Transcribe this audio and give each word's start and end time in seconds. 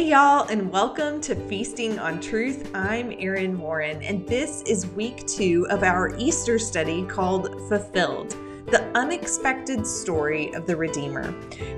Hey, 0.00 0.12
y'all, 0.12 0.48
and 0.48 0.72
welcome 0.72 1.20
to 1.20 1.34
Feasting 1.34 1.98
on 1.98 2.22
Truth. 2.22 2.70
I'm 2.74 3.12
Erin 3.18 3.58
Warren, 3.58 4.02
and 4.02 4.26
this 4.26 4.62
is 4.62 4.86
week 4.86 5.26
two 5.26 5.66
of 5.68 5.82
our 5.82 6.16
Easter 6.16 6.58
study 6.58 7.04
called 7.04 7.50
Fulfilled 7.68 8.30
the 8.70 8.82
unexpected 8.94 9.86
story 9.86 10.54
of 10.54 10.66
the 10.66 10.74
Redeemer. 10.74 11.34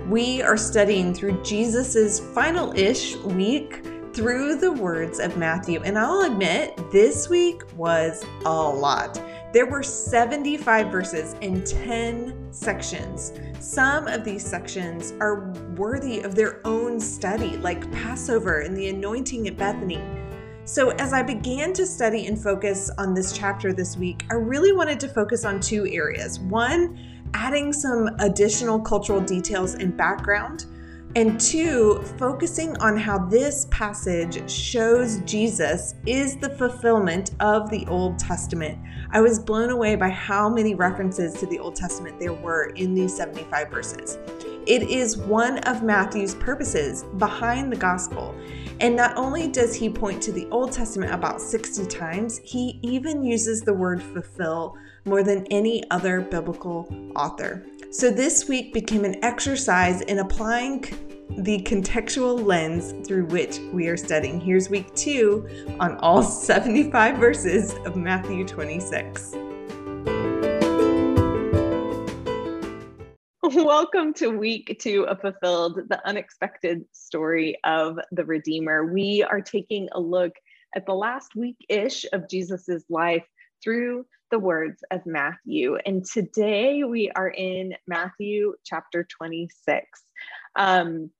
We 0.07 0.40
are 0.40 0.57
studying 0.57 1.12
through 1.12 1.43
Jesus's 1.43 2.21
final 2.32 2.72
ish 2.79 3.16
week 3.16 3.85
through 4.12 4.54
the 4.54 4.70
words 4.70 5.18
of 5.18 5.36
Matthew, 5.36 5.82
and 5.82 5.98
I'll 5.98 6.20
admit 6.20 6.79
this 6.93 7.29
week 7.29 7.62
was 7.77 8.25
a 8.45 8.52
lot. 8.52 9.20
There 9.53 9.66
were 9.66 9.82
75 9.82 10.87
verses 10.91 11.37
in 11.43 11.62
10 11.62 12.50
sections. 12.50 13.35
Some 13.61 14.07
of 14.09 14.25
these 14.25 14.46
sections 14.46 15.13
are 15.21 15.53
worthy 15.76 16.22
of 16.22 16.35
their 16.35 16.67
own 16.67 16.99
study, 16.99 17.59
like 17.59 17.90
Passover 17.93 18.61
and 18.61 18.75
the 18.75 18.89
anointing 18.89 19.46
at 19.49 19.59
Bethany. 19.59 20.03
So, 20.64 20.90
as 20.93 21.12
I 21.12 21.23
began 21.23 21.75
to 21.75 21.85
study 21.85 22.29
and 22.29 22.43
focus 22.43 22.90
on 22.96 23.12
this 23.12 23.36
chapter 23.36 23.75
this 23.75 23.95
week, 23.95 24.25
I 24.31 24.35
really 24.35 24.73
wanted 24.73 24.99
to 25.00 25.09
focus 25.09 25.45
on 25.45 25.61
two 25.61 25.87
areas. 25.87 26.40
One, 26.40 26.98
adding 27.34 27.75
some 27.75 28.09
additional 28.21 28.81
cultural 28.81 29.21
details 29.21 29.75
and 29.75 29.95
background 29.95 30.64
and 31.14 31.39
two, 31.39 32.00
focusing 32.16 32.75
on 32.78 32.97
how 32.97 33.19
this 33.19 33.66
passage 33.70 34.50
shows 34.50 35.19
Jesus 35.27 35.94
is 36.06 36.39
the 36.39 36.48
fulfillment 36.48 37.33
of 37.41 37.69
the 37.70 37.86
Old 37.86 38.19
Testament. 38.19 38.78
I 39.11 39.20
was 39.20 39.39
blown 39.39 39.69
away 39.69 39.94
by 39.94 40.08
how 40.08 40.48
many 40.48 40.75
references 40.75 41.34
to 41.34 41.47
the 41.47 41.58
Old 41.58 41.77
Testament 41.77 42.19
there 42.19 42.33
were 42.33 42.72
in 42.77 42.94
these 42.94 43.14
75 43.14 43.69
verses. 43.69 44.17
It 44.67 44.84
is 44.84 45.19
one 45.19 45.58
of 45.61 45.83
Matthew's 45.83 46.34
purposes 46.34 47.05
behind 47.19 47.70
the 47.70 47.77
gospel. 47.77 48.34
And 48.81 48.97
not 48.97 49.15
only 49.19 49.48
does 49.48 49.75
he 49.75 49.91
point 49.91 50.22
to 50.22 50.33
the 50.33 50.48
Old 50.48 50.72
Testament 50.72 51.12
about 51.12 51.42
60 51.42 51.87
times, 51.89 52.39
he 52.42 52.78
even 52.81 53.22
uses 53.22 53.61
the 53.61 53.75
word 53.75 54.03
fulfill 54.03 54.77
more 55.05 55.22
than 55.22 55.47
any 55.47 55.83
other 55.91 56.20
biblical 56.22 56.89
author. 57.17 57.67
So 57.95 58.11
this 58.11 58.48
week 58.48 58.73
became 58.73 59.05
an 59.05 59.23
exercise 59.23 60.01
in 60.01 60.21
applying 60.21 60.81
the 61.29 61.61
contextual 61.61 62.43
lens 62.43 62.95
through 63.07 63.27
which 63.27 63.59
we 63.71 63.87
are 63.89 63.99
studying. 63.99 64.41
Here's 64.41 64.71
week 64.71 64.95
two 64.95 65.47
on 65.79 65.99
all 65.99 66.23
75 66.23 67.19
verses 67.19 67.75
of 67.84 67.95
Matthew 67.97 68.47
26. 68.47 69.33
Welcome 73.43 74.15
to 74.15 74.29
week 74.29 74.79
two 74.81 75.06
of 75.06 75.21
Fulfilled, 75.21 75.81
the 75.91 76.01
unexpected 76.06 76.87
story 76.93 77.59
of 77.65 77.99
the 78.11 78.25
Redeemer. 78.25 78.87
We 78.87 79.23
are 79.23 79.43
taking 79.43 79.91
a 79.93 80.01
look 80.01 80.33
at 80.75 80.87
the 80.87 80.95
last 80.95 81.37
week 81.37 81.59
ish 81.69 82.06
of 82.15 82.27
Jesus's 82.27 82.87
life 82.89 83.27
through 83.62 84.06
the 84.33 84.38
words 84.38 84.83
of 84.91 85.05
Matthew. 85.05 85.77
And 85.86 86.05
today 86.05 86.83
we 86.84 87.12
are 87.14 87.28
in 87.28 87.75
Matthew 87.86 88.55
chapter 88.64 89.05
26. 89.05 89.86
Um, 90.56 91.11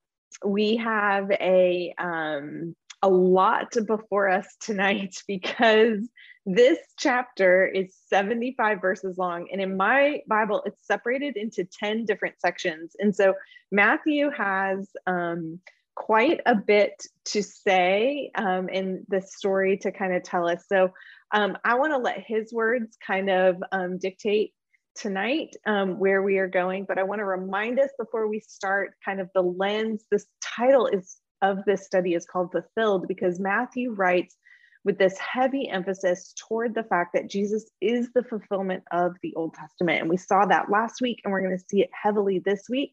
we 0.45 0.79
have 0.79 1.31
a 1.31 1.95
um, 1.99 2.75
a 3.03 3.09
lot 3.11 3.75
before 3.87 4.31
us 4.31 4.47
tonight 4.61 5.23
because 5.29 6.09
this 6.47 6.79
chapter 6.99 7.67
is 7.67 7.95
75 8.09 8.81
verses 8.81 9.17
long 9.17 9.47
and 9.53 9.61
in 9.61 9.77
my 9.77 10.21
bible 10.27 10.61
it's 10.67 10.85
separated 10.85 11.37
into 11.37 11.65
10 11.65 12.05
different 12.05 12.35
sections 12.41 12.97
and 12.99 13.15
so 13.15 13.35
matthew 13.71 14.29
has 14.31 14.89
um, 15.07 15.61
quite 15.95 16.41
a 16.47 16.57
bit 16.57 17.07
to 17.27 17.45
say 17.45 18.33
um, 18.35 18.69
in 18.69 19.05
the 19.09 19.23
story 19.23 19.77
to 19.77 19.93
kind 19.93 20.15
of 20.15 20.25
tell 20.25 20.49
us 20.49 20.65
so 20.69 20.91
um, 21.33 21.57
I 21.65 21.75
want 21.77 21.93
to 21.93 21.99
let 21.99 22.23
his 22.27 22.53
words 22.53 22.97
kind 23.05 23.31
of 23.31 23.57
um, 23.73 23.99
dictate 23.99 24.53
tonight 24.95 25.57
um, 25.67 25.99
where 25.99 26.23
we 26.23 26.39
are 26.39 26.49
going, 26.49 26.85
but 26.87 26.99
I 26.99 27.03
want 27.03 27.21
to 27.21 27.25
remind 27.25 27.81
us 27.81 27.91
before 27.99 28.29
we 28.29 28.41
start 28.41 28.93
kind 29.05 29.21
of 29.21 29.31
the 29.35 29.43
lens. 29.43 30.05
This 30.11 30.27
title 30.43 30.87
is 30.87 31.17
of 31.41 31.65
this 31.65 31.85
study 31.85 32.15
is 32.15 32.27
called 32.27 32.53
Fulfilled 32.53 33.07
because 33.09 33.41
Matthew 33.41 33.93
writes 33.93 34.37
with 34.85 34.99
this 34.99 35.17
heavy 35.19 35.69
emphasis 35.69 36.35
toward 36.49 36.75
the 36.75 36.83
fact 36.85 37.15
that 37.15 37.31
Jesus 37.31 37.71
is 37.81 38.11
the 38.15 38.23
fulfillment 38.23 38.83
of 38.93 39.15
the 39.23 39.35
Old 39.35 39.55
Testament. 39.55 40.01
And 40.01 40.11
we 40.11 40.17
saw 40.17 40.45
that 40.47 40.71
last 40.71 41.01
week, 41.01 41.21
and 41.25 41.33
we're 41.33 41.43
going 41.43 41.57
to 41.57 41.65
see 41.69 41.81
it 41.81 41.91
heavily 41.93 42.41
this 42.45 42.65
week. 42.69 42.93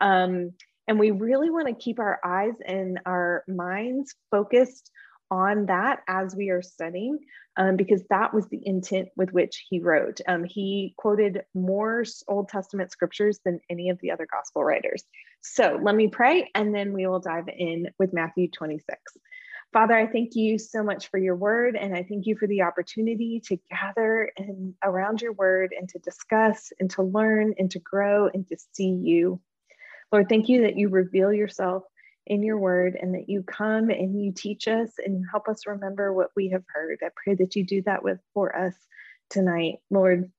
Um, 0.00 0.52
and 0.88 0.98
we 0.98 1.12
really 1.12 1.50
want 1.50 1.68
to 1.68 1.74
keep 1.74 2.00
our 2.00 2.18
eyes 2.24 2.54
and 2.66 2.98
our 3.06 3.44
minds 3.46 4.14
focused 4.30 4.90
on 5.30 5.66
that 5.66 6.00
as 6.08 6.34
we 6.34 6.50
are 6.50 6.62
studying, 6.62 7.18
um, 7.56 7.76
because 7.76 8.02
that 8.10 8.32
was 8.34 8.48
the 8.48 8.60
intent 8.64 9.08
with 9.16 9.32
which 9.32 9.66
he 9.68 9.80
wrote. 9.80 10.20
Um, 10.26 10.44
he 10.44 10.94
quoted 10.96 11.42
more 11.54 12.04
Old 12.28 12.48
Testament 12.48 12.90
scriptures 12.90 13.40
than 13.44 13.60
any 13.68 13.90
of 13.90 13.98
the 14.00 14.10
other 14.10 14.26
gospel 14.30 14.64
writers. 14.64 15.04
So 15.40 15.78
let 15.82 15.94
me 15.94 16.08
pray, 16.08 16.50
and 16.54 16.74
then 16.74 16.92
we 16.92 17.06
will 17.06 17.20
dive 17.20 17.48
in 17.48 17.88
with 17.98 18.12
Matthew 18.12 18.48
26. 18.50 18.98
Father, 19.72 19.94
I 19.94 20.08
thank 20.08 20.34
you 20.34 20.58
so 20.58 20.82
much 20.82 21.10
for 21.10 21.18
your 21.18 21.36
word, 21.36 21.76
and 21.76 21.94
I 21.94 22.02
thank 22.02 22.26
you 22.26 22.36
for 22.36 22.48
the 22.48 22.62
opportunity 22.62 23.40
to 23.46 23.58
gather 23.70 24.32
and 24.36 24.74
around 24.82 25.22
your 25.22 25.32
word 25.32 25.72
and 25.78 25.88
to 25.90 25.98
discuss 26.00 26.72
and 26.80 26.90
to 26.92 27.04
learn 27.04 27.54
and 27.56 27.70
to 27.70 27.78
grow 27.78 28.28
and 28.34 28.46
to 28.48 28.56
see 28.72 28.88
you. 28.88 29.40
Lord, 30.10 30.28
thank 30.28 30.48
you 30.48 30.62
that 30.62 30.76
you 30.76 30.88
reveal 30.88 31.32
yourself 31.32 31.84
in 32.26 32.42
your 32.42 32.58
word 32.58 32.96
and 33.00 33.14
that 33.14 33.28
you 33.28 33.42
come 33.42 33.90
and 33.90 34.22
you 34.22 34.32
teach 34.32 34.68
us 34.68 34.90
and 35.04 35.24
help 35.30 35.48
us 35.48 35.66
remember 35.66 36.12
what 36.12 36.30
we 36.36 36.50
have 36.50 36.64
heard. 36.72 36.98
I 37.02 37.08
pray 37.16 37.34
that 37.36 37.56
you 37.56 37.64
do 37.64 37.82
that 37.82 38.02
with 38.02 38.18
for 38.34 38.54
us 38.56 38.74
tonight. 39.30 39.76
Lord, 39.90 40.30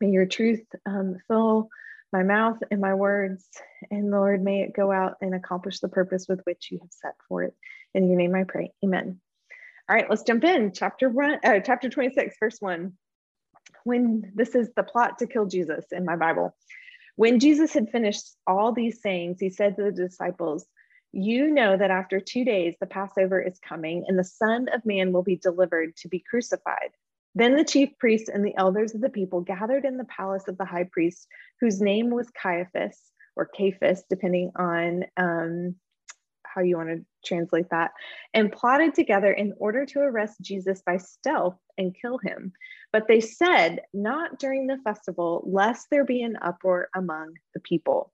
may 0.00 0.10
your 0.10 0.26
truth 0.26 0.64
um, 0.86 1.16
fill 1.28 1.68
my 2.12 2.22
mouth 2.22 2.58
and 2.70 2.80
my 2.80 2.94
words. 2.94 3.46
And 3.90 4.10
Lord, 4.10 4.42
may 4.42 4.62
it 4.62 4.72
go 4.72 4.92
out 4.92 5.16
and 5.20 5.34
accomplish 5.34 5.80
the 5.80 5.88
purpose 5.88 6.26
with 6.28 6.40
which 6.44 6.68
you 6.70 6.78
have 6.80 6.92
set 6.92 7.14
for 7.28 7.42
it. 7.42 7.54
In 7.94 8.08
your 8.08 8.16
name 8.16 8.34
I 8.34 8.44
pray. 8.44 8.72
Amen. 8.84 9.20
All 9.88 9.96
right, 9.96 10.08
let's 10.08 10.22
jump 10.22 10.44
in. 10.44 10.72
Chapter 10.72 11.08
one, 11.08 11.38
uh, 11.44 11.60
chapter 11.60 11.88
26, 11.88 12.36
verse 12.40 12.56
one. 12.60 12.94
When 13.84 14.32
this 14.34 14.54
is 14.54 14.70
the 14.74 14.82
plot 14.82 15.18
to 15.18 15.26
kill 15.26 15.46
Jesus 15.46 15.84
in 15.92 16.04
my 16.04 16.16
Bible. 16.16 16.56
When 17.14 17.40
Jesus 17.40 17.72
had 17.72 17.90
finished 17.90 18.24
all 18.46 18.72
these 18.72 19.00
sayings, 19.00 19.38
he 19.40 19.48
said 19.48 19.76
to 19.76 19.84
the 19.84 19.92
disciples, 19.92 20.66
you 21.16 21.50
know 21.50 21.76
that 21.76 21.90
after 21.90 22.20
two 22.20 22.44
days 22.44 22.74
the 22.78 22.86
Passover 22.86 23.40
is 23.40 23.58
coming, 23.58 24.04
and 24.06 24.18
the 24.18 24.24
Son 24.24 24.68
of 24.72 24.84
Man 24.84 25.12
will 25.12 25.22
be 25.22 25.36
delivered 25.36 25.96
to 25.96 26.08
be 26.08 26.22
crucified. 26.28 26.90
Then 27.34 27.56
the 27.56 27.64
chief 27.64 27.90
priests 27.98 28.28
and 28.28 28.44
the 28.44 28.56
elders 28.56 28.94
of 28.94 29.00
the 29.00 29.08
people 29.08 29.40
gathered 29.40 29.84
in 29.84 29.96
the 29.96 30.04
palace 30.04 30.46
of 30.46 30.58
the 30.58 30.64
high 30.64 30.88
priest, 30.90 31.26
whose 31.60 31.80
name 31.80 32.10
was 32.10 32.30
Caiaphas 32.30 33.00
or 33.34 33.48
Caiaphas, 33.56 34.04
depending 34.10 34.52
on 34.56 35.04
um, 35.16 35.76
how 36.44 36.60
you 36.60 36.76
want 36.76 36.90
to 36.90 37.04
translate 37.24 37.70
that, 37.70 37.92
and 38.34 38.52
plotted 38.52 38.94
together 38.94 39.32
in 39.32 39.54
order 39.58 39.86
to 39.86 40.00
arrest 40.00 40.40
Jesus 40.42 40.82
by 40.84 40.98
stealth 40.98 41.56
and 41.78 41.96
kill 42.00 42.18
him. 42.18 42.52
But 42.92 43.08
they 43.08 43.20
said, 43.20 43.80
Not 43.94 44.38
during 44.38 44.66
the 44.66 44.78
festival, 44.84 45.42
lest 45.46 45.86
there 45.90 46.04
be 46.04 46.22
an 46.22 46.36
uproar 46.42 46.88
among 46.94 47.34
the 47.54 47.60
people. 47.60 48.12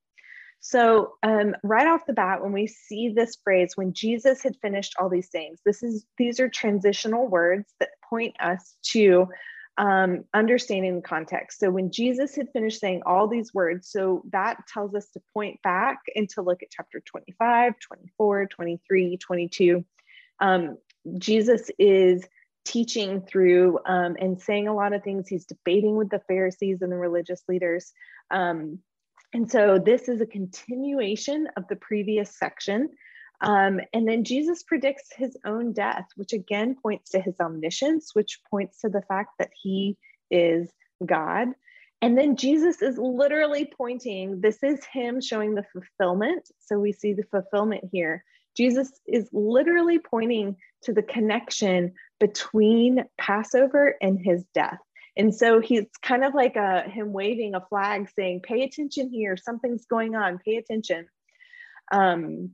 So, 0.64 1.14
um, 1.24 1.56
right 1.64 1.88
off 1.88 2.06
the 2.06 2.12
bat, 2.12 2.40
when 2.40 2.52
we 2.52 2.68
see 2.68 3.08
this 3.08 3.36
phrase, 3.42 3.76
when 3.76 3.92
Jesus 3.92 4.44
had 4.44 4.54
finished 4.62 4.94
all 4.96 5.08
these 5.08 5.28
things, 5.28 5.58
this 5.66 5.82
is 5.82 6.06
these 6.18 6.38
are 6.38 6.48
transitional 6.48 7.26
words 7.26 7.74
that 7.80 7.88
point 8.08 8.36
us 8.40 8.76
to 8.92 9.26
um, 9.76 10.22
understanding 10.32 10.94
the 10.94 11.02
context. 11.02 11.58
So, 11.58 11.68
when 11.68 11.90
Jesus 11.90 12.36
had 12.36 12.52
finished 12.52 12.78
saying 12.78 13.02
all 13.04 13.26
these 13.26 13.52
words, 13.52 13.90
so 13.90 14.22
that 14.30 14.58
tells 14.72 14.94
us 14.94 15.08
to 15.14 15.22
point 15.34 15.60
back 15.64 15.98
and 16.14 16.28
to 16.30 16.42
look 16.42 16.62
at 16.62 16.70
chapter 16.70 17.00
25, 17.00 17.74
24, 17.80 18.46
23, 18.46 19.16
22. 19.16 19.84
Um, 20.38 20.78
Jesus 21.18 21.72
is 21.76 22.24
teaching 22.64 23.22
through 23.22 23.80
um, 23.84 24.16
and 24.20 24.40
saying 24.40 24.68
a 24.68 24.74
lot 24.76 24.92
of 24.92 25.02
things. 25.02 25.26
He's 25.26 25.44
debating 25.44 25.96
with 25.96 26.08
the 26.08 26.22
Pharisees 26.28 26.82
and 26.82 26.92
the 26.92 26.96
religious 26.96 27.42
leaders. 27.48 27.92
Um, 28.30 28.78
and 29.32 29.50
so 29.50 29.78
this 29.78 30.08
is 30.08 30.20
a 30.20 30.26
continuation 30.26 31.48
of 31.56 31.66
the 31.68 31.76
previous 31.76 32.36
section. 32.36 32.90
Um, 33.40 33.80
and 33.92 34.06
then 34.06 34.24
Jesus 34.24 34.62
predicts 34.62 35.10
his 35.16 35.36
own 35.44 35.72
death, 35.72 36.06
which 36.16 36.32
again 36.32 36.76
points 36.80 37.10
to 37.10 37.20
his 37.20 37.34
omniscience, 37.40 38.14
which 38.14 38.40
points 38.50 38.80
to 38.82 38.88
the 38.88 39.02
fact 39.02 39.30
that 39.38 39.50
he 39.60 39.96
is 40.30 40.70
God. 41.04 41.48
And 42.00 42.18
then 42.18 42.36
Jesus 42.36 42.82
is 42.82 42.98
literally 42.98 43.70
pointing, 43.76 44.40
this 44.40 44.62
is 44.62 44.84
him 44.84 45.20
showing 45.20 45.54
the 45.54 45.64
fulfillment. 45.72 46.48
So 46.58 46.78
we 46.78 46.92
see 46.92 47.14
the 47.14 47.24
fulfillment 47.30 47.84
here. 47.92 48.24
Jesus 48.56 48.90
is 49.06 49.28
literally 49.32 49.98
pointing 49.98 50.56
to 50.82 50.92
the 50.92 51.02
connection 51.02 51.94
between 52.20 53.04
Passover 53.18 53.96
and 54.02 54.18
his 54.20 54.44
death. 54.54 54.78
And 55.16 55.34
so 55.34 55.60
he's 55.60 55.86
kind 56.02 56.24
of 56.24 56.34
like 56.34 56.56
a, 56.56 56.82
him 56.82 57.12
waving 57.12 57.54
a 57.54 57.60
flag 57.60 58.08
saying, 58.16 58.40
pay 58.42 58.62
attention 58.62 59.10
here, 59.10 59.36
something's 59.36 59.86
going 59.86 60.14
on, 60.14 60.38
pay 60.38 60.56
attention. 60.56 61.06
Um, 61.90 62.52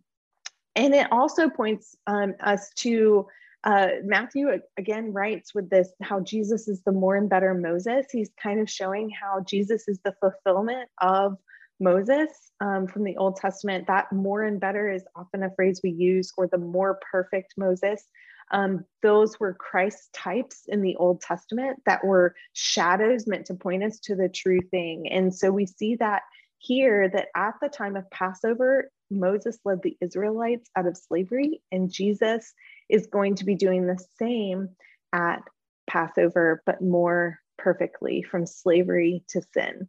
and 0.74 0.94
it 0.94 1.10
also 1.12 1.48
points 1.48 1.96
um, 2.06 2.34
us 2.40 2.70
to 2.78 3.26
uh, 3.64 3.88
Matthew 4.04 4.50
again 4.76 5.12
writes 5.12 5.54
with 5.54 5.68
this 5.68 5.88
how 6.00 6.20
Jesus 6.20 6.68
is 6.68 6.82
the 6.82 6.92
more 6.92 7.16
and 7.16 7.28
better 7.28 7.54
Moses. 7.54 8.06
He's 8.10 8.30
kind 8.40 8.60
of 8.60 8.70
showing 8.70 9.10
how 9.10 9.40
Jesus 9.40 9.88
is 9.88 9.98
the 10.04 10.14
fulfillment 10.20 10.88
of 11.00 11.36
Moses 11.80 12.28
um, 12.60 12.86
from 12.86 13.04
the 13.04 13.16
Old 13.16 13.36
Testament. 13.36 13.86
That 13.88 14.12
more 14.12 14.44
and 14.44 14.60
better 14.60 14.90
is 14.90 15.04
often 15.16 15.42
a 15.42 15.50
phrase 15.54 15.80
we 15.82 15.90
use, 15.90 16.32
or 16.36 16.46
the 16.46 16.58
more 16.58 17.00
perfect 17.10 17.54
Moses. 17.56 18.04
Um, 18.50 18.84
those 19.02 19.38
were 19.38 19.54
Christ 19.54 20.10
types 20.12 20.62
in 20.68 20.82
the 20.82 20.96
Old 20.96 21.20
Testament 21.20 21.82
that 21.86 22.04
were 22.04 22.34
shadows 22.52 23.26
meant 23.26 23.46
to 23.46 23.54
point 23.54 23.84
us 23.84 23.98
to 24.00 24.16
the 24.16 24.28
true 24.28 24.60
thing. 24.70 25.08
And 25.10 25.34
so 25.34 25.50
we 25.50 25.66
see 25.66 25.96
that 25.96 26.22
here 26.58 27.08
that 27.08 27.28
at 27.36 27.54
the 27.60 27.68
time 27.68 27.96
of 27.96 28.10
Passover, 28.10 28.90
Moses 29.10 29.58
led 29.64 29.82
the 29.82 29.96
Israelites 30.00 30.68
out 30.76 30.86
of 30.86 30.96
slavery, 30.96 31.62
and 31.72 31.90
Jesus 31.90 32.52
is 32.88 33.06
going 33.06 33.36
to 33.36 33.44
be 33.44 33.54
doing 33.54 33.86
the 33.86 34.02
same 34.18 34.70
at 35.12 35.42
Passover, 35.86 36.62
but 36.66 36.82
more 36.82 37.38
perfectly 37.56 38.22
from 38.22 38.46
slavery 38.46 39.24
to 39.28 39.42
sin. 39.54 39.88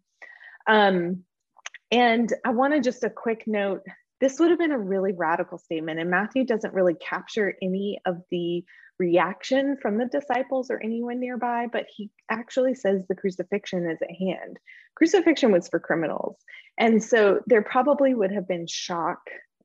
Um, 0.68 1.24
and 1.92 2.32
I 2.46 2.52
want 2.52 2.74
to 2.74 2.82
just 2.82 3.04
a 3.04 3.10
quick 3.10 3.48
note 3.48 3.82
this 4.20 4.40
would 4.40 4.50
have 4.50 4.60
been 4.60 4.72
a 4.72 4.80
really 4.80 5.14
radical 5.14 5.58
statement, 5.58 6.00
and 6.00 6.10
Matthew 6.10 6.46
doesn't 6.46 6.74
really 6.74 6.96
capture 6.96 7.56
any 7.62 8.00
of 8.06 8.22
the 8.32 8.64
reaction 9.00 9.78
from 9.82 9.98
the 9.98 10.06
disciples 10.06 10.70
or 10.70 10.80
anyone 10.84 11.20
nearby, 11.20 11.68
but 11.72 11.86
he 11.96 12.12
actually 12.30 12.76
says 12.76 13.06
the 13.08 13.16
crucifixion 13.16 13.90
is 13.90 14.02
at 14.02 14.12
hand. 14.12 14.60
Crucifixion 14.96 15.52
was 15.52 15.70
for 15.70 15.80
criminals. 15.80 16.36
And 16.78 17.02
so 17.02 17.40
there 17.48 17.62
probably 17.62 18.14
would 18.14 18.32
have 18.32 18.48
been 18.48 18.68
shock. 18.68 19.22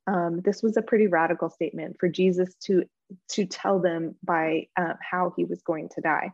Um, 0.06 0.40
this 0.42 0.62
was 0.62 0.76
a 0.76 0.82
pretty 0.82 1.08
radical 1.08 1.50
statement 1.50 1.96
for 1.98 2.08
Jesus 2.08 2.54
to, 2.66 2.84
to 3.30 3.44
tell 3.44 3.80
them 3.80 4.14
by 4.22 4.68
uh, 4.76 4.94
how 5.00 5.32
he 5.36 5.44
was 5.44 5.62
going 5.62 5.88
to 5.96 6.00
die. 6.00 6.30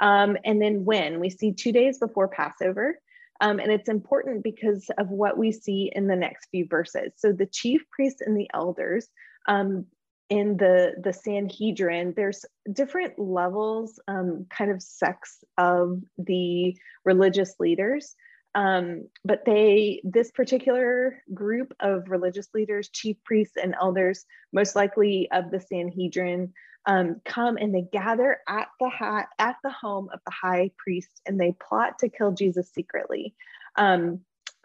Um, 0.00 0.36
and 0.44 0.60
then 0.60 0.84
when 0.84 1.20
we 1.20 1.30
see 1.30 1.52
two 1.52 1.72
days 1.72 1.98
before 1.98 2.28
Passover, 2.28 2.98
um, 3.40 3.60
and 3.60 3.70
it's 3.70 3.88
important 3.88 4.42
because 4.42 4.90
of 4.98 5.08
what 5.08 5.38
we 5.38 5.52
see 5.52 5.92
in 5.94 6.06
the 6.06 6.16
next 6.16 6.48
few 6.50 6.66
verses. 6.68 7.12
So 7.16 7.32
the 7.32 7.46
chief 7.46 7.82
priests 7.90 8.20
and 8.20 8.36
the 8.36 8.48
elders, 8.52 9.08
um, 9.46 9.86
in 10.28 10.56
the 10.58 10.94
the 11.02 11.12
Sanhedrin, 11.12 12.12
there's 12.14 12.44
different 12.72 13.18
levels, 13.18 13.98
um, 14.08 14.46
kind 14.50 14.70
of 14.70 14.82
sects 14.82 15.42
of 15.56 16.02
the 16.18 16.76
religious 17.04 17.54
leaders. 17.58 18.14
Um, 18.54 19.08
but 19.24 19.44
they, 19.44 20.00
this 20.04 20.30
particular 20.30 21.22
group 21.32 21.74
of 21.80 22.08
religious 22.08 22.48
leaders, 22.54 22.88
chief 22.88 23.16
priests 23.24 23.56
and 23.56 23.74
elders, 23.80 24.24
most 24.52 24.74
likely 24.74 25.28
of 25.30 25.50
the 25.50 25.60
Sanhedrin, 25.60 26.52
um, 26.86 27.20
come 27.24 27.56
and 27.58 27.74
they 27.74 27.86
gather 27.92 28.38
at 28.48 28.68
the 28.80 28.88
high, 28.88 29.26
at 29.38 29.56
the 29.62 29.70
home 29.70 30.08
of 30.12 30.20
the 30.24 30.32
high 30.32 30.70
priest, 30.78 31.20
and 31.26 31.38
they 31.38 31.54
plot 31.60 31.98
to 32.00 32.08
kill 32.08 32.32
Jesus 32.32 32.70
secretly. 32.72 33.34
Um, 33.76 34.20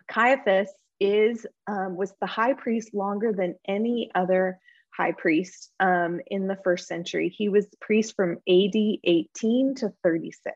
Caiaphas 0.08 0.70
is 1.00 1.46
um, 1.68 1.98
was 1.98 2.14
the 2.22 2.28
high 2.28 2.54
priest 2.54 2.94
longer 2.94 3.34
than 3.34 3.56
any 3.68 4.10
other 4.16 4.60
high 4.96 5.12
priest 5.12 5.72
um, 5.80 6.22
in 6.28 6.48
the 6.48 6.58
first 6.64 6.88
century. 6.88 7.30
He 7.30 7.50
was 7.50 7.68
priest 7.82 8.16
from 8.16 8.38
AD 8.48 8.76
18 9.04 9.76
to 9.76 9.94
36. 10.04 10.54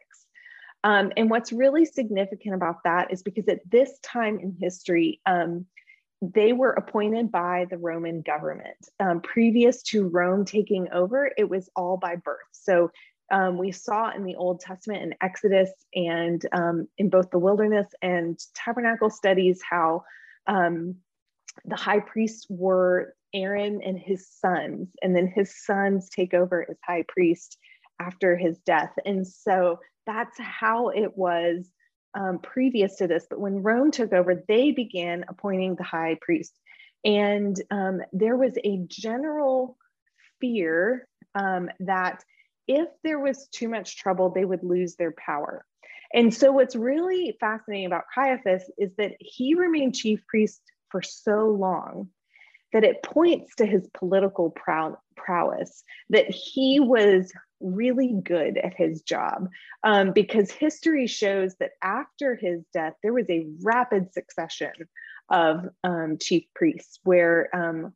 Um, 0.88 1.12
and 1.18 1.30
what's 1.30 1.52
really 1.52 1.84
significant 1.84 2.56
about 2.56 2.82
that 2.86 3.12
is 3.12 3.22
because 3.22 3.50
at 3.50 3.60
this 3.70 4.00
time 4.04 4.40
in 4.40 4.56
history, 4.58 5.20
um, 5.26 5.66
they 6.22 6.54
were 6.54 6.72
appointed 6.72 7.30
by 7.30 7.66
the 7.70 7.78
Roman 7.78 8.22
government. 8.22 8.78
Um, 8.98 9.20
previous 9.20 9.84
to 9.84 10.08
Rome 10.08 10.46
taking 10.46 10.88
over, 10.94 11.30
it 11.38 11.50
was 11.50 11.70
all 11.76 11.98
by 11.98 12.16
birth. 12.16 12.48
So 12.54 12.90
um, 13.34 13.58
we 13.58 13.74
saw 13.74 14.12
in 14.16 14.24
the 14.24 14.38
Old 14.38 14.62
Testament 14.62 15.04
in 15.04 15.14
Exodus 15.20 15.70
and 15.94 16.42
um, 16.54 16.88
in 16.98 17.10
both 17.10 17.32
the 17.32 17.38
wilderness 17.38 17.88
and 18.02 18.40
tabernacle 18.56 19.10
studies 19.10 19.60
how 19.70 20.06
um, 20.48 20.96
the 21.66 21.76
high 21.76 22.00
priests 22.00 22.46
were 22.50 23.14
Aaron 23.34 23.82
and 23.84 24.00
his 24.00 24.26
sons, 24.30 24.88
and 25.02 25.14
then 25.14 25.28
his 25.28 25.54
sons 25.66 26.08
take 26.08 26.34
over 26.34 26.66
as 26.70 26.78
high 26.82 27.04
priest 27.10 27.58
after 28.00 28.38
his 28.38 28.58
death. 28.60 28.94
And 29.06 29.28
so 29.28 29.80
that's 30.08 30.40
how 30.40 30.90
it 30.90 31.16
was 31.16 31.70
um, 32.16 32.40
previous 32.40 32.96
to 32.96 33.08
this. 33.08 33.28
But 33.30 33.40
when 33.40 33.62
Rome 33.62 33.92
took 33.92 34.14
over, 34.14 34.44
they 34.48 34.72
began 34.72 35.26
appointing 35.28 35.76
the 35.76 35.84
high 35.84 36.18
priest. 36.20 36.58
And 37.06 37.62
um, 37.70 38.02
there 38.12 38.36
was 38.36 38.58
a 38.64 38.78
general 38.88 39.78
fear 40.42 41.08
um, 41.36 41.70
that 41.82 42.24
if 42.68 42.88
there 43.04 43.20
was 43.20 43.48
too 43.50 43.70
much 43.70 43.98
trouble, 43.98 44.30
they 44.30 44.46
would 44.46 44.64
lose 44.64 44.96
their 44.96 45.12
power. 45.14 45.64
And 46.14 46.34
so, 46.34 46.52
what's 46.52 46.76
really 46.76 47.36
fascinating 47.40 47.86
about 47.86 48.06
Caiaphas 48.16 48.64
is 48.78 48.96
that 48.96 49.14
he 49.20 49.56
remained 49.56 49.96
chief 49.96 50.26
priest 50.26 50.62
for 50.90 51.02
so 51.02 51.50
long 51.50 52.10
that 52.74 52.84
it 52.84 53.04
points 53.04 53.56
to 53.56 53.66
his 53.66 53.88
political 53.94 54.50
prow- 54.50 54.98
prowess, 55.16 55.84
that 56.10 56.30
he 56.30 56.80
was 56.80 57.32
really 57.60 58.14
good 58.24 58.58
at 58.58 58.76
his 58.76 59.02
job 59.02 59.50
um, 59.84 60.12
because 60.14 60.52
history 60.52 61.08
shows 61.08 61.56
that 61.60 61.72
after 61.82 62.36
his 62.36 62.64
death, 62.74 62.94
there 63.02 63.14
was 63.14 63.30
a 63.30 63.48
rapid 63.64 64.14
succession 64.14 64.72
of 65.30 65.66
um, 65.84 66.18
chief 66.20 66.44
priests 66.56 67.00
where 67.04 67.50
um, 67.56 67.94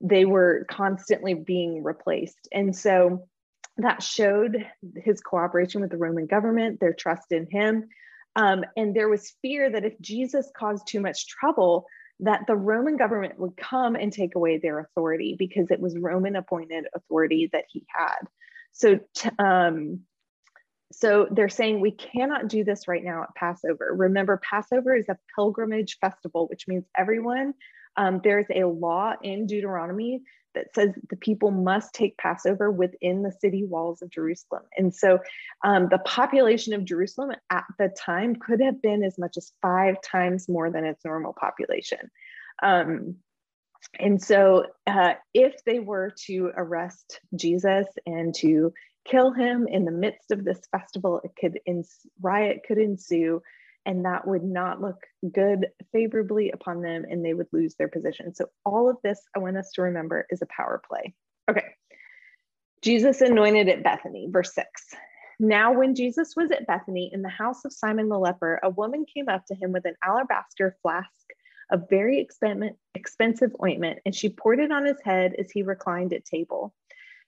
they 0.00 0.24
were 0.24 0.66
constantly 0.70 1.34
being 1.34 1.82
replaced. 1.82 2.48
And 2.52 2.74
so 2.74 3.28
that 3.78 4.02
showed 4.02 4.66
his 4.96 5.20
cooperation 5.20 5.80
with 5.80 5.90
the 5.90 5.96
Roman 5.96 6.26
government, 6.26 6.80
their 6.80 6.92
trust 6.92 7.30
in 7.30 7.46
him. 7.50 7.88
Um, 8.36 8.64
and 8.76 8.94
there 8.94 9.08
was 9.08 9.34
fear 9.42 9.70
that 9.70 9.84
if 9.84 9.98
Jesus 10.00 10.50
caused 10.56 10.86
too 10.86 11.00
much 11.00 11.26
trouble, 11.28 11.86
that 12.20 12.42
the 12.46 12.54
Roman 12.54 12.96
government 12.96 13.38
would 13.38 13.56
come 13.56 13.94
and 13.94 14.12
take 14.12 14.34
away 14.34 14.58
their 14.58 14.78
authority 14.78 15.36
because 15.38 15.70
it 15.70 15.80
was 15.80 15.96
Roman 15.98 16.36
appointed 16.36 16.86
authority 16.94 17.48
that 17.52 17.64
he 17.68 17.84
had. 17.88 18.26
So, 18.72 19.00
um, 19.38 20.00
so 20.92 21.26
they're 21.30 21.48
saying 21.48 21.80
we 21.80 21.92
cannot 21.92 22.48
do 22.48 22.64
this 22.64 22.86
right 22.88 23.02
now 23.02 23.22
at 23.22 23.34
Passover. 23.34 23.94
Remember, 23.96 24.40
Passover 24.48 24.94
is 24.94 25.08
a 25.08 25.18
pilgrimage 25.34 25.98
festival, 26.00 26.46
which 26.48 26.68
means 26.68 26.84
everyone, 26.96 27.54
um, 27.96 28.20
there's 28.22 28.46
a 28.54 28.64
law 28.64 29.14
in 29.22 29.46
Deuteronomy 29.46 30.22
that 30.54 30.74
says 30.74 30.90
the 31.08 31.16
people 31.16 31.50
must 31.50 31.94
take 31.94 32.18
Passover 32.18 32.70
within 32.70 33.22
the 33.22 33.32
city 33.32 33.64
walls 33.64 34.02
of 34.02 34.10
Jerusalem. 34.10 34.62
And 34.76 34.94
so 34.94 35.18
um, 35.64 35.88
the 35.90 35.98
population 35.98 36.74
of 36.74 36.84
Jerusalem 36.84 37.32
at 37.50 37.64
the 37.78 37.88
time 37.88 38.36
could 38.36 38.60
have 38.60 38.82
been 38.82 39.02
as 39.02 39.18
much 39.18 39.36
as 39.38 39.52
five 39.62 39.96
times 40.02 40.48
more 40.48 40.70
than 40.70 40.84
its 40.84 41.04
normal 41.04 41.32
population. 41.32 42.10
Um, 42.62 43.16
and 43.98 44.22
so 44.22 44.66
uh, 44.86 45.14
if 45.34 45.64
they 45.64 45.80
were 45.80 46.14
to 46.26 46.50
arrest 46.56 47.20
Jesus 47.36 47.86
and 48.06 48.34
to 48.36 48.72
kill 49.04 49.32
him 49.32 49.66
in 49.68 49.84
the 49.84 49.90
midst 49.90 50.30
of 50.30 50.44
this 50.44 50.60
festival, 50.70 51.20
it 51.24 51.32
could 51.38 51.58
riot 52.20 52.60
could 52.66 52.78
ensue 52.78 53.42
and 53.84 54.04
that 54.04 54.26
would 54.26 54.44
not 54.44 54.80
look 54.80 55.04
good 55.32 55.68
favorably 55.92 56.50
upon 56.50 56.82
them 56.82 57.04
and 57.08 57.24
they 57.24 57.34
would 57.34 57.48
lose 57.52 57.74
their 57.74 57.88
position. 57.88 58.34
So 58.34 58.46
all 58.64 58.88
of 58.88 58.96
this 59.02 59.20
I 59.34 59.40
want 59.40 59.56
us 59.56 59.70
to 59.74 59.82
remember 59.82 60.26
is 60.30 60.42
a 60.42 60.46
power 60.46 60.80
play. 60.88 61.14
Okay. 61.50 61.64
Jesus 62.80 63.20
anointed 63.20 63.68
at 63.68 63.82
Bethany, 63.82 64.28
verse 64.30 64.54
6. 64.54 64.68
Now, 65.38 65.72
when 65.72 65.94
Jesus 65.94 66.34
was 66.36 66.50
at 66.50 66.66
Bethany 66.66 67.10
in 67.12 67.22
the 67.22 67.28
house 67.28 67.64
of 67.64 67.72
Simon 67.72 68.08
the 68.08 68.18
leper, 68.18 68.60
a 68.62 68.70
woman 68.70 69.04
came 69.12 69.28
up 69.28 69.44
to 69.46 69.54
him 69.54 69.72
with 69.72 69.84
an 69.84 69.94
alabaster 70.04 70.76
flask 70.82 71.10
of 71.72 71.88
very 71.88 72.24
expensive 72.94 73.56
ointment, 73.62 73.98
and 74.04 74.14
she 74.14 74.28
poured 74.28 74.60
it 74.60 74.70
on 74.70 74.84
his 74.84 75.00
head 75.02 75.34
as 75.38 75.50
he 75.50 75.62
reclined 75.62 76.12
at 76.12 76.24
table. 76.24 76.74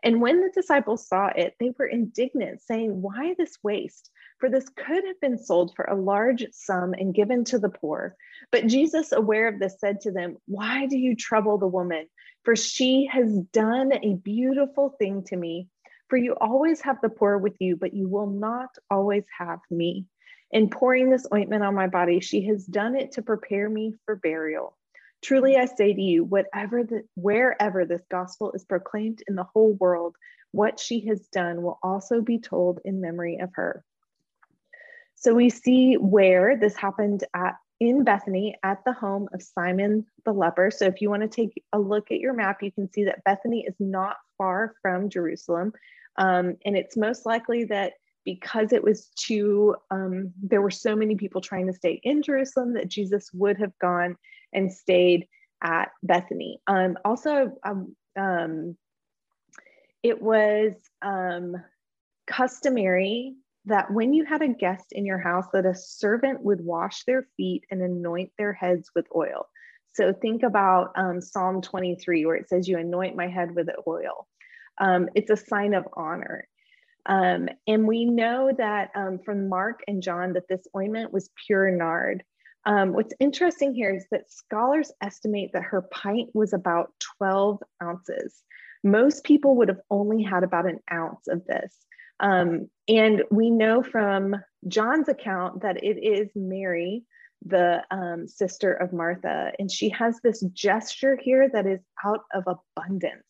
And 0.05 0.21
when 0.21 0.43
the 0.43 0.51
disciples 0.55 1.09
saw 1.09 1.29
it, 1.29 1.55
they 1.59 1.73
were 1.79 1.87
indignant, 1.87 2.61
saying, 2.61 3.01
Why 3.01 3.35
this 3.39 3.57
waste? 3.63 4.11
For 4.39 4.51
this 4.51 4.69
could 4.69 5.03
have 5.07 5.19
been 5.21 5.39
sold 5.39 5.73
for 5.75 5.87
a 5.87 5.97
large 5.97 6.45
sum 6.53 6.93
and 6.93 7.15
given 7.15 7.45
to 7.45 7.59
the 7.59 7.71
poor. 7.71 8.15
But 8.53 8.67
Jesus, 8.67 9.13
aware 9.13 9.49
of 9.49 9.59
this, 9.59 9.81
said 9.81 10.03
to 10.03 10.13
them, 10.13 10.37
Why 10.47 10.85
do 10.87 10.99
you 10.99 11.17
trouble 11.17 11.57
the 11.57 11.67
woman? 11.67 12.07
For 12.45 12.55
she 12.55 13.09
has 13.11 13.39
done 13.53 13.93
a 13.95 14.15
beautiful 14.17 14.95
thing 14.99 15.25
to 15.29 15.37
me. 15.37 15.69
For 16.09 16.19
you 16.19 16.35
always 16.39 16.83
have 16.83 16.99
the 17.01 17.09
poor 17.09 17.39
with 17.39 17.57
you, 17.59 17.77
but 17.77 17.95
you 17.95 18.07
will 18.07 18.27
not 18.27 18.69
always 18.91 19.25
have 19.39 19.61
me. 19.71 20.05
In 20.51 20.71
pouring 20.71 21.11
this 21.11 21.27
ointment 21.33 21.65
on 21.65 21.75
my 21.75 21.89
body, 21.89 22.21
she 22.21 22.47
has 22.47 22.65
done 22.65 22.97
it 22.97 23.13
to 23.13 23.23
prepare 23.23 23.69
me 23.69 23.95
for 24.05 24.17
burial. 24.17 24.77
Truly, 25.23 25.57
I 25.57 25.65
say 25.65 25.93
to 25.93 26.01
you, 26.01 26.23
whatever 26.23 26.85
the, 26.85 27.03
wherever 27.15 27.85
this 27.85 28.03
gospel 28.11 28.53
is 28.53 28.65
proclaimed 28.65 29.23
in 29.27 29.35
the 29.35 29.47
whole 29.55 29.73
world, 29.73 30.17
what 30.53 30.79
she 30.79 31.07
has 31.07 31.27
done 31.29 31.63
will 31.63 31.79
also 31.83 32.21
be 32.21 32.39
told 32.39 32.81
in 32.85 33.01
memory 33.01 33.39
of 33.39 33.51
her. 33.55 33.85
So 35.15 35.35
we 35.35 35.51
see 35.51 35.95
where 35.95 36.57
this 36.57 36.77
happened 36.77 37.25
at 37.35 37.55
in 37.81 38.05
Bethany 38.05 38.55
at 38.63 38.85
the 38.85 38.93
home 38.93 39.29
of 39.33 39.43
Simon 39.43 40.07
the 40.25 40.33
leper. 40.33 40.71
So 40.71 40.87
if 40.87 41.01
you 41.01 41.11
want 41.11 41.23
to 41.23 41.29
take 41.29 41.63
a 41.73 41.79
look 41.79 42.11
at 42.11 42.21
your 42.21 42.33
map, 42.33 42.63
you 42.63 42.71
can 42.71 42.91
see 42.93 43.05
that 43.05 43.25
Bethany 43.25 43.65
is 43.67 43.75
not 43.81 44.17
far 44.39 44.75
from 44.81 45.11
Jerusalem. 45.11 45.73
Um, 46.17 46.57
and 46.65 46.77
it's 46.77 46.97
most 46.97 47.27
likely 47.27 47.65
that 47.65 47.95
because 48.25 48.73
it 48.73 48.83
was 48.83 49.09
too, 49.17 49.77
um, 49.91 50.33
there 50.43 50.63
were 50.63 50.71
so 50.71 50.97
many 50.97 51.17
people 51.17 51.41
trying 51.41 51.67
to 51.67 51.73
stay 51.73 52.01
in 52.03 52.23
Jerusalem 52.23 52.75
that 52.75 52.89
Jesus 52.89 53.31
would 53.33 53.59
have 53.59 53.79
gone 53.81 54.17
and 54.53 54.73
stayed 54.73 55.27
at 55.63 55.91
Bethany. 56.03 56.61
Um, 56.67 56.97
also, 57.05 57.53
um, 57.65 57.97
um, 58.17 58.77
it 60.03 60.21
was 60.21 60.73
um, 61.03 61.57
customary 62.27 63.35
that 63.67 63.91
when 63.91 64.13
you 64.13 64.25
had 64.25 64.43
a 64.43 64.49
guest 64.49 64.87
in 64.93 65.07
your 65.07 65.19
house 65.19 65.47
that 65.53 65.65
a 65.65 65.75
servant 65.75 66.43
would 66.43 66.61
wash 66.61 67.05
their 67.05 67.27
feet 67.37 67.65
and 67.71 67.81
anoint 67.81 68.31
their 68.37 68.53
heads 68.53 68.91
with 68.95 69.07
oil. 69.15 69.49
So 69.95 70.13
think 70.13 70.43
about 70.43 70.93
um, 70.97 71.21
psalm 71.21 71.63
23 71.63 72.27
where 72.27 72.37
it 72.37 72.49
says 72.49 72.69
you 72.69 72.79
anoint 72.79 73.17
my 73.17 73.29
head 73.29 73.55
with 73.55 73.69
oil. 73.87 74.27
Um, 74.79 75.09
it's 75.15 75.31
a 75.31 75.37
sign 75.37 75.73
of 75.73 75.87
honor 75.95 76.47
um, 77.07 77.49
and 77.67 77.87
we 77.87 78.05
know 78.05 78.51
that 78.57 78.91
um, 78.95 79.19
from 79.25 79.49
mark 79.49 79.81
and 79.87 80.03
john 80.03 80.33
that 80.35 80.49
this 80.49 80.67
ointment 80.77 81.13
was 81.13 81.31
pure 81.47 81.71
nard. 81.71 82.23
Um, 82.67 82.93
what's 82.95 83.15
interesting 83.21 83.75
here 83.75 83.95
is 83.95 84.07
that 84.11 84.31
scholars 84.31 84.91
estimate 85.03 85.51
that 85.53 85.65
her 85.65 85.83
pint 85.83 86.31
was 86.33 86.53
about 86.53 86.93
12 87.19 87.63
ounces. 87.83 88.43
Most 88.83 89.25
people 89.25 89.57
would 89.57 89.69
have 89.69 89.81
only 89.91 90.23
had 90.23 90.45
about 90.45 90.67
an 90.67 90.79
ounce 90.91 91.29
of 91.29 91.45
this. 91.47 91.77
Um, 92.21 92.71
and 92.89 93.23
we 93.31 93.51
know 93.51 93.83
from 93.83 94.37
John's 94.69 95.09
account 95.09 95.63
that 95.63 95.83
it 95.83 95.99
is 96.03 96.31
Mary, 96.35 97.05
the 97.45 97.83
um, 97.91 98.27
sister 98.29 98.73
of 98.73 98.93
Martha, 98.93 99.53
and 99.59 99.71
she 99.71 99.91
has 99.91 100.21
this 100.23 100.41
gesture 100.53 101.19
here 101.21 101.49
that 101.53 101.67
is 101.67 101.81
out 102.05 102.21
of 102.33 102.45
abundance. 102.47 103.27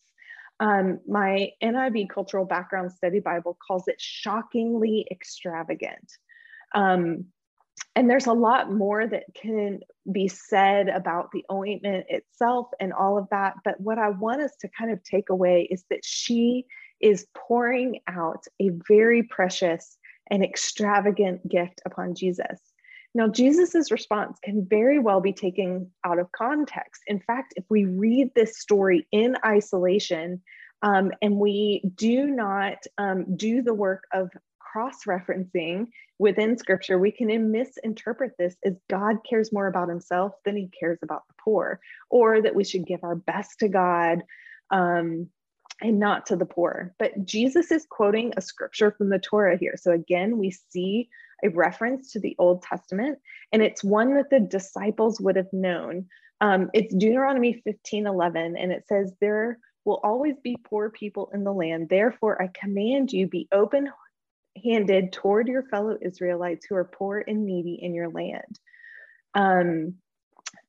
Um, 0.61 1.01
my 1.09 1.51
NIV 1.63 2.09
Cultural 2.09 2.45
Background 2.45 2.93
Study 2.93 3.21
Bible 3.21 3.59
calls 3.67 3.89
it 3.89 4.01
shockingly 4.01 5.07
extravagant. 5.11 6.13
Um, 6.75 7.27
and 7.97 8.09
there's 8.09 8.27
a 8.27 8.33
lot 8.33 8.73
more 8.73 9.07
that 9.07 9.25
can 9.35 9.81
be 10.11 10.29
said 10.29 10.89
about 10.89 11.31
the 11.33 11.45
ointment 11.51 12.07
itself 12.09 12.69
and 12.81 12.93
all 12.93 13.19
of 13.19 13.29
that. 13.31 13.55
But 13.65 13.81
what 13.81 13.99
I 13.99 14.11
want 14.11 14.43
us 14.43 14.55
to 14.61 14.69
kind 14.77 14.91
of 14.91 15.03
take 15.03 15.29
away 15.29 15.69
is 15.71 15.85
that 15.91 16.05
she 16.05 16.67
is 17.01 17.27
pouring 17.35 18.01
out 18.09 18.45
a 18.61 18.71
very 18.89 19.23
precious 19.23 19.97
and 20.31 20.43
extravagant 20.43 21.47
gift 21.49 21.83
upon 21.85 22.15
Jesus. 22.15 22.61
Now, 23.15 23.29
Jesus's 23.29 23.93
response 23.93 24.39
can 24.43 24.67
very 24.69 24.99
well 24.99 25.21
be 25.21 25.33
taken 25.33 25.91
out 26.05 26.19
of 26.19 26.33
context. 26.33 27.03
In 27.07 27.21
fact, 27.21 27.55
if 27.57 27.65
we 27.69 27.85
read 27.85 28.35
this 28.35 28.59
story 28.59 29.07
in 29.13 29.37
isolation 29.45 30.43
um, 30.83 31.13
and 31.23 31.37
we 31.37 31.83
do 31.95 32.27
not 32.27 32.79
um, 32.99 33.37
do 33.37 33.63
the 33.63 33.75
work 33.75 34.05
of 34.13 34.31
cross 34.59 35.05
referencing 35.07 35.87
within 36.19 36.59
scripture, 36.59 36.99
we 36.99 37.13
can 37.13 37.53
misinterpret 37.53 38.33
this 38.37 38.57
as 38.65 38.75
God 38.91 39.19
cares 39.29 39.53
more 39.53 39.69
about 39.69 39.89
himself 39.89 40.33
than 40.45 40.57
he 40.57 40.69
cares 40.79 40.99
about 41.03 41.23
the 41.29 41.35
poor, 41.43 41.79
or 42.11 42.43
that 42.43 42.57
we 42.57 42.65
should 42.65 42.85
give 42.85 43.05
our 43.05 43.15
best 43.15 43.61
to 43.61 43.69
God. 43.69 44.25
Um, 44.71 45.29
and 45.81 45.99
not 45.99 46.27
to 46.27 46.37
the 46.37 46.47
poor. 46.47 46.95
But 46.99 47.25
Jesus 47.25 47.73
is 47.73 47.85
quoting 47.91 48.33
a 48.37 48.41
scripture 48.41 48.95
from 48.97 49.09
the 49.09 49.19
Torah 49.19 49.59
here. 49.59 49.75
So 49.77 49.91
again, 49.91 50.39
we 50.39 50.53
see 50.53 51.09
a 51.45 51.51
reference 51.51 52.13
to 52.13 52.21
the 52.21 52.35
Old 52.39 52.63
Testament, 52.63 53.19
and 53.53 53.63
it's 53.63 53.85
one 53.85 54.15
that 54.15 54.31
the 54.31 54.41
disciples 54.41 55.21
would 55.21 55.37
have 55.37 55.53
known. 55.53 56.07
Um, 56.41 56.71
it's 56.75 56.95
Deuteronomy 56.95 57.61
15 57.65 58.07
11, 58.07 58.57
and 58.57 58.73
it 58.73 58.85
says, 58.89 59.13
There 59.21 59.59
will 59.85 60.01
always 60.03 60.37
be 60.43 60.57
poor 60.65 60.91
people 60.91 61.31
in 61.35 61.45
the 61.45 61.53
land. 61.53 61.89
Therefore, 61.89 62.41
I 62.43 62.49
command 62.49 63.13
you 63.13 63.27
be 63.27 63.49
open 63.53 63.89
handed 64.63 65.13
toward 65.13 65.49
your 65.49 65.65
fellow 65.65 65.97
Israelites 66.01 66.67
who 66.67 66.77
are 66.77 66.85
poor 66.85 67.25
and 67.27 67.45
needy 67.45 67.79
in 67.81 67.95
your 67.95 68.09
land. 68.09 68.59
Um, 69.35 69.95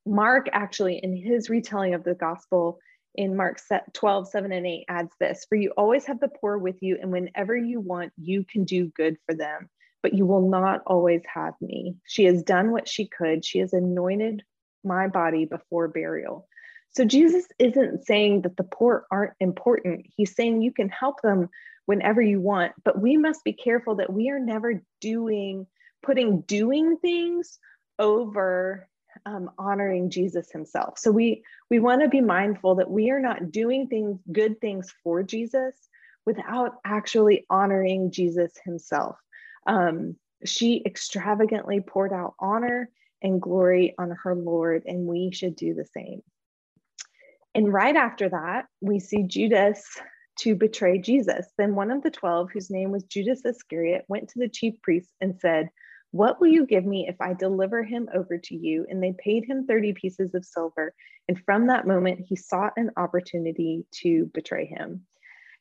Mark 0.06 0.48
actually, 0.52 1.00
in 1.02 1.16
his 1.16 1.50
retelling 1.50 1.94
of 1.94 2.04
the 2.04 2.16
gospel, 2.16 2.80
in 3.16 3.36
Mark 3.36 3.60
12, 3.94 4.28
7 4.28 4.52
and 4.52 4.66
8 4.66 4.86
adds 4.90 5.12
this 5.20 5.46
For 5.48 5.56
you 5.56 5.72
always 5.78 6.06
have 6.06 6.20
the 6.20 6.28
poor 6.28 6.58
with 6.58 6.82
you, 6.82 6.98
and 7.02 7.12
whenever 7.12 7.56
you 7.56 7.80
want, 7.80 8.12
you 8.18 8.44
can 8.44 8.66
do 8.66 8.88
good 8.88 9.18
for 9.26 9.36
them, 9.36 9.70
but 10.06 10.14
you 10.14 10.24
will 10.24 10.48
not 10.48 10.84
always 10.86 11.24
have 11.34 11.56
me. 11.60 11.96
She 12.06 12.26
has 12.26 12.44
done 12.44 12.70
what 12.70 12.88
she 12.88 13.08
could. 13.08 13.44
She 13.44 13.58
has 13.58 13.74
anointed 13.74 14.44
my 14.84 15.08
body 15.08 15.46
before 15.46 15.88
burial. 15.88 16.48
So 16.92 17.06
Jesus 17.06 17.48
isn't 17.58 18.06
saying 18.06 18.44
that 18.44 18.56
the 18.56 18.66
poor 18.66 19.08
aren't 19.10 19.34
important. 19.40 20.06
He's 20.16 20.36
saying 20.36 20.62
you 20.62 20.72
can 20.72 20.90
help 20.90 21.24
them 21.24 21.50
whenever 21.88 22.22
you 22.22 22.40
want, 22.40 22.74
but 22.84 23.02
we 23.02 23.18
must 23.18 23.44
be 23.44 23.52
careful 23.52 23.96
that 23.96 24.14
we 24.14 24.30
are 24.30 24.38
never 24.38 24.84
doing, 25.02 25.66
putting 26.04 26.42
doing 26.42 26.98
things 26.98 27.58
over 27.98 28.88
um, 29.26 29.50
honoring 29.58 30.12
Jesus 30.12 30.52
himself. 30.52 31.00
So 31.00 31.10
we 31.10 31.44
we 31.72 31.80
want 31.80 32.04
to 32.04 32.10
be 32.10 32.22
mindful 32.22 32.76
that 32.76 32.92
we 32.92 33.10
are 33.10 33.20
not 33.20 33.50
doing 33.50 33.88
things, 33.88 34.20
good 34.32 34.62
things 34.62 34.94
for 35.04 35.24
Jesus, 35.24 35.74
without 36.28 36.76
actually 36.86 37.48
honoring 37.50 38.12
Jesus 38.12 38.54
himself. 38.64 39.16
Um, 39.66 40.16
she 40.44 40.84
extravagantly 40.86 41.82
poured 41.82 42.14
out 42.14 42.36
honor 42.40 42.90
and 43.22 43.42
glory 43.42 43.96
on 43.98 44.12
her 44.24 44.36
Lord, 44.36 44.84
and 44.86 45.08
we 45.08 45.32
should 45.32 45.56
do 45.56 45.74
the 45.74 45.86
same. 45.86 46.22
And 47.54 47.72
right 47.72 47.96
after 47.96 48.30
that, 48.30 48.66
we 48.82 49.00
see 49.00 49.24
Judas 49.24 49.84
to 50.40 50.56
betray 50.56 51.00
Jesus. 51.00 51.48
Then 51.58 51.76
one 51.76 51.92
of 51.92 52.04
the 52.04 52.12
12, 52.12 52.52
whose 52.52 52.70
name 52.70 52.92
was 52.92 53.04
Judas 53.06 53.46
Iscariot, 53.46 54.04
went 54.10 54.30
to 54.30 54.40
the 54.40 54.50
chief 54.50 54.82
priests 54.82 55.14
and 55.22 55.40
said, 55.40 55.70
what 56.16 56.40
will 56.40 56.48
you 56.48 56.66
give 56.66 56.86
me 56.86 57.08
if 57.10 57.20
I 57.20 57.34
deliver 57.34 57.84
him 57.84 58.08
over 58.14 58.38
to 58.38 58.56
you? 58.56 58.86
And 58.90 59.04
they 59.04 59.14
paid 59.18 59.44
him 59.44 59.66
30 59.66 59.94
pieces 59.94 60.34
of 60.34 60.46
silver. 60.46 60.94
And 61.28 61.38
from 61.44 61.68
that 61.68 61.86
moment, 61.86 62.22
he 62.26 62.38
sought 62.38 62.72
an 62.78 62.92
opportunity 62.96 63.86
to 64.02 64.32
betray 64.34 64.66
him. 64.66 65.06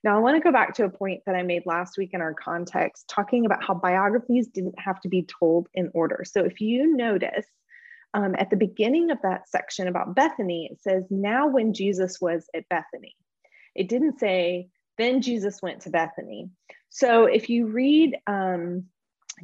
Now, 0.05 0.19
I 0.19 0.21
want 0.21 0.37
to 0.37 0.43
go 0.43 0.53
back 0.53 0.75
to 0.75 0.85
a 0.85 0.91
point 0.91 1.23
that 1.25 1.35
I 1.35 1.43
made 1.43 1.65
last 1.65 1.97
week 1.97 2.11
in 2.13 2.21
our 2.21 2.35
context, 2.35 3.09
talking 3.09 3.47
about 3.47 3.65
how 3.65 3.73
biographies 3.73 4.49
didn't 4.49 4.79
have 4.79 5.01
to 5.01 5.09
be 5.09 5.23
told 5.23 5.69
in 5.73 5.91
order. 5.95 6.25
So, 6.27 6.45
if 6.45 6.61
you 6.61 6.95
notice 6.95 7.47
um, 8.13 8.35
at 8.39 8.51
the 8.51 8.57
beginning 8.57 9.11
of 9.11 9.19
that 9.23 9.49
section 9.49 9.89
about 9.89 10.15
Bethany, 10.15 10.69
it 10.71 10.83
says, 10.83 11.05
Now 11.09 11.49
when 11.49 11.73
Jesus 11.73 12.21
was 12.21 12.47
at 12.55 12.69
Bethany. 12.69 13.17
It 13.75 13.89
didn't 13.89 14.21
say, 14.21 14.69
Then 14.99 15.23
Jesus 15.23 15.63
went 15.63 15.81
to 15.83 15.91
Bethany. 15.91 16.51
So, 16.91 17.25
if 17.25 17.49
you 17.49 17.69
read, 17.69 18.19
um, 18.27 18.85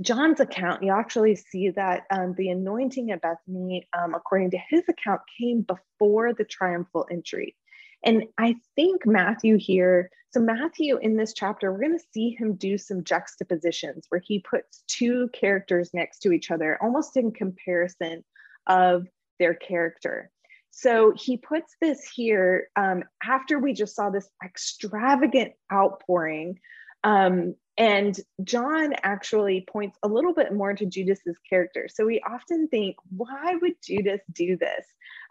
John's 0.02 0.40
account, 0.40 0.82
you 0.82 0.92
actually 0.92 1.36
see 1.36 1.70
that 1.70 2.02
um, 2.10 2.34
the 2.36 2.50
anointing 2.50 3.10
at 3.10 3.22
Bethany, 3.22 3.88
um, 3.98 4.14
according 4.14 4.50
to 4.50 4.58
his 4.68 4.82
account, 4.88 5.22
came 5.40 5.62
before 5.62 6.34
the 6.34 6.44
triumphal 6.44 7.06
entry. 7.10 7.56
And 8.04 8.24
I 8.38 8.56
think 8.76 9.06
Matthew 9.06 9.58
here, 9.58 10.10
so 10.30 10.40
Matthew 10.40 10.96
in 10.98 11.16
this 11.16 11.34
chapter, 11.34 11.72
we're 11.72 11.80
going 11.80 11.98
to 11.98 12.04
see 12.12 12.30
him 12.30 12.54
do 12.54 12.78
some 12.78 13.04
juxtapositions 13.04 14.06
where 14.08 14.22
he 14.24 14.44
puts 14.48 14.84
two 14.86 15.28
characters 15.32 15.90
next 15.92 16.20
to 16.20 16.32
each 16.32 16.50
other, 16.50 16.78
almost 16.80 17.16
in 17.16 17.32
comparison 17.32 18.24
of 18.66 19.06
their 19.38 19.54
character. 19.54 20.30
So 20.70 21.12
he 21.16 21.36
puts 21.36 21.76
this 21.80 22.02
here 22.14 22.68
um, 22.76 23.02
after 23.22 23.58
we 23.58 23.72
just 23.72 23.96
saw 23.96 24.08
this 24.08 24.28
extravagant 24.44 25.52
outpouring 25.72 26.60
um, 27.04 27.54
and 27.78 28.18
John 28.44 28.92
actually 29.02 29.64
points 29.66 29.98
a 30.02 30.08
little 30.08 30.34
bit 30.34 30.52
more 30.52 30.74
to 30.74 30.84
Judas's 30.84 31.38
character. 31.48 31.88
So 31.88 32.04
we 32.04 32.20
often 32.20 32.68
think, 32.68 32.96
why 33.08 33.56
would 33.60 33.74
Judas 33.82 34.20
do 34.30 34.56
this? 34.56 34.86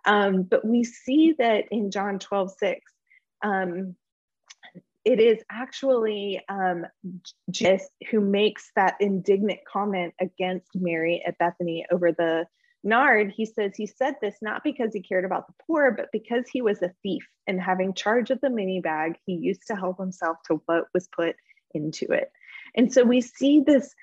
Um, 0.06 0.44
but 0.44 0.66
we 0.66 0.84
see 0.84 1.36
that 1.38 1.66
in 1.70 1.92
John 1.92 2.18
12, 2.18 2.52
6, 2.58 2.82
um, 3.44 3.96
it 5.06 5.20
is 5.20 5.44
actually 5.52 6.42
um, 6.50 6.86
Judas 7.52 7.88
who 8.10 8.20
makes 8.20 8.72
that 8.76 8.96
indignant 9.00 9.60
comment 9.72 10.14
against 10.20 10.70
Mary 10.76 11.24
at 11.26 11.38
Bethany 11.38 11.86
over 11.92 12.12
the 12.12 12.48
nard. 12.84 13.32
He 13.36 13.46
says 13.46 13.74
he 13.76 13.86
said 13.86 14.16
this 14.22 14.36
not 14.42 14.64
because 14.64 14.94
he 14.94 15.02
cared 15.02 15.26
about 15.26 15.48
the 15.48 15.54
poor, 15.68 15.92
but 15.92 16.10
because 16.12 16.46
he 16.52 16.62
was 16.62 16.82
a 16.82 16.94
thief 17.04 17.28
and 17.48 17.62
having 17.62 17.94
charge 17.94 18.30
of 18.32 18.42
the 18.42 18.50
money 18.50 18.82
bag, 18.82 19.18
he 19.26 19.34
used 19.34 19.68
to 19.68 19.76
help 19.76 20.00
himself 20.00 20.38
to 20.48 20.62
what 20.66 20.86
was 20.94 21.08
put 21.16 21.36
into 21.74 22.06
it. 22.12 22.32
And 22.76 22.94
so 22.94 23.04
we 23.04 23.22
see 23.22 23.62
this 23.66 23.94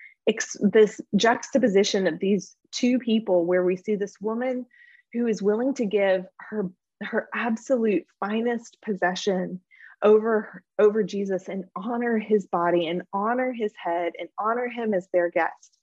this 0.61 1.01
juxtaposition 1.15 2.09
of 2.09 2.19
these 2.19 2.57
two 2.73 2.99
people 2.99 3.45
where 3.45 3.65
we 3.65 3.77
see 3.77 3.95
this 3.95 4.21
woman 4.21 4.67
who 5.13 5.29
is 5.29 5.41
willing 5.41 5.73
to 5.75 5.87
give 5.87 6.27
her 6.39 6.69
her 7.03 7.29
absolute 7.35 8.05
finest 8.19 8.79
possession 8.85 9.61
over 10.03 10.63
over 10.79 11.03
Jesus 11.03 11.49
and 11.49 11.65
honor 11.77 12.19
his 12.19 12.47
body 12.47 12.87
and 12.89 13.03
honor 13.13 13.53
his 13.53 13.73
head 13.77 14.13
and 14.19 14.29
honor 14.39 14.69
him 14.69 14.95
as 14.95 15.09
their 15.13 15.31
guest. 15.31 15.79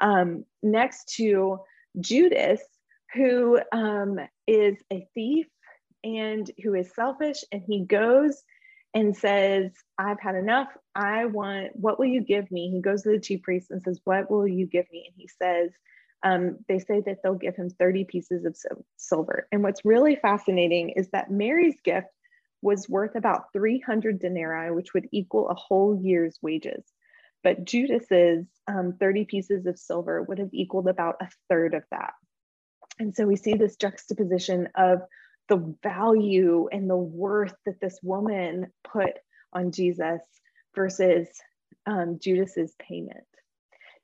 Um, 0.00 0.44
next 0.62 1.14
to 1.16 1.58
Judas, 2.00 2.60
who 3.14 3.60
um, 3.72 4.20
is 4.46 4.76
a 4.92 5.06
thief 5.14 5.46
and 6.04 6.50
who 6.62 6.74
is 6.74 6.94
selfish. 6.94 7.38
And 7.52 7.62
he 7.66 7.84
goes 7.84 8.42
and 8.94 9.16
says, 9.16 9.72
I've 9.98 10.20
had 10.20 10.34
enough. 10.34 10.68
I 10.94 11.26
want, 11.26 11.74
what 11.74 11.98
will 11.98 12.06
you 12.06 12.20
give 12.20 12.50
me? 12.50 12.70
He 12.70 12.80
goes 12.80 13.02
to 13.02 13.10
the 13.10 13.20
chief 13.20 13.42
priest 13.42 13.70
and 13.70 13.82
says, 13.82 14.00
What 14.04 14.30
will 14.30 14.46
you 14.46 14.66
give 14.66 14.86
me? 14.90 15.04
And 15.06 15.14
he 15.16 15.28
says, 15.28 15.70
um, 16.22 16.58
they 16.68 16.78
say 16.78 17.00
that 17.06 17.18
they'll 17.22 17.34
give 17.34 17.54
him 17.54 17.70
30 17.70 18.04
pieces 18.04 18.44
of 18.44 18.56
silver. 18.96 19.46
And 19.52 19.62
what's 19.62 19.84
really 19.84 20.16
fascinating 20.16 20.90
is 20.90 21.08
that 21.10 21.30
Mary's 21.30 21.80
gift 21.84 22.08
was 22.60 22.88
worth 22.88 23.14
about 23.14 23.52
300 23.52 24.18
denarii, 24.18 24.72
which 24.72 24.92
would 24.94 25.08
equal 25.12 25.48
a 25.48 25.54
whole 25.54 26.00
year's 26.02 26.36
wages. 26.42 26.84
But 27.44 27.64
Judas's 27.64 28.46
um, 28.66 28.94
30 28.98 29.26
pieces 29.26 29.66
of 29.66 29.78
silver 29.78 30.22
would 30.22 30.40
have 30.40 30.52
equaled 30.52 30.88
about 30.88 31.16
a 31.20 31.28
third 31.48 31.74
of 31.74 31.84
that. 31.92 32.14
And 32.98 33.14
so 33.14 33.26
we 33.26 33.36
see 33.36 33.54
this 33.54 33.76
juxtaposition 33.76 34.68
of 34.74 35.02
the 35.48 35.74
value 35.82 36.68
and 36.70 36.88
the 36.88 36.96
worth 36.96 37.54
that 37.66 37.80
this 37.80 37.98
woman 38.02 38.72
put 38.84 39.12
on 39.52 39.72
Jesus 39.72 40.20
versus 40.74 41.28
um, 41.86 42.18
Judas's 42.20 42.74
payment. 42.78 43.24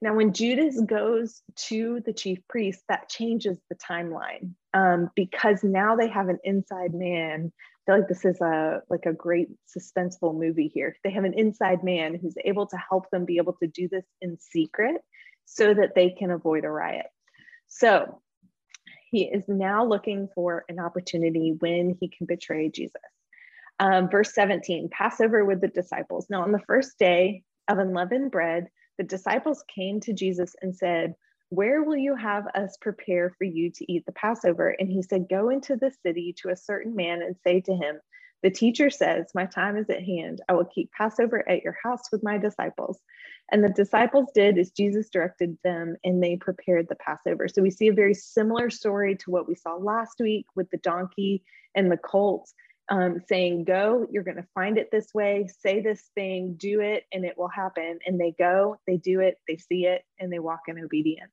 Now, 0.00 0.14
when 0.14 0.32
Judas 0.34 0.80
goes 0.80 1.42
to 1.68 2.00
the 2.04 2.12
chief 2.12 2.40
priest, 2.48 2.82
that 2.88 3.08
changes 3.08 3.58
the 3.70 3.76
timeline 3.76 4.50
um, 4.74 5.10
because 5.14 5.62
now 5.62 5.96
they 5.96 6.08
have 6.08 6.28
an 6.28 6.38
inside 6.44 6.92
man. 6.92 7.52
I 7.54 7.80
feel 7.86 8.00
like 8.00 8.08
this 8.08 8.24
is 8.24 8.40
a 8.40 8.82
like 8.90 9.06
a 9.06 9.12
great 9.12 9.48
suspenseful 9.74 10.38
movie 10.38 10.68
here. 10.68 10.96
They 11.04 11.10
have 11.10 11.24
an 11.24 11.34
inside 11.34 11.84
man 11.84 12.18
who's 12.20 12.36
able 12.44 12.66
to 12.66 12.76
help 12.76 13.10
them 13.10 13.24
be 13.24 13.36
able 13.36 13.54
to 13.62 13.66
do 13.66 13.88
this 13.88 14.04
in 14.20 14.38
secret 14.38 14.96
so 15.46 15.72
that 15.72 15.94
they 15.94 16.10
can 16.10 16.30
avoid 16.30 16.64
a 16.64 16.70
riot. 16.70 17.06
So 17.68 18.20
he 19.14 19.26
is 19.26 19.44
now 19.46 19.84
looking 19.84 20.28
for 20.34 20.64
an 20.68 20.80
opportunity 20.80 21.54
when 21.60 21.96
he 22.00 22.08
can 22.08 22.26
betray 22.26 22.68
Jesus. 22.68 23.00
Um, 23.78 24.10
verse 24.10 24.34
17 24.34 24.88
Passover 24.90 25.44
with 25.44 25.60
the 25.60 25.68
disciples. 25.68 26.26
Now, 26.28 26.42
on 26.42 26.50
the 26.50 26.58
first 26.66 26.98
day 26.98 27.44
of 27.68 27.78
unleavened 27.78 28.32
bread, 28.32 28.66
the 28.98 29.04
disciples 29.04 29.62
came 29.72 30.00
to 30.00 30.12
Jesus 30.12 30.56
and 30.60 30.74
said, 30.74 31.14
Where 31.50 31.84
will 31.84 31.96
you 31.96 32.16
have 32.16 32.48
us 32.56 32.76
prepare 32.80 33.32
for 33.38 33.44
you 33.44 33.70
to 33.76 33.92
eat 33.92 34.04
the 34.04 34.10
Passover? 34.10 34.70
And 34.70 34.90
he 34.90 35.00
said, 35.00 35.28
Go 35.30 35.48
into 35.48 35.76
the 35.76 35.92
city 36.04 36.34
to 36.42 36.48
a 36.48 36.56
certain 36.56 36.96
man 36.96 37.22
and 37.22 37.36
say 37.44 37.60
to 37.60 37.72
him, 37.72 38.00
The 38.42 38.50
teacher 38.50 38.90
says, 38.90 39.26
My 39.32 39.46
time 39.46 39.76
is 39.76 39.88
at 39.90 40.02
hand. 40.02 40.40
I 40.48 40.54
will 40.54 40.64
keep 40.64 40.90
Passover 40.90 41.48
at 41.48 41.62
your 41.62 41.76
house 41.84 42.10
with 42.10 42.24
my 42.24 42.36
disciples. 42.36 42.98
And 43.52 43.62
the 43.62 43.68
disciples 43.68 44.30
did 44.34 44.58
as 44.58 44.70
Jesus 44.70 45.10
directed 45.10 45.58
them, 45.62 45.96
and 46.02 46.22
they 46.22 46.36
prepared 46.36 46.88
the 46.88 46.96
Passover. 46.96 47.46
So 47.48 47.62
we 47.62 47.70
see 47.70 47.88
a 47.88 47.92
very 47.92 48.14
similar 48.14 48.70
story 48.70 49.16
to 49.16 49.30
what 49.30 49.46
we 49.46 49.54
saw 49.54 49.74
last 49.74 50.18
week 50.18 50.46
with 50.56 50.70
the 50.70 50.78
donkey 50.78 51.42
and 51.74 51.90
the 51.90 51.98
colt 51.98 52.50
um, 52.88 53.20
saying, 53.28 53.64
Go, 53.64 54.06
you're 54.10 54.22
going 54.22 54.36
to 54.36 54.46
find 54.54 54.78
it 54.78 54.90
this 54.90 55.12
way, 55.14 55.48
say 55.60 55.80
this 55.80 56.10
thing, 56.14 56.54
do 56.54 56.80
it, 56.80 57.04
and 57.12 57.24
it 57.24 57.36
will 57.36 57.48
happen. 57.48 57.98
And 58.06 58.20
they 58.20 58.34
go, 58.38 58.78
they 58.86 58.96
do 58.96 59.20
it, 59.20 59.38
they 59.48 59.56
see 59.56 59.86
it, 59.86 60.04
and 60.18 60.32
they 60.32 60.38
walk 60.38 60.60
in 60.68 60.78
obedience. 60.78 61.32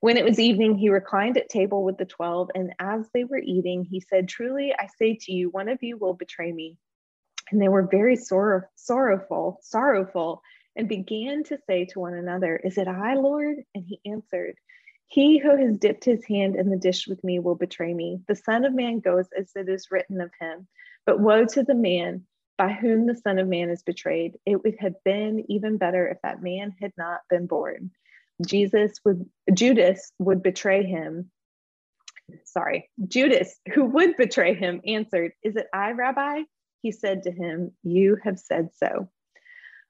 When 0.00 0.16
it 0.16 0.24
was 0.24 0.38
evening, 0.38 0.78
he 0.78 0.88
reclined 0.88 1.36
at 1.36 1.48
table 1.48 1.84
with 1.84 1.98
the 1.98 2.06
12, 2.06 2.50
and 2.54 2.72
as 2.78 3.06
they 3.12 3.24
were 3.24 3.38
eating, 3.38 3.84
he 3.84 4.00
said, 4.00 4.28
Truly, 4.28 4.74
I 4.78 4.88
say 4.98 5.18
to 5.22 5.32
you, 5.32 5.50
one 5.50 5.68
of 5.68 5.82
you 5.82 5.98
will 5.98 6.14
betray 6.14 6.50
me. 6.50 6.76
And 7.50 7.60
they 7.60 7.68
were 7.68 7.86
very 7.90 8.16
sorrow- 8.16 8.68
sorrowful, 8.76 9.58
sorrowful, 9.62 10.40
and 10.76 10.88
began 10.88 11.44
to 11.44 11.58
say 11.66 11.86
to 11.86 12.00
one 12.00 12.14
another, 12.14 12.56
Is 12.56 12.78
it 12.78 12.88
I, 12.88 13.14
Lord? 13.14 13.56
And 13.74 13.84
he 13.86 14.00
answered, 14.04 14.56
he 15.10 15.38
who 15.38 15.56
has 15.56 15.76
dipped 15.76 16.04
his 16.04 16.24
hand 16.24 16.54
in 16.54 16.70
the 16.70 16.76
dish 16.76 17.08
with 17.08 17.22
me 17.24 17.40
will 17.40 17.56
betray 17.56 17.92
me. 17.92 18.20
The 18.28 18.36
Son 18.36 18.64
of 18.64 18.72
Man 18.72 19.00
goes 19.00 19.26
as 19.36 19.50
it 19.56 19.68
is 19.68 19.90
written 19.90 20.20
of 20.20 20.30
him. 20.40 20.68
But 21.04 21.18
woe 21.18 21.46
to 21.46 21.64
the 21.64 21.74
man 21.74 22.26
by 22.56 22.72
whom 22.72 23.06
the 23.06 23.16
Son 23.16 23.40
of 23.40 23.48
Man 23.48 23.70
is 23.70 23.82
betrayed. 23.82 24.38
It 24.46 24.62
would 24.62 24.76
have 24.78 24.94
been 25.04 25.44
even 25.48 25.78
better 25.78 26.06
if 26.06 26.18
that 26.22 26.44
man 26.44 26.76
had 26.80 26.92
not 26.96 27.22
been 27.28 27.48
born. 27.48 27.90
Jesus 28.46 29.00
would, 29.04 29.28
Judas 29.52 30.12
would 30.20 30.44
betray 30.44 30.84
him. 30.84 31.32
Sorry, 32.44 32.88
Judas, 33.08 33.58
who 33.74 33.86
would 33.86 34.16
betray 34.16 34.54
him, 34.54 34.80
answered, 34.86 35.32
Is 35.42 35.56
it 35.56 35.66
I, 35.74 35.90
Rabbi? 35.90 36.42
He 36.82 36.92
said 36.92 37.24
to 37.24 37.32
him, 37.32 37.72
You 37.82 38.16
have 38.22 38.38
said 38.38 38.68
so. 38.76 39.08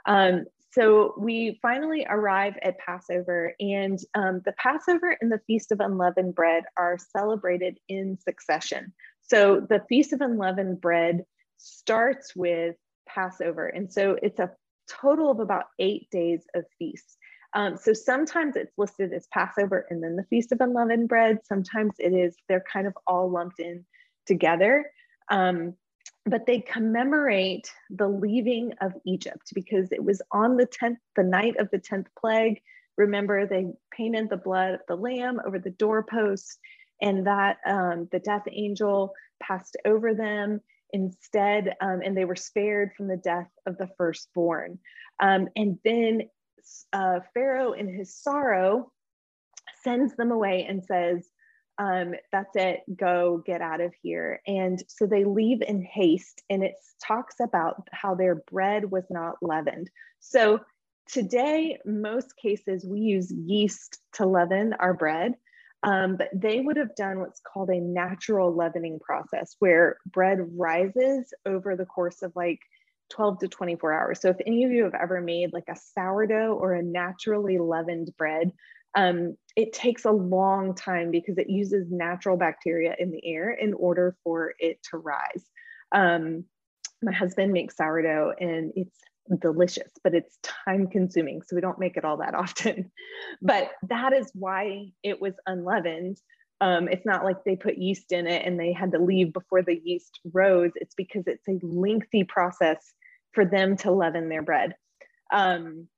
Um, 0.06 0.46
so 0.72 1.14
we 1.18 1.59
finally 1.61 2.06
arrive 2.09 2.54
at 2.62 2.78
Passover, 2.78 3.54
and 3.59 3.98
um, 4.14 4.40
the 4.44 4.52
Passover 4.52 5.16
and 5.20 5.30
the 5.30 5.40
Feast 5.46 5.72
of 5.72 5.80
Unleavened 5.80 6.35
Bread 6.35 6.64
are 6.76 6.96
celebrated 7.16 7.78
in 7.88 8.18
succession. 8.18 8.92
So 9.22 9.61
the 9.61 9.83
Feast 9.88 10.12
of 10.12 10.20
Unleavened 10.20 10.80
Bread 10.80 11.24
starts 11.56 12.35
with 12.37 12.76
Passover, 13.09 13.66
and 13.66 13.92
so 13.92 14.16
it's 14.22 14.38
a 14.38 14.52
total 14.88 15.30
of 15.30 15.40
about 15.40 15.66
eight 15.78 16.09
days 16.11 16.42
of 16.54 16.64
feasts. 16.78 17.16
Um, 17.52 17.76
so 17.76 17.92
sometimes 17.92 18.54
it's 18.54 18.78
listed 18.78 19.12
as 19.12 19.26
Passover 19.33 19.87
and 19.90 20.02
then 20.02 20.14
the 20.14 20.24
Feast 20.24 20.52
of 20.52 20.61
Unleavened 20.61 21.09
Bread. 21.09 21.38
Sometimes 21.44 21.94
it 21.98 22.12
is, 22.12 22.37
they're 22.48 22.64
kind 22.72 22.87
of 22.87 22.94
all 23.06 23.28
lumped 23.28 23.59
in 23.59 23.85
together. 24.26 24.90
Um, 25.30 25.74
but 26.26 26.46
they 26.46 26.61
commemorate 26.61 27.72
the 27.90 28.09
leaving 28.09 28.72
of 28.80 28.92
Egypt 29.06 29.50
because 29.54 29.90
it 29.92 30.04
was 30.04 30.20
on 30.30 30.56
the 30.56 30.66
10th, 30.66 30.98
the 31.16 31.22
night 31.22 31.56
of 31.59 31.70
the 31.70 31.78
10th 31.78 32.06
plague. 32.18 32.61
Remember, 32.96 33.46
they 33.46 33.66
painted 33.90 34.28
the 34.28 34.37
blood 34.37 34.74
of 34.74 34.80
the 34.88 34.96
lamb 34.96 35.40
over 35.46 35.59
the 35.59 35.70
doorpost, 35.70 36.59
and 37.00 37.26
that 37.26 37.59
um, 37.66 38.09
the 38.12 38.18
death 38.18 38.44
angel 38.50 39.14
passed 39.42 39.76
over 39.87 40.14
them 40.14 40.61
instead, 40.92 41.74
um, 41.80 42.00
and 42.04 42.16
they 42.16 42.26
were 42.26 42.37
spared 42.37 42.90
from 42.96 43.09
the 43.09 43.16
death 43.16 43.48
of 43.66 43.78
the 43.78 43.88
firstborn. 43.96 44.78
Um, 45.20 45.48
and 45.56 45.78
then 45.85 46.22
uh, 46.92 47.20
Pharaoh, 47.33 47.72
in 47.72 47.88
his 47.88 48.14
sorrow, 48.14 48.92
sends 49.83 50.14
them 50.16 50.30
away 50.30 50.66
and 50.68 50.85
says, 50.85 51.28
um, 51.80 52.14
that's 52.30 52.54
it, 52.56 52.80
go 52.94 53.42
get 53.46 53.62
out 53.62 53.80
of 53.80 53.94
here. 54.02 54.42
And 54.46 54.82
so 54.86 55.06
they 55.06 55.24
leave 55.24 55.62
in 55.62 55.80
haste, 55.82 56.42
and 56.50 56.62
it 56.62 56.74
talks 57.02 57.36
about 57.40 57.88
how 57.90 58.14
their 58.14 58.34
bread 58.34 58.90
was 58.90 59.04
not 59.08 59.36
leavened. 59.40 59.88
So 60.18 60.60
today, 61.08 61.78
most 61.86 62.36
cases, 62.36 62.84
we 62.84 63.00
use 63.00 63.32
yeast 63.32 63.98
to 64.14 64.26
leaven 64.26 64.74
our 64.74 64.92
bread. 64.92 65.36
Um, 65.82 66.16
but 66.16 66.28
they 66.34 66.60
would 66.60 66.76
have 66.76 66.94
done 66.94 67.20
what's 67.20 67.40
called 67.40 67.70
a 67.70 67.80
natural 67.80 68.54
leavening 68.54 68.98
process 69.00 69.56
where 69.60 69.96
bread 70.04 70.38
rises 70.54 71.32
over 71.46 71.74
the 71.74 71.86
course 71.86 72.20
of 72.20 72.36
like 72.36 72.60
12 73.08 73.38
to 73.38 73.48
24 73.48 73.92
hours. 73.94 74.20
So 74.20 74.28
if 74.28 74.36
any 74.46 74.64
of 74.64 74.72
you 74.72 74.84
have 74.84 74.94
ever 74.94 75.22
made 75.22 75.54
like 75.54 75.70
a 75.70 75.80
sourdough 75.94 76.52
or 76.52 76.74
a 76.74 76.82
naturally 76.82 77.56
leavened 77.56 78.10
bread, 78.18 78.52
um, 78.94 79.38
it 79.56 79.72
takes 79.72 80.04
a 80.04 80.10
long 80.10 80.74
time 80.74 81.10
because 81.10 81.38
it 81.38 81.50
uses 81.50 81.90
natural 81.90 82.36
bacteria 82.36 82.94
in 82.98 83.10
the 83.10 83.20
air 83.24 83.50
in 83.50 83.74
order 83.74 84.16
for 84.22 84.54
it 84.58 84.78
to 84.90 84.98
rise. 84.98 85.44
Um, 85.92 86.44
my 87.02 87.12
husband 87.12 87.52
makes 87.52 87.76
sourdough 87.76 88.34
and 88.38 88.72
it's 88.76 88.98
delicious, 89.40 89.90
but 90.02 90.14
it's 90.14 90.38
time 90.42 90.88
consuming. 90.88 91.42
So 91.42 91.54
we 91.54 91.62
don't 91.62 91.78
make 91.78 91.96
it 91.96 92.04
all 92.04 92.18
that 92.18 92.34
often. 92.36 92.90
but 93.42 93.70
that 93.88 94.12
is 94.12 94.30
why 94.34 94.90
it 95.02 95.20
was 95.20 95.34
unleavened. 95.46 96.18
Um, 96.60 96.88
it's 96.88 97.06
not 97.06 97.24
like 97.24 97.42
they 97.44 97.56
put 97.56 97.78
yeast 97.78 98.12
in 98.12 98.26
it 98.26 98.44
and 98.44 98.60
they 98.60 98.72
had 98.72 98.92
to 98.92 98.98
leave 98.98 99.32
before 99.32 99.62
the 99.62 99.80
yeast 99.82 100.20
rose. 100.32 100.72
It's 100.74 100.94
because 100.94 101.24
it's 101.26 101.48
a 101.48 101.58
lengthy 101.62 102.24
process 102.24 102.92
for 103.32 103.44
them 103.44 103.76
to 103.78 103.92
leaven 103.92 104.28
their 104.28 104.42
bread. 104.42 104.74
Um, 105.32 105.88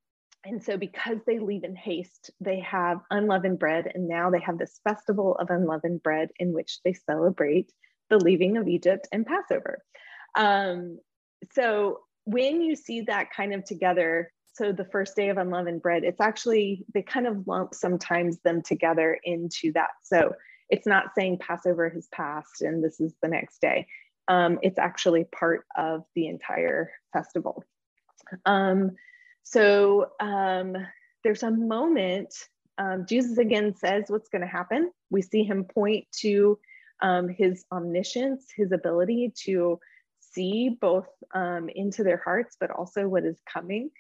and 0.45 0.63
so, 0.63 0.77
because 0.77 1.19
they 1.27 1.39
leave 1.39 1.63
in 1.63 1.77
haste, 1.77 2.31
they 2.41 2.61
have 2.61 2.99
unleavened 3.11 3.61
bread. 3.61 3.91
And 3.95 4.09
now 4.09 4.31
they 4.31 4.41
have 4.41 4.59
this 4.59 4.81
festival 4.83 5.37
of 5.37 5.51
unleavened 5.51 6.03
bread 6.03 6.31
in 6.39 6.53
which 6.53 6.81
they 6.85 6.95
celebrate 6.95 7.73
the 8.11 8.19
leaving 8.19 8.57
of 8.57 8.67
Egypt 8.67 9.07
and 9.13 9.25
Passover. 9.25 9.85
Um, 10.37 10.99
so, 11.53 12.01
when 12.25 12.61
you 12.61 12.77
see 12.77 13.03
that 13.03 13.33
kind 13.33 13.55
of 13.55 13.65
together, 13.65 14.33
so 14.55 14.73
the 14.73 14.85
first 14.85 15.17
day 15.17 15.29
of 15.29 15.39
unleavened 15.39 15.83
bread, 15.83 16.05
it's 16.05 16.21
actually, 16.21 16.85
they 16.93 17.03
kind 17.03 17.27
of 17.27 17.47
lump 17.47 17.75
sometimes 17.75 18.39
them 18.41 18.63
together 18.63 19.19
into 19.25 19.73
that. 19.73 19.91
So, 20.03 20.35
it's 20.71 20.87
not 20.87 21.15
saying 21.15 21.39
Passover 21.39 21.89
has 21.91 22.09
passed 22.09 22.63
and 22.63 22.83
this 22.83 22.99
is 22.99 23.15
the 23.23 23.29
next 23.29 23.61
day. 23.61 23.87
Um, 24.27 24.59
it's 24.63 24.79
actually 24.79 25.25
part 25.25 25.67
of 25.77 26.05
the 26.15 26.27
entire 26.27 26.91
festival. 27.13 27.65
Um, 28.47 28.93
so 29.43 30.11
um, 30.21 30.77
there's 31.25 31.43
a 31.43 31.51
moment, 31.51 32.35
um, 32.79 33.07
Jesus 33.09 33.39
again 33.39 33.75
says 33.77 34.05
what's 34.09 34.29
going 34.29 34.43
to 34.43 34.49
happen. 34.49 34.91
We 35.11 35.23
see 35.23 35.45
him 35.45 35.65
point 35.65 36.07
to 36.21 36.59
um, 37.01 37.29
his 37.29 37.65
omniscience, 37.73 38.47
his 38.57 38.73
ability 38.73 39.33
to 39.45 39.79
see 40.21 40.77
both 40.81 41.09
um, 41.35 41.69
into 41.69 42.03
their 42.05 42.23
hearts, 42.25 42.57
but 42.59 42.71
also 42.71 43.07
what 43.07 43.25
is 43.25 43.39
coming, 43.53 43.91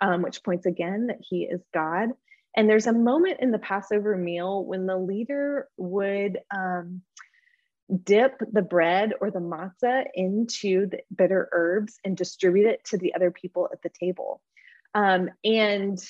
um, 0.00 0.22
which 0.22 0.42
points 0.42 0.66
again 0.66 1.06
that 1.08 1.18
he 1.20 1.44
is 1.44 1.62
God. 1.72 2.10
And 2.56 2.68
there's 2.68 2.86
a 2.86 2.92
moment 2.92 3.38
in 3.40 3.52
the 3.52 3.58
Passover 3.58 4.16
meal 4.16 4.64
when 4.64 4.86
the 4.86 4.96
leader 4.96 5.68
would 5.76 6.38
um, 6.54 7.02
dip 8.02 8.40
the 8.50 8.62
bread 8.62 9.12
or 9.20 9.30
the 9.30 9.38
matzah 9.38 10.04
into 10.14 10.86
the 10.86 11.00
bitter 11.14 11.48
herbs 11.52 11.98
and 12.04 12.16
distribute 12.16 12.66
it 12.66 12.84
to 12.86 12.98
the 12.98 13.14
other 13.14 13.30
people 13.30 13.68
at 13.72 13.82
the 13.82 13.90
table. 13.90 14.40
Um, 14.96 15.28
and 15.44 16.02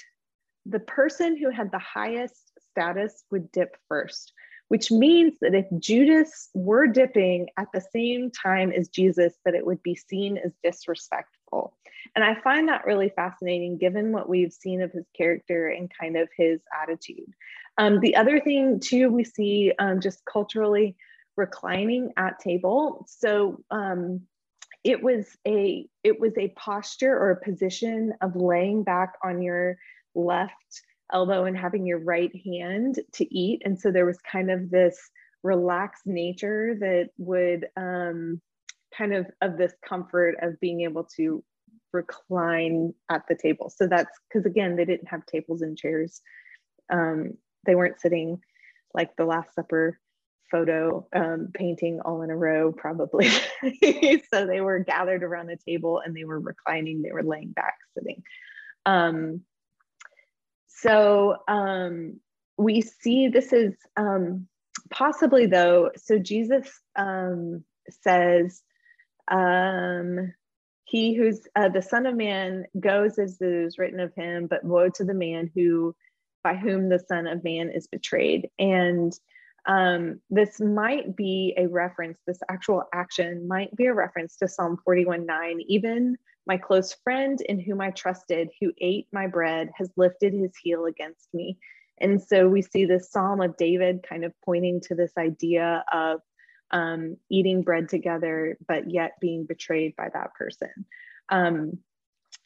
the 0.65 0.79
person 0.79 1.37
who 1.37 1.51
had 1.51 1.73
the 1.73 1.81
highest 1.81 2.53
status 2.71 3.25
would 3.33 3.51
dip 3.51 3.77
first, 3.89 4.33
which 4.69 4.93
means 4.93 5.35
that 5.41 5.55
if 5.55 5.67
Judas 5.81 6.51
were 6.55 6.87
dipping 6.87 7.49
at 7.59 7.67
the 7.75 7.85
same 7.93 8.31
time 8.31 8.71
as 8.71 8.89
Jesus, 8.89 9.35
that 9.45 9.57
it 9.57 9.67
would 9.67 9.83
be 9.83 9.97
seen 9.97 10.39
as 10.39 10.53
disrespectful. 10.63 11.77
And 12.15 12.25
I 12.25 12.41
find 12.41 12.69
that 12.69 12.87
really 12.87 13.09
fascinating 13.09 13.77
given 13.77 14.13
what 14.13 14.29
we've 14.29 14.53
seen 14.53 14.81
of 14.81 14.93
his 14.93 15.07
character 15.17 15.67
and 15.67 15.91
kind 16.01 16.17
of 16.17 16.29
his 16.37 16.61
attitude. 16.81 17.33
Um, 17.79 17.99
the 17.99 18.15
other 18.15 18.39
thing, 18.39 18.79
too, 18.79 19.11
we 19.11 19.25
see 19.25 19.73
um, 19.81 20.01
just 20.01 20.25
culturally 20.25 20.97
reclining 21.37 22.13
at 22.17 22.39
table. 22.39 23.05
So 23.09 23.65
um, 23.73 24.23
it 24.87 25.03
was 25.03 25.37
a 25.45 25.85
it 26.05 26.21
was 26.21 26.33
a 26.39 26.55
posture 26.57 27.13
or 27.13 27.33
a 27.33 27.45
position 27.45 28.15
of 28.23 28.37
laying 28.37 28.85
back 28.85 29.15
on 29.25 29.43
your 29.43 29.77
left 30.15 30.83
elbow 31.13 31.45
and 31.45 31.59
having 31.59 31.85
your 31.85 31.99
right 31.99 32.31
hand 32.45 33.01
to 33.13 33.35
eat. 33.37 33.63
And 33.65 33.79
so 33.79 33.91
there 33.91 34.07
was 34.07 34.19
kind 34.31 34.49
of 34.49 34.71
this 34.71 34.97
relaxed 35.43 36.07
nature 36.07 36.77
that 36.79 37.09
would 37.19 37.67
um, 37.77 38.41
kind 38.97 39.13
of 39.13 39.27
of 39.41 39.59
this 39.59 39.75
comfort 39.85 40.37
of 40.41 40.59
being 40.61 40.83
able 40.83 41.05
to 41.17 41.43
recline 41.93 42.95
at 43.11 43.23
the 43.29 43.35
table. 43.35 43.73
So 43.75 43.89
that's 43.89 44.17
because 44.29 44.47
again, 44.47 44.77
they 44.77 44.85
didn't 44.85 45.09
have 45.09 45.27
tables 45.27 45.63
and 45.63 45.77
chairs. 45.77 46.21
Um, 46.93 47.35
they 47.65 47.75
weren't 47.75 48.01
sitting 48.01 48.41
like 48.95 49.17
the 49.17 49.25
Last 49.25 49.53
Supper 49.57 49.99
photo 50.51 51.07
um, 51.15 51.51
painting 51.55 52.01
all 52.05 52.23
in 52.23 52.31
a 52.31 52.37
row, 52.37 52.73
probably. 52.73 53.29
so 54.33 54.47
they 54.47 54.61
were 54.61 54.81
gathered 54.81 55.23
around 55.23 55.47
the 55.47 55.59
table 55.67 56.01
and 56.05 56.15
they 56.15 56.25
were 56.25 56.41
reclining, 56.41 57.03
they 57.03 57.13
were 57.13 57.23
laying 57.23 57.53
back, 57.53 57.75
sitting. 57.95 58.23
Um, 58.85 59.43
so 60.67 61.37
um, 61.49 62.21
we 62.57 62.81
see 62.81 63.29
this 63.29 63.53
is 63.53 63.75
um, 63.97 64.47
possibly 64.91 65.47
though, 65.47 65.91
so 65.97 66.19
Jesus 66.19 66.69
um, 66.97 67.65
says, 67.91 68.63
um, 69.29 70.33
he 70.85 71.15
who's 71.15 71.41
uh, 71.57 71.69
the 71.69 71.83
son 71.83 72.07
of 72.07 72.15
man 72.15 72.65
goes 72.79 73.19
as 73.19 73.41
it 73.41 73.49
is 73.49 73.77
written 73.77 73.99
of 73.99 74.15
him, 74.15 74.47
but 74.47 74.65
woe 74.65 74.89
to 74.91 75.05
the 75.05 75.15
man 75.15 75.51
who 75.55 75.95
by 76.45 76.55
whom 76.55 76.89
the 76.89 77.01
son 77.09 77.27
of 77.27 77.43
man 77.43 77.71
is 77.71 77.89
betrayed. 77.89 78.49
And 78.57 79.13
um, 79.67 80.21
this 80.31 80.61
might 80.61 81.17
be 81.17 81.55
a 81.57 81.67
reference, 81.67 82.19
this 82.27 82.39
actual 82.49 82.85
action 82.95 83.49
might 83.49 83.75
be 83.77 83.87
a 83.87 83.95
reference 83.95 84.37
to 84.37 84.49
Psalm 84.49 84.79
41 84.85 85.27
9. 85.27 85.61
Even 85.69 86.17
my 86.47 86.57
close 86.57 86.95
friend 87.03 87.41
in 87.41 87.59
whom 87.59 87.81
I 87.81 87.91
trusted, 87.91 88.51
who 88.61 88.73
ate 88.81 89.09
my 89.13 89.27
bread, 89.27 89.71
has 89.75 89.91
lifted 89.97 90.33
his 90.33 90.53
heel 90.63 90.87
against 90.87 91.29
me. 91.35 91.59
And 91.99 92.23
so 92.23 92.49
we 92.49 92.63
see 92.63 92.85
this 92.85 93.11
Psalm 93.11 93.41
of 93.41 93.57
David 93.57 94.05
kind 94.09 94.25
of 94.25 94.33
pointing 94.45 94.81
to 94.83 94.95
this 94.95 95.13
idea 95.19 95.85
of 95.93 96.21
um, 96.71 97.17
eating 97.31 97.63
bread 97.63 97.89
together, 97.89 98.59
but 98.69 98.91
yet 98.91 99.13
being 99.21 99.47
betrayed 99.47 99.97
by 99.97 100.11
that 100.13 100.35
person. 100.35 100.87
Um, 101.29 101.79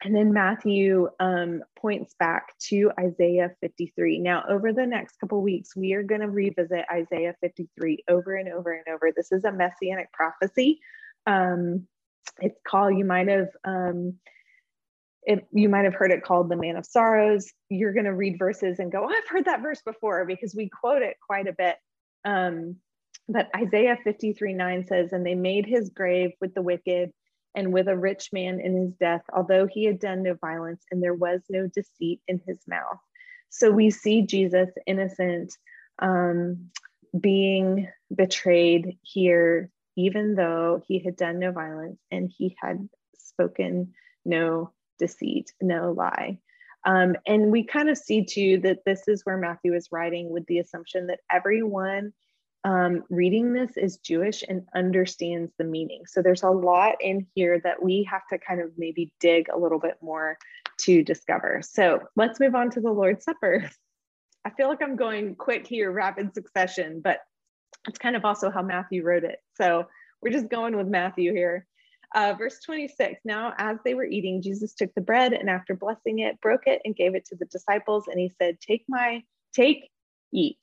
and 0.02 0.16
then 0.16 0.32
Matthew 0.32 1.08
um, 1.20 1.62
points 1.78 2.14
back 2.18 2.56
to 2.68 2.90
Isaiah 2.98 3.50
53. 3.60 4.18
Now, 4.18 4.44
over 4.48 4.72
the 4.72 4.86
next 4.86 5.16
couple 5.20 5.42
weeks, 5.42 5.76
we 5.76 5.92
are 5.92 6.02
going 6.02 6.22
to 6.22 6.28
revisit 6.28 6.86
Isaiah 6.90 7.34
53 7.42 8.04
over 8.08 8.34
and 8.34 8.48
over 8.48 8.72
and 8.72 8.94
over. 8.94 9.12
This 9.14 9.30
is 9.30 9.44
a 9.44 9.52
messianic 9.52 10.10
prophecy. 10.12 10.80
Um, 11.26 11.86
it's 12.40 12.58
called, 12.66 12.96
you 12.96 13.04
might 13.04 13.28
have, 13.28 13.48
um, 13.64 14.14
if 15.24 15.40
you 15.52 15.68
might 15.68 15.84
have 15.84 15.94
heard 15.94 16.12
it 16.12 16.24
called 16.24 16.48
the 16.48 16.56
man 16.56 16.76
of 16.76 16.86
sorrows. 16.86 17.52
You're 17.68 17.92
going 17.92 18.06
to 18.06 18.14
read 18.14 18.38
verses 18.38 18.78
and 18.78 18.90
go, 18.90 19.04
oh, 19.04 19.08
I've 19.08 19.28
heard 19.28 19.44
that 19.44 19.60
verse 19.60 19.82
before 19.82 20.24
because 20.24 20.54
we 20.54 20.70
quote 20.70 21.02
it 21.02 21.18
quite 21.26 21.46
a 21.46 21.52
bit. 21.52 21.76
Um, 22.24 22.76
but 23.28 23.48
Isaiah 23.54 23.98
53 24.02 24.54
9 24.54 24.86
says, 24.86 25.12
And 25.12 25.26
they 25.26 25.34
made 25.34 25.66
his 25.66 25.90
grave 25.90 26.30
with 26.40 26.54
the 26.54 26.62
wicked 26.62 27.10
and 27.54 27.72
with 27.72 27.88
a 27.88 27.96
rich 27.96 28.30
man 28.32 28.60
in 28.60 28.76
his 28.76 28.94
death, 28.94 29.22
although 29.32 29.66
he 29.66 29.84
had 29.84 29.98
done 29.98 30.22
no 30.22 30.34
violence 30.34 30.84
and 30.90 31.02
there 31.02 31.14
was 31.14 31.40
no 31.48 31.66
deceit 31.66 32.20
in 32.28 32.40
his 32.46 32.58
mouth. 32.68 32.98
So 33.48 33.70
we 33.70 33.90
see 33.90 34.22
Jesus 34.22 34.70
innocent 34.86 35.56
um, 35.98 36.70
being 37.18 37.88
betrayed 38.14 38.98
here, 39.02 39.70
even 39.96 40.34
though 40.36 40.82
he 40.86 41.00
had 41.00 41.16
done 41.16 41.38
no 41.38 41.50
violence 41.50 41.98
and 42.10 42.30
he 42.36 42.56
had 42.60 42.88
spoken 43.16 43.92
no 44.24 44.72
deceit, 44.98 45.52
no 45.60 45.92
lie. 45.92 46.38
Um, 46.86 47.16
and 47.26 47.50
we 47.50 47.64
kind 47.64 47.90
of 47.90 47.98
see 47.98 48.24
too 48.24 48.58
that 48.62 48.84
this 48.86 49.06
is 49.08 49.22
where 49.24 49.36
Matthew 49.36 49.74
is 49.74 49.88
writing 49.92 50.30
with 50.30 50.46
the 50.46 50.60
assumption 50.60 51.08
that 51.08 51.20
everyone 51.30 52.12
um, 52.64 53.04
reading 53.08 53.52
this 53.52 53.76
is 53.76 53.98
Jewish 53.98 54.44
and 54.46 54.66
understands 54.74 55.52
the 55.56 55.64
meaning. 55.64 56.02
So 56.06 56.20
there's 56.20 56.42
a 56.42 56.50
lot 56.50 56.96
in 57.00 57.26
here 57.34 57.58
that 57.60 57.82
we 57.82 58.06
have 58.10 58.26
to 58.28 58.38
kind 58.38 58.60
of 58.60 58.72
maybe 58.76 59.12
dig 59.20 59.48
a 59.48 59.58
little 59.58 59.78
bit 59.78 59.96
more 60.02 60.36
to 60.82 61.02
discover. 61.02 61.62
So 61.62 62.00
let's 62.16 62.40
move 62.40 62.54
on 62.54 62.70
to 62.70 62.80
the 62.80 62.90
Lord's 62.90 63.24
Supper. 63.24 63.70
I 64.44 64.50
feel 64.50 64.68
like 64.68 64.82
I'm 64.82 64.96
going 64.96 65.36
quick 65.36 65.66
here, 65.66 65.90
rapid 65.90 66.34
succession, 66.34 67.00
but 67.02 67.20
it's 67.88 67.98
kind 67.98 68.16
of 68.16 68.24
also 68.24 68.50
how 68.50 68.62
Matthew 68.62 69.02
wrote 69.02 69.24
it. 69.24 69.38
So 69.56 69.86
we're 70.22 70.32
just 70.32 70.48
going 70.48 70.76
with 70.76 70.86
Matthew 70.86 71.32
here. 71.32 71.66
Uh, 72.14 72.34
verse 72.36 72.58
26 72.64 73.20
Now, 73.24 73.54
as 73.56 73.78
they 73.84 73.94
were 73.94 74.04
eating, 74.04 74.42
Jesus 74.42 74.74
took 74.74 74.92
the 74.94 75.00
bread 75.00 75.32
and 75.32 75.48
after 75.48 75.74
blessing 75.74 76.20
it, 76.20 76.40
broke 76.40 76.66
it 76.66 76.82
and 76.84 76.96
gave 76.96 77.14
it 77.14 77.24
to 77.26 77.36
the 77.36 77.44
disciples. 77.46 78.08
And 78.08 78.18
he 78.18 78.32
said, 78.38 78.60
Take 78.60 78.84
my, 78.88 79.22
take, 79.54 79.90
eat. 80.32 80.58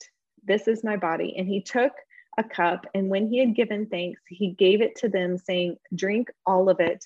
This 0.47 0.67
is 0.67 0.83
my 0.83 0.97
body. 0.97 1.35
And 1.37 1.47
he 1.47 1.61
took 1.61 1.91
a 2.37 2.43
cup, 2.43 2.85
and 2.93 3.09
when 3.09 3.27
he 3.27 3.39
had 3.39 3.55
given 3.55 3.87
thanks, 3.87 4.21
he 4.27 4.51
gave 4.51 4.81
it 4.81 4.95
to 4.97 5.09
them, 5.09 5.37
saying, 5.37 5.77
Drink 5.95 6.29
all 6.45 6.69
of 6.69 6.79
it, 6.79 7.05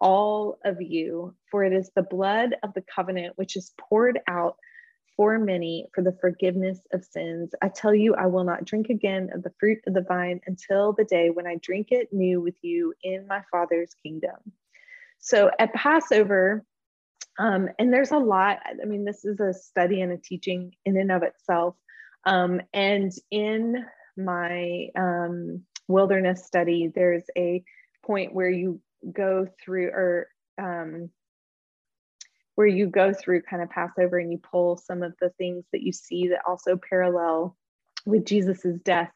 all 0.00 0.58
of 0.64 0.80
you, 0.80 1.34
for 1.50 1.64
it 1.64 1.72
is 1.72 1.90
the 1.94 2.02
blood 2.02 2.54
of 2.62 2.74
the 2.74 2.82
covenant 2.82 3.36
which 3.36 3.56
is 3.56 3.72
poured 3.78 4.20
out 4.28 4.56
for 5.16 5.38
many 5.38 5.86
for 5.94 6.02
the 6.02 6.16
forgiveness 6.20 6.78
of 6.92 7.04
sins. 7.04 7.54
I 7.62 7.68
tell 7.68 7.94
you, 7.94 8.14
I 8.14 8.26
will 8.26 8.44
not 8.44 8.66
drink 8.66 8.90
again 8.90 9.30
of 9.34 9.42
the 9.42 9.52
fruit 9.58 9.78
of 9.86 9.94
the 9.94 10.02
vine 10.02 10.40
until 10.46 10.92
the 10.92 11.04
day 11.04 11.30
when 11.30 11.46
I 11.46 11.56
drink 11.56 11.88
it 11.90 12.12
new 12.12 12.40
with 12.40 12.56
you 12.62 12.92
in 13.02 13.26
my 13.26 13.42
Father's 13.50 13.94
kingdom. 14.02 14.36
So 15.18 15.50
at 15.58 15.72
Passover, 15.72 16.64
um, 17.38 17.68
and 17.78 17.92
there's 17.92 18.10
a 18.10 18.18
lot, 18.18 18.58
I 18.66 18.84
mean, 18.84 19.04
this 19.04 19.24
is 19.24 19.40
a 19.40 19.54
study 19.54 20.02
and 20.02 20.12
a 20.12 20.18
teaching 20.18 20.74
in 20.84 20.98
and 20.98 21.10
of 21.10 21.22
itself. 21.22 21.76
Um, 22.26 22.60
and 22.74 23.12
in 23.30 23.86
my 24.16 24.88
um, 24.98 25.62
wilderness 25.88 26.44
study, 26.44 26.90
there's 26.94 27.24
a 27.38 27.62
point 28.04 28.34
where 28.34 28.50
you 28.50 28.80
go 29.12 29.46
through 29.62 29.88
or 29.88 30.28
um, 30.60 31.10
where 32.56 32.66
you 32.66 32.88
go 32.88 33.12
through 33.12 33.42
kind 33.42 33.62
of 33.62 33.70
Passover 33.70 34.18
and 34.18 34.32
you 34.32 34.38
pull 34.38 34.76
some 34.76 35.02
of 35.02 35.14
the 35.20 35.30
things 35.38 35.64
that 35.72 35.82
you 35.82 35.92
see 35.92 36.28
that 36.28 36.40
also 36.46 36.76
parallel 36.76 37.56
with 38.04 38.24
Jesus's 38.24 38.80
death. 38.80 39.12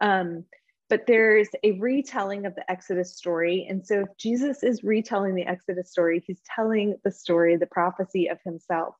Um, 0.00 0.44
but 0.88 1.06
there's 1.06 1.48
a 1.64 1.72
retelling 1.80 2.44
of 2.44 2.54
the 2.54 2.70
Exodus 2.70 3.16
story. 3.16 3.66
And 3.68 3.84
so 3.84 4.00
if 4.00 4.08
Jesus 4.18 4.62
is 4.62 4.84
retelling 4.84 5.34
the 5.34 5.46
Exodus 5.46 5.90
story, 5.90 6.22
he's 6.26 6.42
telling 6.54 6.96
the 7.02 7.10
story, 7.10 7.56
the 7.56 7.66
prophecy 7.66 8.28
of 8.28 8.38
himself. 8.44 8.94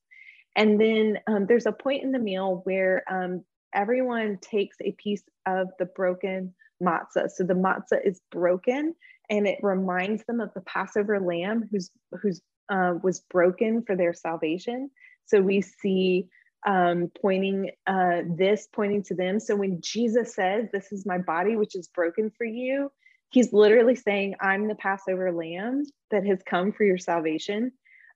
And 0.56 0.80
then 0.80 1.18
um, 1.26 1.46
there's 1.46 1.66
a 1.66 1.72
point 1.72 2.02
in 2.02 2.12
the 2.12 2.18
meal 2.18 2.62
where 2.64 3.04
um, 3.10 3.44
everyone 3.74 4.38
takes 4.40 4.76
a 4.80 4.92
piece 4.92 5.22
of 5.46 5.68
the 5.78 5.86
broken 5.86 6.54
matzah. 6.82 7.30
So 7.30 7.44
the 7.44 7.54
matzah 7.54 8.04
is 8.04 8.20
broken 8.30 8.94
and 9.30 9.46
it 9.46 9.58
reminds 9.62 10.24
them 10.24 10.40
of 10.40 10.52
the 10.54 10.60
Passover 10.62 11.20
lamb 11.20 11.68
who's 11.70 11.90
who's 12.20 12.40
uh, 12.68 12.94
was 13.02 13.20
broken 13.30 13.82
for 13.82 13.96
their 13.96 14.12
salvation. 14.12 14.90
So 15.26 15.40
we 15.40 15.60
see 15.60 16.28
um, 16.66 17.10
pointing 17.20 17.70
uh, 17.86 18.22
this 18.36 18.68
pointing 18.72 19.02
to 19.04 19.14
them. 19.14 19.40
So 19.40 19.56
when 19.56 19.80
Jesus 19.80 20.34
says, 20.34 20.68
"This 20.72 20.92
is 20.92 21.06
my 21.06 21.18
body, 21.18 21.56
which 21.56 21.74
is 21.74 21.88
broken 21.88 22.30
for 22.36 22.44
you," 22.44 22.90
he's 23.30 23.52
literally 23.52 23.96
saying, 23.96 24.36
"I'm 24.40 24.68
the 24.68 24.74
Passover 24.74 25.32
lamb 25.32 25.84
that 26.10 26.26
has 26.26 26.40
come 26.44 26.72
for 26.72 26.84
your 26.84 26.98
salvation." 26.98 27.72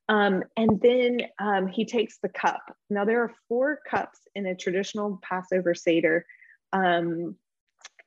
Um, 0.09 0.45
and 0.57 0.81
then 0.81 1.21
um, 1.39 1.67
he 1.67 1.85
takes 1.85 2.19
the 2.19 2.29
cup. 2.29 2.63
Now, 2.89 3.05
there 3.05 3.23
are 3.23 3.35
four 3.49 3.81
cups 3.89 4.21
in 4.35 4.47
a 4.47 4.55
traditional 4.55 5.21
Passover 5.23 5.75
Seder. 5.75 6.27
Um, 6.73 7.37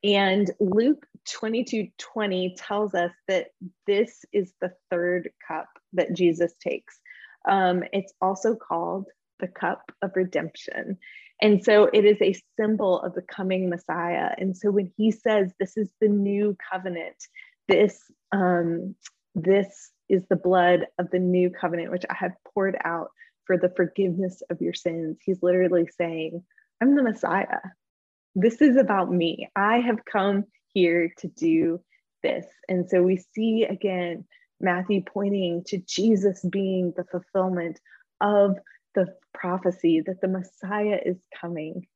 and 0.03 0.49
Luke 0.59 1.05
22 1.29 1.89
20 1.97 2.55
tells 2.57 2.93
us 2.93 3.11
that 3.27 3.47
this 3.85 4.23
is 4.31 4.53
the 4.61 4.71
third 4.89 5.29
cup 5.45 5.67
that 5.93 6.13
Jesus 6.13 6.53
takes. 6.61 6.99
Um, 7.47 7.83
it's 7.91 8.13
also 8.21 8.55
called 8.55 9.07
the 9.39 9.47
cup 9.47 9.91
of 10.01 10.11
redemption. 10.15 10.97
And 11.41 11.63
so 11.63 11.89
it 11.93 12.05
is 12.05 12.17
a 12.21 12.35
symbol 12.59 12.99
of 13.01 13.13
the 13.13 13.21
coming 13.21 13.69
Messiah. 13.69 14.31
And 14.37 14.55
so 14.55 14.71
when 14.71 14.91
he 14.97 15.11
says, 15.11 15.51
This 15.59 15.77
is 15.77 15.89
the 15.99 16.09
new 16.09 16.55
covenant, 16.71 17.15
this, 17.67 17.99
um, 18.31 18.95
this 19.35 19.91
is 20.09 20.23
the 20.29 20.35
blood 20.35 20.87
of 20.97 21.09
the 21.11 21.19
new 21.19 21.49
covenant, 21.49 21.91
which 21.91 22.05
I 22.09 22.15
have 22.15 22.33
poured 22.53 22.77
out 22.83 23.09
for 23.45 23.57
the 23.57 23.71
forgiveness 23.75 24.41
of 24.49 24.61
your 24.61 24.73
sins. 24.73 25.17
He's 25.23 25.41
literally 25.41 25.87
saying, 25.97 26.43
I'm 26.81 26.95
the 26.95 27.03
Messiah. 27.03 27.59
This 28.35 28.61
is 28.61 28.77
about 28.77 29.11
me. 29.11 29.49
I 29.55 29.79
have 29.79 30.05
come 30.05 30.45
here 30.73 31.11
to 31.19 31.27
do 31.27 31.81
this. 32.23 32.45
And 32.67 32.89
so 32.89 33.01
we 33.01 33.23
see 33.33 33.65
again 33.69 34.25
Matthew 34.61 35.01
pointing 35.01 35.63
to 35.67 35.77
Jesus 35.79 36.45
being 36.49 36.93
the 36.95 37.05
fulfillment 37.05 37.79
of 38.21 38.57
the 38.95 39.07
prophecy 39.33 40.01
that 40.05 40.21
the 40.21 40.27
Messiah 40.27 40.99
is 41.05 41.17
coming, 41.39 41.87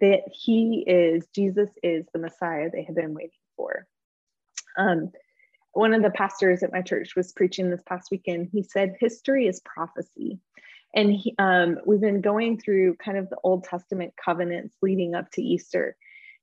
that 0.00 0.22
he 0.30 0.84
is, 0.86 1.26
Jesus 1.34 1.70
is 1.82 2.06
the 2.12 2.20
Messiah 2.20 2.70
they 2.72 2.84
have 2.84 2.96
been 2.96 3.14
waiting 3.14 3.30
for. 3.56 3.86
Um, 4.76 5.10
one 5.72 5.94
of 5.94 6.02
the 6.02 6.10
pastors 6.10 6.62
at 6.62 6.72
my 6.72 6.82
church 6.82 7.14
was 7.16 7.32
preaching 7.32 7.70
this 7.70 7.82
past 7.86 8.10
weekend. 8.10 8.48
He 8.52 8.62
said, 8.62 8.96
History 9.00 9.46
is 9.46 9.60
prophecy. 9.64 10.38
And 10.94 11.12
he, 11.12 11.34
um, 11.38 11.78
we've 11.86 12.00
been 12.00 12.20
going 12.20 12.58
through 12.58 12.96
kind 12.96 13.16
of 13.16 13.30
the 13.30 13.38
Old 13.42 13.64
Testament 13.64 14.12
covenants 14.22 14.76
leading 14.82 15.14
up 15.14 15.30
to 15.32 15.42
Easter. 15.42 15.96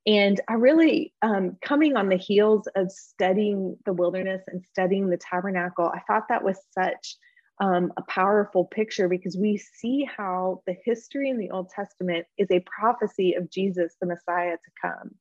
And 0.07 0.41
I 0.47 0.53
really, 0.53 1.13
um, 1.21 1.57
coming 1.61 1.95
on 1.95 2.09
the 2.09 2.17
heels 2.17 2.67
of 2.75 2.91
studying 2.91 3.77
the 3.85 3.93
wilderness 3.93 4.41
and 4.47 4.63
studying 4.65 5.09
the 5.09 5.17
tabernacle, 5.17 5.91
I 5.93 5.99
thought 6.07 6.29
that 6.29 6.43
was 6.43 6.57
such 6.71 7.17
um, 7.59 7.91
a 7.97 8.01
powerful 8.03 8.65
picture 8.65 9.07
because 9.07 9.37
we 9.37 9.57
see 9.57 10.05
how 10.05 10.63
the 10.65 10.75
history 10.85 11.29
in 11.29 11.37
the 11.37 11.51
Old 11.51 11.69
Testament 11.69 12.25
is 12.37 12.47
a 12.49 12.61
prophecy 12.61 13.33
of 13.33 13.51
Jesus, 13.51 13.95
the 13.99 14.07
Messiah 14.07 14.55
to 14.55 14.71
come. 14.81 15.15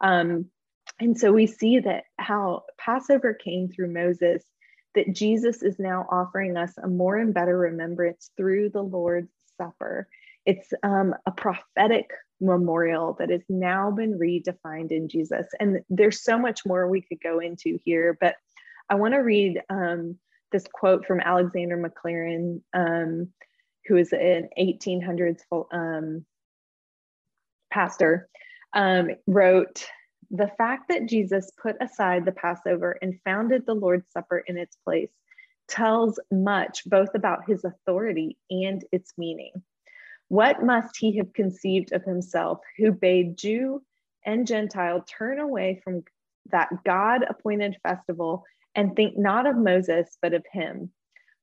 Um, 0.00 0.50
and 1.00 1.18
so 1.18 1.32
we 1.32 1.46
see 1.46 1.80
that 1.80 2.04
how 2.18 2.64
Passover 2.78 3.32
came 3.34 3.68
through 3.68 3.92
Moses, 3.92 4.44
that 4.94 5.14
Jesus 5.14 5.62
is 5.62 5.78
now 5.78 6.06
offering 6.10 6.56
us 6.56 6.72
a 6.76 6.88
more 6.88 7.16
and 7.16 7.32
better 7.32 7.56
remembrance 7.56 8.30
through 8.36 8.70
the 8.70 8.82
Lord's 8.82 9.32
Supper. 9.56 10.08
It's 10.44 10.72
um, 10.82 11.14
a 11.26 11.30
prophetic 11.30 12.10
memorial 12.40 13.16
that 13.18 13.30
has 13.30 13.42
now 13.48 13.90
been 13.90 14.18
redefined 14.18 14.90
in 14.90 15.08
Jesus. 15.08 15.46
And 15.58 15.80
there's 15.88 16.22
so 16.22 16.38
much 16.38 16.66
more 16.66 16.88
we 16.88 17.02
could 17.02 17.20
go 17.22 17.38
into 17.38 17.78
here, 17.84 18.16
but 18.20 18.36
I 18.88 18.94
want 18.96 19.14
to 19.14 19.20
read 19.20 19.60
um, 19.70 20.18
this 20.52 20.66
quote 20.72 21.06
from 21.06 21.20
Alexander 21.20 21.76
Maclaren, 21.76 22.60
um, 22.74 23.28
who 23.86 23.96
is 23.96 24.12
an 24.12 24.48
1800s 24.58 25.40
um, 25.72 26.24
pastor, 27.70 28.28
um, 28.74 29.10
wrote, 29.26 29.86
the 30.30 30.50
fact 30.58 30.88
that 30.88 31.06
Jesus 31.06 31.50
put 31.60 31.76
aside 31.80 32.24
the 32.24 32.32
Passover 32.32 32.96
and 33.02 33.20
founded 33.24 33.66
the 33.66 33.74
Lord's 33.74 34.10
Supper 34.10 34.38
in 34.38 34.56
its 34.56 34.76
place 34.84 35.10
tells 35.68 36.20
much 36.30 36.84
both 36.84 37.14
about 37.14 37.48
his 37.48 37.64
authority 37.64 38.36
and 38.50 38.84
its 38.92 39.12
meaning. 39.18 39.52
What 40.28 40.62
must 40.62 40.96
he 40.96 41.16
have 41.16 41.32
conceived 41.32 41.92
of 41.92 42.04
himself 42.04 42.60
who 42.76 42.92
bade 42.92 43.36
Jew 43.36 43.82
and 44.24 44.46
Gentile 44.46 45.02
turn 45.02 45.40
away 45.40 45.80
from 45.82 46.04
that 46.50 46.68
God 46.84 47.24
appointed 47.28 47.76
festival 47.82 48.44
and 48.74 48.94
think 48.94 49.18
not 49.18 49.46
of 49.46 49.56
Moses, 49.56 50.16
but 50.22 50.34
of 50.34 50.44
him? 50.52 50.92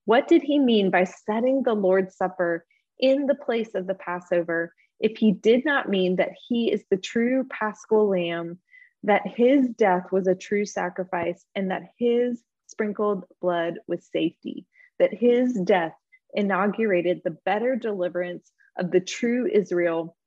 What 0.06 0.30
did 0.30 0.42
he 0.42 0.60
mean 0.60 0.90
by 0.90 1.04
setting 1.04 1.64
the 1.64 1.74
Lord's 1.74 2.16
Supper 2.16 2.66
in 2.98 3.26
the 3.26 3.36
place 3.36 3.76
of 3.76 3.88
the 3.88 3.96
Passover 3.96 4.74
if 5.00 5.18
he 5.18 5.34
did 5.34 5.66
not 5.66 5.90
mean 5.90 6.16
that 6.16 6.32
he 6.48 6.72
is 6.72 6.84
the 6.90 6.98
true 6.98 7.46
paschal 7.50 8.08
lamb, 8.10 8.60
that 9.08 9.26
his 9.26 9.70
death 9.70 10.12
was 10.12 10.28
a 10.28 10.36
true 10.36 10.66
sacrifice, 10.66 11.46
and 11.56 11.72
that 11.72 11.94
his 11.98 12.44
sprinkled 12.68 13.24
blood 13.42 13.76
was 13.88 14.06
safety, 14.12 14.66
that 15.00 15.14
his 15.14 15.54
death 15.64 15.94
inaugurated 16.34 17.22
the 17.24 17.38
better 17.46 17.78
deliverance 17.78 18.52
of 18.78 18.92
the 18.92 19.00
true 19.00 19.50
Israel 19.52 20.18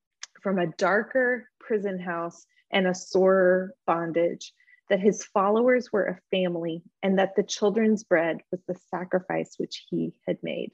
from 0.42 0.58
a 0.58 0.72
darker 0.78 1.46
prison 1.60 1.98
house 1.98 2.46
and 2.70 2.86
a 2.86 2.94
sorer 2.94 3.74
bondage, 3.86 4.54
that 4.88 4.98
his 4.98 5.22
followers 5.24 5.92
were 5.92 6.06
a 6.06 6.36
family, 6.36 6.82
and 7.02 7.18
that 7.18 7.36
the 7.36 7.42
children's 7.42 8.02
bread 8.02 8.38
was 8.50 8.62
the 8.66 8.80
sacrifice 8.90 9.56
which 9.58 9.84
he 9.90 10.14
had 10.26 10.38
made. 10.42 10.72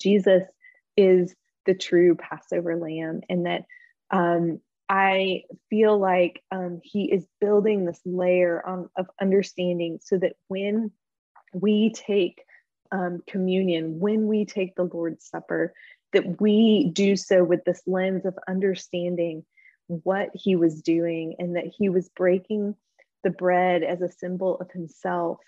Jesus 0.00 0.44
is 0.96 1.34
the 1.66 1.74
true 1.74 2.14
Passover 2.14 2.76
lamb, 2.76 3.22
and 3.28 3.46
that 3.46 3.64
um, 4.12 4.60
I 4.94 5.44
feel 5.70 5.98
like 5.98 6.42
um, 6.50 6.82
he 6.84 7.10
is 7.10 7.26
building 7.40 7.86
this 7.86 8.02
layer 8.04 8.62
on, 8.66 8.90
of 8.94 9.06
understanding 9.18 10.00
so 10.02 10.18
that 10.18 10.34
when 10.48 10.90
we 11.54 11.94
take 11.94 12.42
um, 12.90 13.22
communion, 13.26 14.00
when 14.00 14.26
we 14.26 14.44
take 14.44 14.74
the 14.74 14.90
Lord's 14.92 15.24
Supper, 15.24 15.72
that 16.12 16.42
we 16.42 16.90
do 16.92 17.16
so 17.16 17.42
with 17.42 17.64
this 17.64 17.80
lens 17.86 18.26
of 18.26 18.38
understanding 18.46 19.46
what 19.86 20.28
he 20.34 20.56
was 20.56 20.82
doing 20.82 21.36
and 21.38 21.56
that 21.56 21.72
he 21.78 21.88
was 21.88 22.10
breaking 22.10 22.74
the 23.24 23.30
bread 23.30 23.82
as 23.82 24.02
a 24.02 24.12
symbol 24.12 24.58
of 24.60 24.70
himself. 24.72 25.38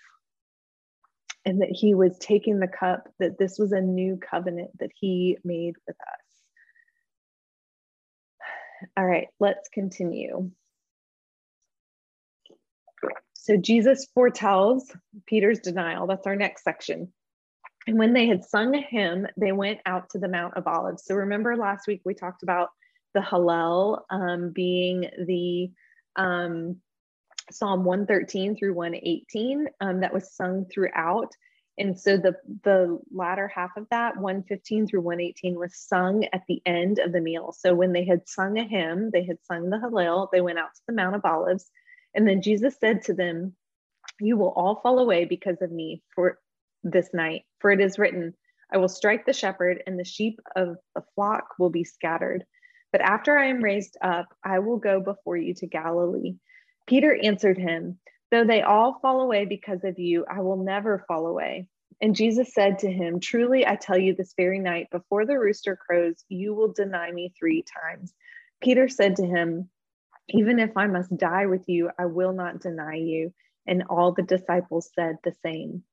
And 1.45 1.61
that 1.61 1.69
he 1.69 1.93
was 1.93 2.17
taking 2.17 2.59
the 2.59 2.67
cup 2.67 3.09
that 3.19 3.37
this 3.37 3.59
was 3.59 3.73
a 3.73 3.81
new 3.81 4.17
covenant 4.17 4.71
that 4.79 4.89
he 4.99 5.37
made 5.43 5.75
with 5.85 5.97
us 6.01 6.24
all 8.97 9.05
right 9.05 9.27
let's 9.39 9.69
continue 9.69 10.49
so 13.33 13.57
jesus 13.57 14.07
foretells 14.13 14.91
peter's 15.25 15.59
denial 15.59 16.07
that's 16.07 16.27
our 16.27 16.35
next 16.35 16.63
section 16.63 17.11
and 17.87 17.99
when 17.99 18.13
they 18.13 18.27
had 18.27 18.43
sung 18.43 18.75
a 18.75 18.81
hymn, 18.81 19.27
they 19.37 19.51
went 19.51 19.79
out 19.85 20.09
to 20.11 20.19
the 20.19 20.27
Mount 20.27 20.55
of 20.57 20.67
Olives. 20.67 21.05
So 21.05 21.15
remember 21.15 21.55
last 21.55 21.87
week 21.87 22.01
we 22.03 22.13
talked 22.13 22.43
about 22.43 22.69
the 23.13 23.19
Hallel 23.19 24.01
um, 24.09 24.51
being 24.51 25.09
the 25.25 25.71
um, 26.15 26.77
Psalm 27.51 27.83
113 27.83 28.55
through 28.55 28.73
118 28.73 29.67
um, 29.81 29.99
that 30.01 30.13
was 30.13 30.33
sung 30.33 30.65
throughout. 30.65 31.31
And 31.77 31.99
so 31.99 32.17
the, 32.17 32.35
the 32.63 32.99
latter 33.11 33.49
half 33.49 33.75
of 33.75 33.87
that, 33.91 34.15
115 34.15 34.87
through 34.87 35.01
118, 35.01 35.59
was 35.59 35.75
sung 35.75 36.23
at 36.31 36.43
the 36.47 36.61
end 36.65 36.99
of 36.99 37.11
the 37.11 37.19
meal. 37.19 37.51
So 37.51 37.75
when 37.75 37.91
they 37.91 38.05
had 38.05 38.27
sung 38.29 38.57
a 38.57 38.63
hymn, 38.63 39.11
they 39.11 39.25
had 39.25 39.43
sung 39.43 39.69
the 39.69 39.77
Hallel, 39.77 40.29
they 40.31 40.41
went 40.41 40.59
out 40.59 40.73
to 40.75 40.81
the 40.87 40.93
Mount 40.93 41.15
of 41.15 41.25
Olives. 41.25 41.69
And 42.13 42.25
then 42.25 42.41
Jesus 42.41 42.77
said 42.79 43.03
to 43.03 43.13
them, 43.13 43.55
You 44.21 44.37
will 44.37 44.53
all 44.55 44.79
fall 44.81 44.99
away 44.99 45.25
because 45.25 45.61
of 45.61 45.71
me, 45.71 46.01
for 46.13 46.39
this 46.83 47.09
night, 47.13 47.43
for 47.59 47.71
it 47.71 47.81
is 47.81 47.99
written, 47.99 48.33
I 48.71 48.77
will 48.77 48.89
strike 48.89 49.25
the 49.25 49.33
shepherd, 49.33 49.83
and 49.85 49.99
the 49.99 50.05
sheep 50.05 50.39
of 50.55 50.77
the 50.95 51.03
flock 51.13 51.55
will 51.59 51.69
be 51.69 51.83
scattered. 51.83 52.45
But 52.91 53.01
after 53.01 53.37
I 53.37 53.47
am 53.47 53.63
raised 53.63 53.97
up, 54.01 54.27
I 54.43 54.59
will 54.59 54.77
go 54.77 55.01
before 55.01 55.35
you 55.37 55.53
to 55.55 55.67
Galilee. 55.67 56.35
Peter 56.87 57.17
answered 57.21 57.57
him, 57.57 57.99
Though 58.31 58.43
they 58.43 58.61
all 58.61 58.99
fall 59.01 59.21
away 59.21 59.45
because 59.45 59.83
of 59.83 59.99
you, 59.99 60.25
I 60.29 60.41
will 60.41 60.63
never 60.63 61.05
fall 61.07 61.27
away. 61.27 61.67
And 62.01 62.15
Jesus 62.15 62.53
said 62.53 62.79
to 62.79 62.91
him, 62.91 63.19
Truly 63.19 63.65
I 63.65 63.75
tell 63.75 63.97
you, 63.97 64.13
this 64.15 64.33
very 64.35 64.59
night, 64.59 64.89
before 64.91 65.25
the 65.25 65.39
rooster 65.39 65.75
crows, 65.77 66.23
you 66.27 66.53
will 66.53 66.73
deny 66.73 67.11
me 67.11 67.33
three 67.37 67.63
times. 67.63 68.13
Peter 68.61 68.89
said 68.89 69.17
to 69.17 69.25
him, 69.25 69.69
Even 70.29 70.59
if 70.59 70.75
I 70.75 70.87
must 70.87 71.15
die 71.15 71.45
with 71.45 71.63
you, 71.67 71.91
I 71.97 72.05
will 72.05 72.33
not 72.33 72.61
deny 72.61 72.95
you. 72.95 73.33
And 73.67 73.83
all 73.89 74.11
the 74.11 74.23
disciples 74.23 74.89
said 74.93 75.17
the 75.23 75.33
same. 75.43 75.83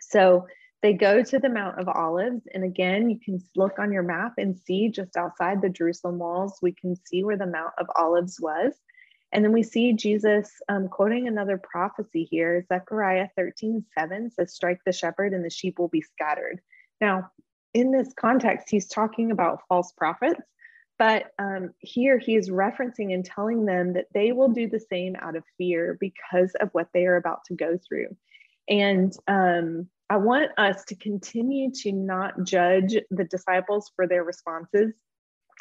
So 0.00 0.46
they 0.82 0.92
go 0.92 1.22
to 1.22 1.38
the 1.38 1.48
Mount 1.48 1.78
of 1.80 1.88
Olives. 1.88 2.46
And 2.52 2.62
again, 2.62 3.10
you 3.10 3.18
can 3.18 3.42
look 3.56 3.78
on 3.78 3.92
your 3.92 4.02
map 4.02 4.34
and 4.38 4.56
see 4.56 4.90
just 4.90 5.16
outside 5.16 5.60
the 5.60 5.68
Jerusalem 5.68 6.18
walls, 6.18 6.58
we 6.62 6.72
can 6.72 6.94
see 7.06 7.24
where 7.24 7.36
the 7.36 7.46
Mount 7.46 7.72
of 7.78 7.86
Olives 7.96 8.38
was. 8.40 8.74
And 9.32 9.44
then 9.44 9.52
we 9.52 9.62
see 9.62 9.92
Jesus 9.92 10.50
um, 10.68 10.88
quoting 10.88 11.28
another 11.28 11.58
prophecy 11.58 12.26
here. 12.30 12.64
Zechariah 12.68 13.28
13, 13.36 13.84
7 13.98 14.30
says, 14.30 14.54
Strike 14.54 14.80
the 14.86 14.92
shepherd 14.92 15.34
and 15.34 15.44
the 15.44 15.50
sheep 15.50 15.78
will 15.78 15.88
be 15.88 16.00
scattered. 16.00 16.60
Now, 17.00 17.30
in 17.74 17.92
this 17.92 18.12
context, 18.18 18.68
he's 18.70 18.88
talking 18.88 19.30
about 19.30 19.62
false 19.68 19.92
prophets, 19.92 20.40
but 20.98 21.26
um, 21.38 21.70
here 21.80 22.18
he 22.18 22.36
is 22.36 22.48
referencing 22.48 23.12
and 23.12 23.24
telling 23.24 23.66
them 23.66 23.92
that 23.92 24.06
they 24.14 24.32
will 24.32 24.48
do 24.48 24.66
the 24.66 24.80
same 24.80 25.14
out 25.20 25.36
of 25.36 25.44
fear 25.58 25.98
because 26.00 26.52
of 26.60 26.70
what 26.72 26.88
they 26.94 27.04
are 27.04 27.16
about 27.16 27.40
to 27.46 27.54
go 27.54 27.78
through. 27.86 28.08
And 28.68 29.12
um, 29.28 29.88
I 30.10 30.16
want 30.16 30.50
us 30.58 30.84
to 30.84 30.96
continue 30.96 31.70
to 31.82 31.92
not 31.92 32.42
judge 32.44 32.96
the 33.10 33.24
disciples 33.24 33.92
for 33.94 34.06
their 34.06 34.24
responses 34.24 34.94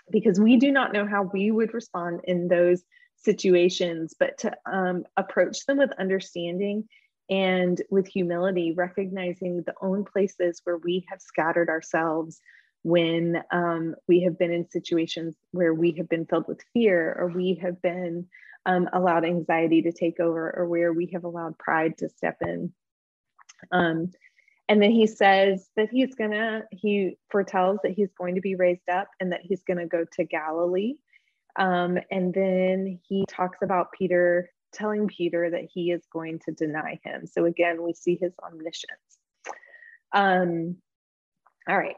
because 0.09 0.39
we 0.39 0.55
do 0.55 0.71
not 0.71 0.93
know 0.93 1.05
how 1.05 1.23
we 1.33 1.51
would 1.51 1.73
respond 1.73 2.21
in 2.23 2.47
those 2.47 2.83
situations, 3.17 4.15
but 4.19 4.37
to 4.39 4.51
um, 4.65 5.05
approach 5.17 5.65
them 5.65 5.77
with 5.77 5.91
understanding 5.99 6.87
and 7.29 7.81
with 7.89 8.07
humility, 8.07 8.73
recognizing 8.73 9.63
the 9.63 9.73
own 9.81 10.05
places 10.05 10.61
where 10.63 10.77
we 10.77 11.05
have 11.09 11.21
scattered 11.21 11.69
ourselves 11.69 12.39
when 12.83 13.43
um, 13.51 13.95
we 14.07 14.21
have 14.21 14.39
been 14.39 14.51
in 14.51 14.69
situations 14.69 15.35
where 15.51 15.73
we 15.73 15.91
have 15.97 16.07
been 16.07 16.25
filled 16.25 16.47
with 16.47 16.61
fear 16.73 17.15
or 17.19 17.27
we 17.27 17.59
have 17.61 17.81
been 17.81 18.25
um, 18.65 18.87
allowed 18.93 19.25
anxiety 19.25 19.81
to 19.81 19.91
take 19.91 20.19
over 20.19 20.53
or 20.55 20.65
where 20.67 20.93
we 20.93 21.09
have 21.13 21.23
allowed 21.23 21.57
pride 21.57 21.97
to 21.97 22.07
step 22.09 22.37
in. 22.41 22.71
Um, 23.71 24.11
and 24.69 24.81
then 24.81 24.91
he 24.91 25.07
says 25.07 25.69
that 25.75 25.89
he's 25.89 26.15
gonna, 26.15 26.63
he 26.71 27.17
foretells 27.29 27.79
that 27.83 27.93
he's 27.93 28.13
going 28.17 28.35
to 28.35 28.41
be 28.41 28.55
raised 28.55 28.89
up 28.89 29.07
and 29.19 29.31
that 29.31 29.41
he's 29.41 29.63
gonna 29.63 29.87
go 29.87 30.05
to 30.13 30.23
Galilee. 30.23 30.95
Um, 31.57 31.97
and 32.11 32.33
then 32.33 32.99
he 33.07 33.25
talks 33.27 33.57
about 33.61 33.91
Peter 33.91 34.51
telling 34.73 35.07
Peter 35.07 35.49
that 35.49 35.67
he 35.73 35.91
is 35.91 36.03
going 36.11 36.39
to 36.45 36.51
deny 36.51 36.99
him. 37.03 37.25
So 37.25 37.45
again, 37.45 37.81
we 37.81 37.93
see 37.93 38.17
his 38.21 38.33
omniscience. 38.43 39.01
Um, 40.13 40.77
all 41.67 41.77
right, 41.77 41.95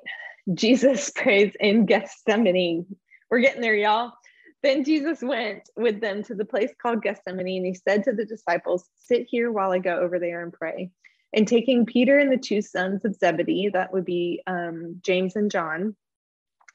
Jesus 0.54 1.10
prays 1.16 1.54
in 1.60 1.86
Gethsemane. 1.86 2.86
We're 3.30 3.42
getting 3.42 3.62
there, 3.62 3.76
y'all. 3.76 4.14
Then 4.62 4.84
Jesus 4.84 5.22
went 5.22 5.70
with 5.78 6.02
them 6.02 6.24
to 6.24 6.36
the 6.36 6.46
place 6.46 6.72
called 6.82 7.02
Gethsemane, 7.02 7.58
and 7.58 7.66
he 7.66 7.74
said 7.74 8.04
to 8.04 8.14
the 8.14 8.26
disciples, 8.26 8.90
Sit 8.98 9.28
here 9.30 9.52
while 9.52 9.72
I 9.72 9.80
go 9.80 9.98
over 9.98 10.20
there 10.20 10.44
and 10.44 10.52
pray. 10.52 10.92
And 11.32 11.48
taking 11.48 11.86
Peter 11.86 12.18
and 12.18 12.32
the 12.32 12.38
two 12.38 12.62
sons 12.62 13.06
of 13.06 13.16
Zebedee, 13.16 13.70
that 13.70 13.94
would 13.94 14.06
be 14.06 14.42
um, 14.48 15.00
James 15.02 15.36
and 15.36 15.52
John, 15.52 15.96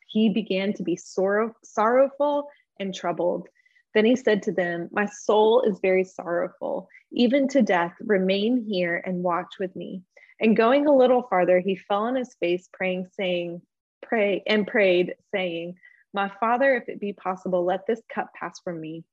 he 0.07 0.29
began 0.29 0.73
to 0.75 0.83
be 0.83 0.97
sorrow, 0.97 1.55
sorrowful 1.65 2.49
and 2.79 2.95
troubled. 2.95 3.49
Then 3.95 4.05
he 4.05 4.17
said 4.17 4.43
to 4.43 4.53
them, 4.53 4.89
My 4.93 5.07
soul 5.07 5.63
is 5.63 5.79
very 5.81 6.05
sorrowful, 6.05 6.89
even 7.13 7.49
to 7.49 7.63
death. 7.63 7.95
Remain 8.01 8.65
here 8.69 9.01
and 9.05 9.23
watch 9.23 9.55
with 9.61 9.75
me. 9.77 10.03
And 10.41 10.57
going 10.57 10.87
a 10.87 10.95
little 10.95 11.23
farther, 11.23 11.61
he 11.61 11.77
fell 11.77 12.03
on 12.03 12.17
his 12.17 12.35
face, 12.41 12.69
praying, 12.73 13.07
saying, 13.13 13.63
Pray 14.03 14.43
and 14.47 14.67
prayed, 14.67 15.15
saying, 15.33 15.77
My 16.13 16.31
father, 16.41 16.75
if 16.75 16.89
it 16.89 17.01
be 17.01 17.13
possible, 17.13 17.65
let 17.65 17.87
this 17.87 18.03
cup 18.13 18.31
pass 18.35 18.59
from 18.61 18.81
me. 18.81 19.05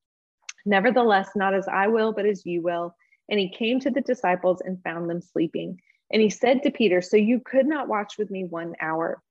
Nevertheless, 0.65 1.29
not 1.35 1.53
as 1.53 1.67
I 1.67 1.87
will, 1.87 2.11
but 2.11 2.25
as 2.25 2.45
you 2.45 2.61
will. 2.61 2.95
And 3.29 3.39
he 3.39 3.49
came 3.49 3.79
to 3.81 3.91
the 3.91 4.01
disciples 4.01 4.61
and 4.61 4.81
found 4.83 5.09
them 5.09 5.21
sleeping. 5.21 5.79
And 6.11 6.21
he 6.21 6.29
said 6.29 6.63
to 6.63 6.71
Peter, 6.71 7.01
So 7.01 7.17
you 7.17 7.39
could 7.39 7.65
not 7.65 7.87
watch 7.87 8.17
with 8.17 8.29
me 8.29 8.43
one 8.43 8.75
hour. 8.81 9.21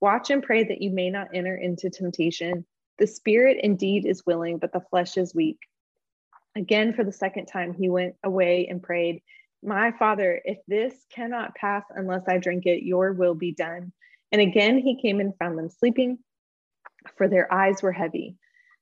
Watch 0.00 0.30
and 0.30 0.42
pray 0.42 0.64
that 0.64 0.82
you 0.82 0.90
may 0.90 1.10
not 1.10 1.28
enter 1.32 1.56
into 1.56 1.90
temptation. 1.90 2.66
The 2.98 3.06
spirit 3.06 3.58
indeed 3.62 4.06
is 4.06 4.24
willing, 4.26 4.58
but 4.58 4.72
the 4.72 4.84
flesh 4.90 5.16
is 5.16 5.34
weak. 5.34 5.58
Again, 6.56 6.94
for 6.94 7.04
the 7.04 7.12
second 7.12 7.46
time, 7.46 7.74
he 7.74 7.88
went 7.88 8.16
away 8.24 8.66
and 8.68 8.82
prayed, 8.82 9.22
My 9.62 9.92
father, 9.92 10.40
if 10.44 10.58
this 10.66 10.94
cannot 11.14 11.54
pass 11.54 11.84
unless 11.94 12.22
I 12.26 12.38
drink 12.38 12.64
it, 12.64 12.82
your 12.82 13.12
will 13.12 13.34
be 13.34 13.52
done. 13.52 13.92
And 14.32 14.40
again, 14.40 14.78
he 14.78 15.00
came 15.00 15.20
and 15.20 15.36
found 15.36 15.58
them 15.58 15.68
sleeping, 15.68 16.18
for 17.16 17.28
their 17.28 17.52
eyes 17.52 17.82
were 17.82 17.92
heavy. 17.92 18.36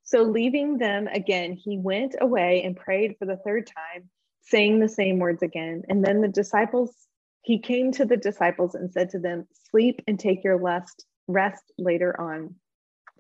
So, 0.04 0.22
leaving 0.22 0.78
them 0.78 1.08
again, 1.08 1.54
he 1.54 1.78
went 1.78 2.14
away 2.20 2.62
and 2.62 2.76
prayed 2.76 3.16
for 3.18 3.24
the 3.24 3.38
third 3.38 3.66
time 3.66 4.10
saying 4.42 4.78
the 4.78 4.88
same 4.88 5.18
words 5.18 5.42
again. 5.42 5.82
And 5.88 6.04
then 6.04 6.20
the 6.20 6.28
disciples, 6.28 6.94
he 7.42 7.58
came 7.58 7.90
to 7.92 8.04
the 8.04 8.16
disciples 8.16 8.74
and 8.74 8.92
said 8.92 9.10
to 9.10 9.18
them, 9.18 9.46
Sleep 9.70 10.02
and 10.06 10.18
take 10.18 10.44
your 10.44 10.60
last 10.60 11.06
rest 11.26 11.72
later 11.78 12.18
on. 12.20 12.54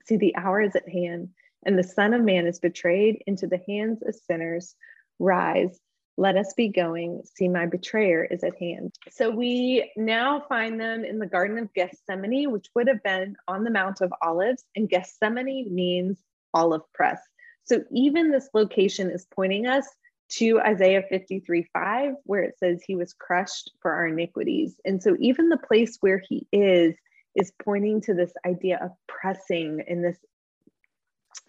See, 0.04 0.16
the 0.16 0.36
hour 0.36 0.60
is 0.60 0.76
at 0.76 0.88
hand, 0.88 1.30
and 1.64 1.78
the 1.78 1.84
Son 1.84 2.14
of 2.14 2.22
Man 2.22 2.46
is 2.46 2.58
betrayed 2.58 3.22
into 3.26 3.46
the 3.46 3.60
hands 3.66 4.02
of 4.06 4.14
sinners. 4.14 4.74
Rise, 5.18 5.80
let 6.16 6.36
us 6.36 6.52
be 6.54 6.68
going. 6.68 7.22
See, 7.36 7.48
my 7.48 7.66
betrayer 7.66 8.24
is 8.24 8.44
at 8.44 8.56
hand. 8.58 8.94
So 9.10 9.30
we 9.30 9.90
now 9.96 10.44
find 10.48 10.80
them 10.80 11.04
in 11.04 11.18
the 11.18 11.26
Garden 11.26 11.58
of 11.58 11.72
Gethsemane, 11.74 12.50
which 12.50 12.68
would 12.74 12.88
have 12.88 13.02
been 13.02 13.36
on 13.48 13.64
the 13.64 13.70
Mount 13.70 14.00
of 14.00 14.12
Olives, 14.22 14.64
and 14.76 14.88
Gethsemane 14.88 15.74
means 15.74 16.20
olive 16.52 16.82
press. 16.92 17.20
So 17.64 17.82
even 17.90 18.30
this 18.30 18.48
location 18.54 19.10
is 19.10 19.26
pointing 19.34 19.66
us 19.66 19.86
to 20.36 20.60
Isaiah 20.60 21.02
53 21.08 21.68
5, 21.72 22.14
where 22.24 22.42
it 22.42 22.58
says 22.58 22.82
he 22.82 22.94
was 22.94 23.12
crushed 23.12 23.70
for 23.80 23.92
our 23.92 24.08
iniquities. 24.08 24.80
And 24.84 25.02
so, 25.02 25.16
even 25.18 25.48
the 25.48 25.58
place 25.58 25.98
where 26.00 26.22
he 26.28 26.46
is, 26.52 26.94
is 27.34 27.52
pointing 27.64 28.00
to 28.02 28.14
this 28.14 28.32
idea 28.46 28.78
of 28.82 28.90
pressing 29.08 29.82
and 29.88 30.04
this 30.04 30.18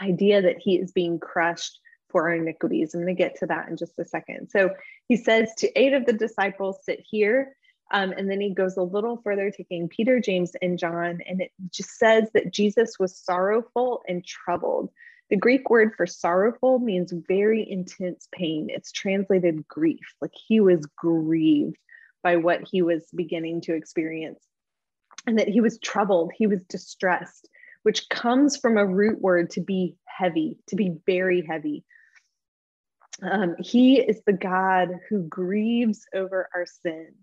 idea 0.01 0.41
that 0.41 0.57
he 0.59 0.77
is 0.77 0.91
being 0.91 1.19
crushed 1.19 1.79
for 2.09 2.29
our 2.29 2.35
iniquities. 2.35 2.93
I'm 2.93 3.01
going 3.01 3.15
to 3.15 3.23
get 3.23 3.37
to 3.39 3.45
that 3.47 3.69
in 3.69 3.77
just 3.77 3.99
a 3.99 4.05
second. 4.05 4.49
So, 4.49 4.71
he 5.07 5.15
says 5.15 5.53
to 5.57 5.79
eight 5.79 5.93
of 5.93 6.05
the 6.05 6.13
disciples, 6.13 6.79
sit 6.83 7.03
here. 7.09 7.55
Um, 7.91 8.11
and 8.11 8.29
then 8.29 8.41
he 8.41 8.53
goes 8.53 8.77
a 8.77 8.81
little 8.81 9.21
further, 9.23 9.51
taking 9.51 9.87
Peter, 9.87 10.19
James, 10.19 10.53
and 10.61 10.79
John, 10.79 11.19
and 11.27 11.39
it 11.39 11.51
just 11.71 11.91
says 11.99 12.27
that 12.33 12.51
Jesus 12.51 12.97
was 12.99 13.15
sorrowful 13.15 14.01
and 14.07 14.25
troubled. 14.25 14.89
The 15.29 15.37
Greek 15.37 15.69
word 15.69 15.93
for 15.95 16.07
sorrowful 16.07 16.79
means 16.79 17.13
very 17.27 17.69
intense 17.69 18.27
pain. 18.31 18.69
It's 18.69 18.91
translated 18.91 19.67
grief, 19.67 20.15
like 20.21 20.33
he 20.33 20.59
was 20.59 20.85
grieved 20.97 21.77
by 22.23 22.37
what 22.37 22.67
he 22.67 22.81
was 22.81 23.05
beginning 23.13 23.61
to 23.61 23.75
experience, 23.75 24.43
and 25.27 25.39
that 25.39 25.47
he 25.47 25.61
was 25.61 25.79
troubled, 25.79 26.31
he 26.35 26.47
was 26.47 26.61
distressed, 26.69 27.49
which 27.83 28.09
comes 28.09 28.57
from 28.57 28.77
a 28.77 28.85
root 28.85 29.21
word 29.21 29.49
to 29.51 29.61
be 29.61 29.95
heavy, 30.05 30.57
to 30.67 30.75
be 30.75 30.95
very 31.05 31.45
heavy. 31.47 31.83
Um, 33.21 33.55
he 33.59 33.99
is 33.99 34.21
the 34.25 34.33
God 34.33 34.89
who 35.09 35.23
grieves 35.23 36.05
over 36.13 36.49
our 36.53 36.65
sin. 36.65 37.13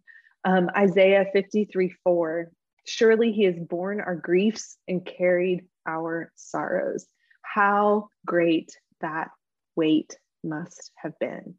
Um, 0.45 0.71
Isaiah 0.77 1.27
53 1.33 1.95
4 2.03 2.51
Surely 2.85 3.31
he 3.31 3.45
has 3.45 3.55
borne 3.59 4.01
our 4.01 4.17
griefs 4.17 4.77
and 4.89 5.07
carried 5.07 5.65
our 5.87 6.33
sorrows 6.35 7.07
how 7.43 8.09
great 8.25 8.77
that 9.01 9.31
weight 9.77 10.17
must 10.43 10.91
have 10.97 11.19
been. 11.19 11.55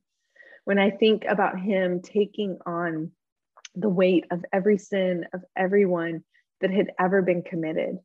When 0.65 0.79
I 0.79 0.89
think 0.89 1.25
about 1.25 1.59
him 1.59 2.01
taking 2.01 2.57
on 2.65 3.11
the 3.75 3.89
weight 3.89 4.25
of 4.31 4.43
every 4.51 4.77
sin 4.77 5.25
of 5.33 5.43
everyone 5.55 6.23
that 6.63 6.71
had 6.71 6.91
ever 6.97 7.21
been 7.21 7.43
committed, 7.43 7.99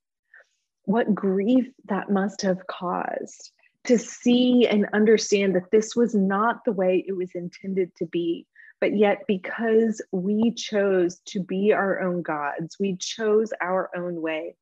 what 0.84 1.14
grief 1.14 1.68
that 1.86 2.10
must 2.10 2.42
have 2.42 2.66
caused 2.66 3.52
to 3.84 3.96
see 3.96 4.66
and 4.66 4.86
understand 4.92 5.54
that 5.54 5.70
this 5.70 5.94
was 5.94 6.12
not 6.14 6.64
the 6.64 6.72
way 6.72 7.04
it 7.06 7.12
was 7.12 7.30
intended 7.34 7.94
to 7.96 8.04
be. 8.06 8.46
But 8.80 8.96
yet, 8.96 9.22
because 9.28 10.02
we 10.12 10.52
chose 10.52 11.20
to 11.28 11.40
be 11.40 11.72
our 11.72 12.00
own 12.00 12.22
gods, 12.22 12.76
we 12.80 12.96
chose 12.96 13.52
our 13.60 13.90
own 13.96 14.20
way. 14.20 14.56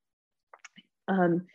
Um, 1.08 1.46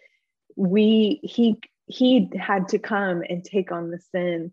we 0.55 1.19
he 1.23 1.59
he 1.85 2.29
had 2.35 2.69
to 2.69 2.79
come 2.79 3.23
and 3.27 3.43
take 3.43 3.71
on 3.71 3.91
the 3.91 3.99
sin 3.99 4.51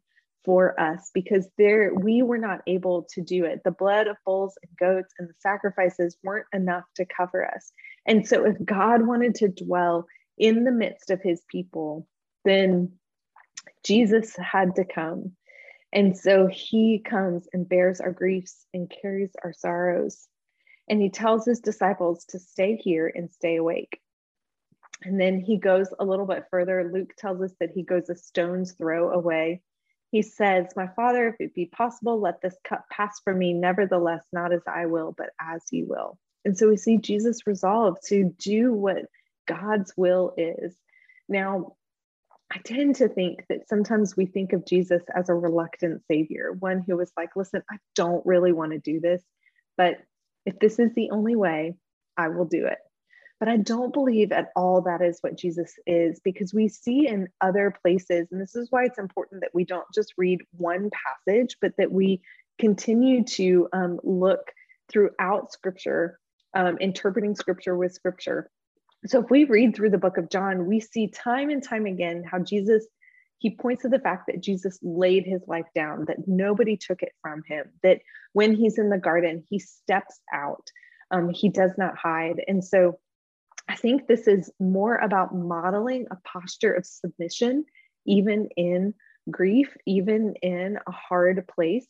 for 0.48 0.80
us 0.80 1.10
because 1.12 1.46
there 1.58 1.92
we 1.92 2.22
were 2.22 2.38
not 2.38 2.62
able 2.66 3.06
to 3.10 3.20
do 3.20 3.44
it. 3.44 3.60
The 3.64 3.70
blood 3.70 4.06
of 4.06 4.16
bulls 4.24 4.56
and 4.62 4.74
goats 4.78 5.12
and 5.18 5.28
the 5.28 5.34
sacrifices 5.40 6.16
weren't 6.24 6.46
enough 6.54 6.84
to 6.96 7.04
cover 7.04 7.44
us. 7.44 7.70
And 8.06 8.26
so 8.26 8.46
if 8.46 8.56
god 8.64 9.06
wanted 9.06 9.34
to 9.36 9.48
dwell 9.48 10.06
in 10.38 10.64
the 10.64 10.72
midst 10.72 11.10
of 11.10 11.20
his 11.20 11.42
people 11.52 12.08
then 12.46 12.92
jesus 13.84 14.34
had 14.36 14.76
to 14.76 14.86
come. 14.86 15.32
And 15.92 16.16
so 16.16 16.46
he 16.46 16.98
comes 16.98 17.46
and 17.52 17.68
bears 17.68 18.00
our 18.00 18.12
griefs 18.12 18.64
and 18.72 18.90
carries 19.02 19.32
our 19.44 19.52
sorrows. 19.52 20.28
And 20.88 20.98
he 21.02 21.10
tells 21.10 21.44
his 21.44 21.60
disciples 21.60 22.24
to 22.30 22.38
stay 22.38 22.76
here 22.76 23.12
and 23.14 23.30
stay 23.30 23.56
awake. 23.56 24.00
And 25.02 25.20
then 25.20 25.40
he 25.40 25.58
goes 25.58 25.88
a 25.98 26.06
little 26.06 26.24
bit 26.24 26.44
further. 26.50 26.90
Luke 26.90 27.12
tells 27.18 27.42
us 27.42 27.52
that 27.60 27.72
he 27.74 27.82
goes 27.82 28.08
a 28.08 28.16
stone's 28.16 28.72
throw 28.72 29.10
away. 29.10 29.60
He 30.10 30.22
says, 30.22 30.66
My 30.76 30.88
father, 30.88 31.28
if 31.28 31.36
it 31.40 31.54
be 31.54 31.66
possible, 31.66 32.20
let 32.20 32.40
this 32.40 32.56
cup 32.64 32.84
pass 32.90 33.20
from 33.24 33.38
me. 33.38 33.52
Nevertheless, 33.52 34.24
not 34.32 34.52
as 34.52 34.62
I 34.66 34.86
will, 34.86 35.14
but 35.16 35.30
as 35.40 35.62
you 35.70 35.86
will. 35.86 36.18
And 36.44 36.56
so 36.56 36.68
we 36.68 36.76
see 36.76 36.98
Jesus 36.98 37.46
resolve 37.46 37.98
to 38.06 38.34
do 38.38 38.72
what 38.72 39.04
God's 39.46 39.92
will 39.96 40.32
is. 40.36 40.74
Now, 41.28 41.74
I 42.50 42.58
tend 42.64 42.96
to 42.96 43.08
think 43.08 43.44
that 43.50 43.68
sometimes 43.68 44.16
we 44.16 44.24
think 44.24 44.54
of 44.54 44.64
Jesus 44.64 45.02
as 45.14 45.28
a 45.28 45.34
reluctant 45.34 46.02
savior, 46.08 46.52
one 46.58 46.82
who 46.86 46.96
was 46.96 47.12
like, 47.16 47.36
Listen, 47.36 47.62
I 47.70 47.76
don't 47.94 48.24
really 48.24 48.52
want 48.52 48.72
to 48.72 48.78
do 48.78 49.00
this, 49.00 49.22
but 49.76 49.98
if 50.46 50.58
this 50.58 50.78
is 50.78 50.94
the 50.94 51.10
only 51.10 51.36
way, 51.36 51.74
I 52.16 52.28
will 52.28 52.46
do 52.46 52.66
it. 52.66 52.78
But 53.40 53.48
I 53.48 53.56
don't 53.56 53.92
believe 53.92 54.32
at 54.32 54.48
all 54.56 54.82
that 54.82 55.00
is 55.00 55.18
what 55.20 55.38
Jesus 55.38 55.72
is 55.86 56.20
because 56.24 56.52
we 56.52 56.68
see 56.68 57.06
in 57.06 57.28
other 57.40 57.74
places, 57.82 58.28
and 58.32 58.40
this 58.40 58.56
is 58.56 58.68
why 58.70 58.84
it's 58.84 58.98
important 58.98 59.42
that 59.42 59.54
we 59.54 59.64
don't 59.64 59.86
just 59.94 60.14
read 60.16 60.40
one 60.56 60.90
passage, 60.90 61.56
but 61.60 61.72
that 61.78 61.92
we 61.92 62.20
continue 62.58 63.24
to 63.24 63.68
um, 63.72 64.00
look 64.02 64.40
throughout 64.90 65.52
Scripture, 65.52 66.18
um, 66.54 66.78
interpreting 66.78 67.36
Scripture 67.36 67.76
with 67.76 67.92
Scripture. 67.92 68.50
So 69.06 69.22
if 69.22 69.30
we 69.30 69.44
read 69.44 69.76
through 69.76 69.90
the 69.90 69.98
book 69.98 70.16
of 70.16 70.30
John, 70.30 70.66
we 70.66 70.80
see 70.80 71.06
time 71.06 71.50
and 71.50 71.62
time 71.62 71.86
again 71.86 72.24
how 72.28 72.40
Jesus 72.40 72.86
he 73.38 73.50
points 73.50 73.82
to 73.82 73.88
the 73.88 74.00
fact 74.00 74.26
that 74.26 74.42
Jesus 74.42 74.78
laid 74.82 75.24
his 75.24 75.42
life 75.46 75.66
down, 75.74 76.06
that 76.06 76.26
nobody 76.26 76.76
took 76.76 77.02
it 77.02 77.12
from 77.22 77.42
him, 77.46 77.66
that 77.82 78.00
when 78.32 78.54
he's 78.54 78.78
in 78.78 78.90
the 78.90 78.98
garden, 78.98 79.44
he 79.48 79.60
steps 79.60 80.20
out, 80.32 80.66
um, 81.10 81.30
he 81.30 81.48
does 81.48 81.72
not 81.78 81.96
hide. 81.96 82.42
And 82.48 82.64
so 82.64 82.98
I 83.68 83.76
think 83.76 84.06
this 84.06 84.26
is 84.26 84.50
more 84.58 84.96
about 84.96 85.34
modeling 85.34 86.06
a 86.10 86.16
posture 86.24 86.72
of 86.72 86.86
submission, 86.86 87.66
even 88.06 88.48
in 88.56 88.94
grief, 89.30 89.76
even 89.86 90.34
in 90.42 90.78
a 90.86 90.90
hard 90.90 91.46
place. 91.46 91.86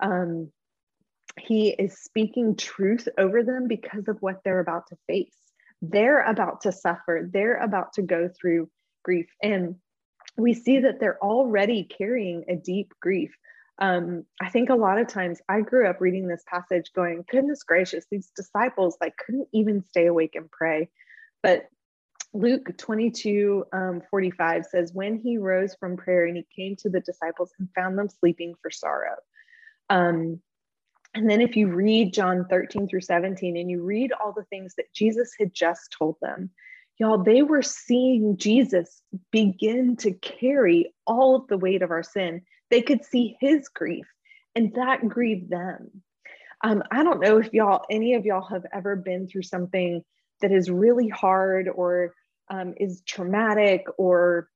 Um, 0.00 0.52
he 1.38 1.70
is 1.70 1.98
speaking 1.98 2.56
truth 2.56 3.08
over 3.18 3.42
them 3.42 3.66
because 3.68 4.08
of 4.08 4.18
what 4.20 4.40
they're 4.44 4.60
about 4.60 4.86
to 4.88 4.96
face. 5.06 5.36
They're 5.82 6.22
about 6.22 6.62
to 6.62 6.72
suffer, 6.72 7.28
they're 7.30 7.58
about 7.58 7.94
to 7.94 8.02
go 8.02 8.28
through 8.28 8.70
grief. 9.04 9.26
And 9.42 9.76
we 10.36 10.54
see 10.54 10.80
that 10.80 11.00
they're 11.00 11.22
already 11.22 11.84
carrying 11.84 12.44
a 12.48 12.56
deep 12.56 12.92
grief. 13.00 13.34
Um, 13.78 14.24
I 14.40 14.48
think 14.48 14.70
a 14.70 14.74
lot 14.74 14.98
of 14.98 15.08
times 15.08 15.40
I 15.48 15.60
grew 15.60 15.86
up 15.86 16.00
reading 16.00 16.28
this 16.28 16.44
passage 16.46 16.92
going, 16.94 17.24
goodness 17.30 17.62
gracious, 17.62 18.06
these 18.10 18.30
disciples 18.34 18.96
like 19.00 19.16
couldn't 19.18 19.48
even 19.52 19.84
stay 19.84 20.06
awake 20.06 20.34
and 20.34 20.50
pray. 20.50 20.88
But 21.42 21.68
Luke 22.32 22.76
22 22.76 23.64
um, 23.72 24.02
45 24.10 24.66
says, 24.66 24.92
When 24.92 25.18
he 25.18 25.38
rose 25.38 25.74
from 25.78 25.96
prayer 25.96 26.26
and 26.26 26.36
he 26.36 26.46
came 26.54 26.76
to 26.76 26.90
the 26.90 27.00
disciples 27.00 27.52
and 27.58 27.68
found 27.74 27.98
them 27.98 28.08
sleeping 28.08 28.54
for 28.60 28.70
sorrow. 28.70 29.16
Um, 29.88 30.40
and 31.14 31.30
then 31.30 31.40
if 31.40 31.56
you 31.56 31.68
read 31.68 32.12
John 32.12 32.46
13 32.50 32.88
through 32.88 33.00
17 33.00 33.56
and 33.56 33.70
you 33.70 33.82
read 33.82 34.12
all 34.12 34.32
the 34.32 34.44
things 34.44 34.74
that 34.76 34.92
Jesus 34.92 35.32
had 35.38 35.54
just 35.54 35.94
told 35.98 36.16
them, 36.20 36.50
y'all, 36.98 37.22
they 37.22 37.42
were 37.42 37.62
seeing 37.62 38.36
Jesus 38.36 39.00
begin 39.30 39.96
to 39.96 40.12
carry 40.12 40.92
all 41.06 41.36
of 41.36 41.46
the 41.48 41.56
weight 41.56 41.80
of 41.80 41.90
our 41.90 42.02
sin. 42.02 42.42
They 42.70 42.82
could 42.82 43.04
see 43.04 43.36
his 43.40 43.68
grief, 43.68 44.06
and 44.54 44.74
that 44.74 45.08
grieved 45.08 45.48
them. 45.48 46.02
Um, 46.62 46.82
I 46.90 47.02
don't 47.02 47.20
know 47.20 47.38
if 47.38 47.52
y'all, 47.52 47.84
any 47.90 48.14
of 48.14 48.26
y'all 48.26 48.48
have 48.48 48.66
ever 48.72 48.96
been 48.96 49.28
through 49.28 49.42
something 49.42 50.02
that 50.40 50.52
is 50.52 50.70
really 50.70 51.08
hard 51.08 51.68
or 51.68 52.14
um, 52.50 52.74
is 52.78 53.02
traumatic 53.06 53.86
or 53.98 54.48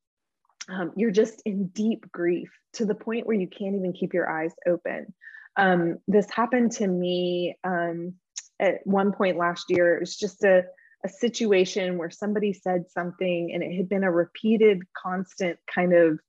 um, 0.69 0.93
you're 0.97 1.11
just 1.11 1.43
in 1.45 1.69
deep 1.69 2.11
grief 2.13 2.51
to 2.75 2.85
the 2.85 2.95
point 2.95 3.27
where 3.27 3.37
you 3.37 3.49
can't 3.49 3.75
even 3.75 3.93
keep 3.93 4.15
your 4.15 4.31
eyes 4.31 4.53
open. 4.67 5.13
Um, 5.57 5.99
this 6.07 6.31
happened 6.31 6.73
to 6.73 6.87
me 6.87 7.57
um, 7.65 8.15
at 8.61 8.87
one 8.87 9.13
point 9.13 9.37
last 9.37 9.67
year. 9.69 9.97
It 9.97 10.01
was 10.01 10.17
just 10.17 10.45
a, 10.45 10.65
a 11.05 11.09
situation 11.09 11.99
where 11.99 12.11
somebody 12.11 12.53
said 12.53 12.85
something 12.91 13.51
and 13.53 13.63
it 13.63 13.77
had 13.77 13.89
been 13.89 14.05
a 14.05 14.13
repeated, 14.13 14.83
constant 14.97 15.59
kind 15.75 15.93
of 15.93 16.21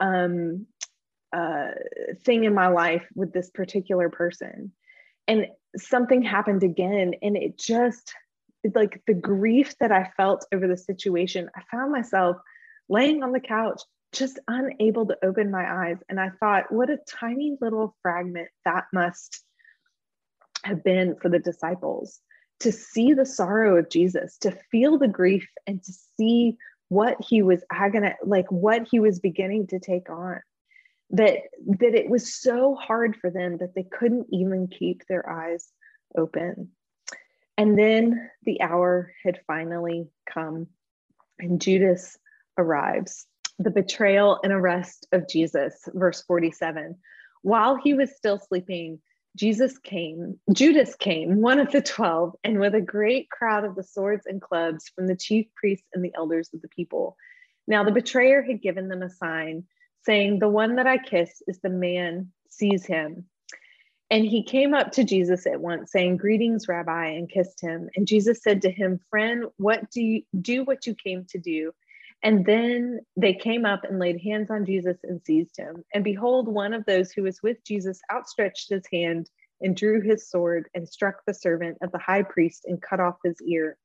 um, 0.00 0.66
uh, 1.32 1.68
thing 2.24 2.44
in 2.44 2.54
my 2.54 2.68
life 2.68 3.04
with 3.14 3.32
this 3.32 3.50
particular 3.50 4.08
person. 4.08 4.72
And 5.28 5.46
something 5.76 6.22
happened 6.22 6.62
again, 6.62 7.14
and 7.22 7.36
it 7.36 7.58
just 7.58 8.12
like 8.74 9.02
the 9.06 9.14
grief 9.14 9.74
that 9.80 9.92
I 9.92 10.10
felt 10.16 10.46
over 10.52 10.66
the 10.66 10.76
situation, 10.76 11.50
I 11.56 11.62
found 11.70 11.92
myself 11.92 12.36
laying 12.88 13.22
on 13.22 13.32
the 13.32 13.40
couch, 13.40 13.82
just 14.12 14.38
unable 14.48 15.06
to 15.06 15.16
open 15.24 15.50
my 15.50 15.88
eyes. 15.88 15.98
And 16.08 16.20
I 16.20 16.30
thought, 16.40 16.70
what 16.70 16.90
a 16.90 16.98
tiny 17.08 17.56
little 17.60 17.96
fragment 18.02 18.48
that 18.64 18.84
must 18.92 19.42
have 20.64 20.84
been 20.84 21.16
for 21.20 21.28
the 21.28 21.38
disciples 21.38 22.20
to 22.60 22.70
see 22.70 23.12
the 23.12 23.26
sorrow 23.26 23.76
of 23.76 23.90
Jesus, 23.90 24.38
to 24.38 24.56
feel 24.70 24.98
the 24.98 25.08
grief, 25.08 25.48
and 25.66 25.82
to 25.82 25.92
see 26.16 26.56
what 26.88 27.16
he 27.26 27.42
was 27.42 27.64
agony, 27.72 28.12
like 28.24 28.50
what 28.50 28.86
he 28.88 29.00
was 29.00 29.18
beginning 29.18 29.66
to 29.68 29.80
take 29.80 30.10
on. 30.10 30.40
That 31.10 31.38
that 31.80 31.94
it 31.94 32.08
was 32.08 32.34
so 32.34 32.74
hard 32.74 33.16
for 33.16 33.30
them 33.30 33.58
that 33.58 33.74
they 33.74 33.82
couldn't 33.82 34.28
even 34.30 34.68
keep 34.68 35.02
their 35.08 35.28
eyes 35.28 35.68
open. 36.16 36.70
And 37.58 37.78
then 37.78 38.30
the 38.44 38.60
hour 38.62 39.12
had 39.24 39.40
finally 39.46 40.08
come, 40.28 40.68
and 41.38 41.60
Judas 41.60 42.18
arrives. 42.58 43.26
The 43.58 43.70
betrayal 43.70 44.40
and 44.42 44.52
arrest 44.52 45.06
of 45.12 45.28
Jesus, 45.28 45.88
verse 45.92 46.22
47. 46.22 46.96
While 47.42 47.76
he 47.76 47.94
was 47.94 48.16
still 48.16 48.38
sleeping, 48.38 49.00
Jesus 49.36 49.78
came, 49.78 50.38
Judas 50.52 50.94
came, 50.94 51.40
one 51.40 51.58
of 51.58 51.72
the 51.72 51.80
12, 51.80 52.34
and 52.44 52.60
with 52.60 52.74
a 52.74 52.80
great 52.80 53.30
crowd 53.30 53.64
of 53.64 53.74
the 53.74 53.82
swords 53.82 54.26
and 54.26 54.42
clubs 54.42 54.90
from 54.94 55.06
the 55.06 55.16
chief 55.16 55.46
priests 55.54 55.86
and 55.94 56.04
the 56.04 56.12
elders 56.14 56.50
of 56.52 56.60
the 56.60 56.68
people. 56.68 57.16
Now 57.66 57.84
the 57.84 57.92
betrayer 57.92 58.42
had 58.42 58.60
given 58.60 58.88
them 58.88 59.02
a 59.02 59.10
sign, 59.10 59.64
saying, 60.04 60.38
The 60.38 60.48
one 60.48 60.76
that 60.76 60.86
I 60.86 60.98
kiss 60.98 61.42
is 61.46 61.60
the 61.60 61.70
man, 61.70 62.32
seize 62.48 62.84
him. 62.84 63.26
And 64.12 64.26
he 64.26 64.42
came 64.42 64.74
up 64.74 64.92
to 64.92 65.04
Jesus 65.04 65.46
at 65.46 65.62
once, 65.62 65.90
saying, 65.90 66.18
Greetings, 66.18 66.68
Rabbi, 66.68 67.06
and 67.06 67.30
kissed 67.30 67.62
him. 67.62 67.88
And 67.96 68.06
Jesus 68.06 68.42
said 68.42 68.60
to 68.60 68.70
him, 68.70 69.00
Friend, 69.08 69.46
what 69.56 69.90
do 69.90 70.02
you 70.02 70.22
do 70.38 70.64
what 70.64 70.86
you 70.86 70.94
came 70.94 71.24
to 71.30 71.38
do? 71.38 71.72
And 72.22 72.44
then 72.44 73.00
they 73.16 73.32
came 73.32 73.64
up 73.64 73.84
and 73.84 73.98
laid 73.98 74.20
hands 74.20 74.50
on 74.50 74.66
Jesus 74.66 74.98
and 75.02 75.22
seized 75.24 75.56
him. 75.56 75.82
And 75.94 76.04
behold, 76.04 76.46
one 76.46 76.74
of 76.74 76.84
those 76.84 77.10
who 77.10 77.22
was 77.22 77.42
with 77.42 77.64
Jesus 77.64 78.02
outstretched 78.12 78.68
his 78.68 78.84
hand 78.92 79.30
and 79.62 79.74
drew 79.74 80.02
his 80.02 80.28
sword 80.28 80.68
and 80.74 80.86
struck 80.86 81.24
the 81.26 81.32
servant 81.32 81.78
of 81.80 81.90
the 81.90 81.98
high 81.98 82.22
priest 82.22 82.66
and 82.66 82.82
cut 82.82 83.00
off 83.00 83.16
his 83.24 83.40
ear. 83.40 83.78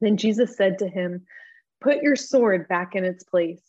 Then 0.00 0.18
Jesus 0.18 0.56
said 0.56 0.78
to 0.78 0.88
him, 0.88 1.26
Put 1.80 2.00
your 2.00 2.14
sword 2.14 2.68
back 2.68 2.94
in 2.94 3.04
its 3.04 3.24
place, 3.24 3.62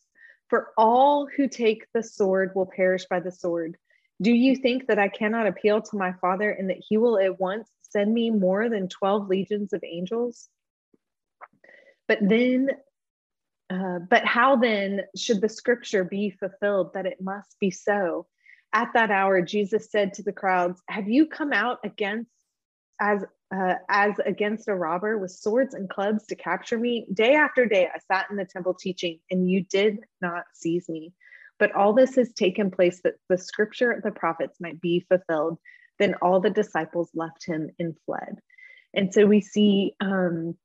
for 0.52 0.68
all 0.78 1.26
who 1.36 1.48
take 1.48 1.88
the 1.96 2.04
sword 2.04 2.52
will 2.54 2.68
perish 2.68 3.06
by 3.10 3.20
the 3.20 3.32
sword. 3.32 3.76
Do 4.22 4.32
you 4.32 4.56
think 4.56 4.88
that 4.88 5.00
I 5.00 5.10
cannot 5.10 5.48
appeal 5.48 5.82
to 5.82 5.98
my 5.98 6.14
Father 6.14 6.50
and 6.50 6.70
that 6.70 6.84
he 6.88 6.98
will 6.98 7.20
at 7.20 7.40
once 7.40 7.70
send 7.82 8.14
me 8.14 8.30
more 8.30 8.70
than 8.70 8.88
12 8.88 9.28
legions 9.28 9.74
of 9.74 9.84
angels? 9.84 10.50
But 12.08 12.20
then, 12.22 12.70
uh, 13.70 14.00
but 14.10 14.26
how 14.26 14.56
then 14.58 15.02
should 15.16 15.42
the 15.42 15.50
scripture 15.50 16.04
be 16.04 16.32
fulfilled 16.32 16.94
that 16.94 17.06
it 17.06 17.22
must 17.22 17.58
be 17.60 17.72
so? 17.72 18.28
At 18.74 18.94
that 18.94 19.12
hour, 19.12 19.42
Jesus 19.42 19.92
said 19.92 20.14
to 20.16 20.24
the 20.24 20.34
crowds, 20.34 20.82
Have 20.90 21.08
you 21.08 21.28
come 21.28 21.54
out 21.54 21.80
against 21.84 22.32
as 23.00 23.24
uh, 23.56 23.76
as 23.88 24.16
against 24.26 24.68
a 24.68 24.74
robber 24.74 25.18
with 25.18 25.30
swords 25.30 25.76
and 25.76 25.90
clubs 25.90 26.26
to 26.28 26.36
capture 26.36 26.78
me? 26.78 27.06
Day 27.14 27.36
after 27.36 27.68
day, 27.68 27.88
I 27.94 28.00
sat 28.12 28.28
in 28.32 28.36
the 28.36 28.46
temple 28.46 28.74
teaching, 28.74 29.20
and 29.30 29.50
you 29.50 29.64
did 29.64 30.00
not 30.22 30.46
seize 30.54 30.90
me. 30.90 31.14
But 31.64 31.76
all 31.76 31.94
this 31.94 32.16
has 32.16 32.34
taken 32.34 32.72
place 32.72 33.00
that 33.06 33.14
the 33.30 33.38
scripture 33.38 33.90
of 33.90 34.04
the 34.04 34.12
prophets 34.12 34.60
might 34.60 34.82
be 34.82 35.06
fulfilled. 35.08 35.58
Then 35.98 36.16
all 36.22 36.42
the 36.42 36.50
disciples 36.50 37.10
left 37.16 37.46
him 37.46 37.70
and 37.80 37.96
fled. 38.06 38.40
And 38.94 39.14
so 39.14 39.26
we 39.26 39.40
see 39.40 39.94
um, 40.02 40.58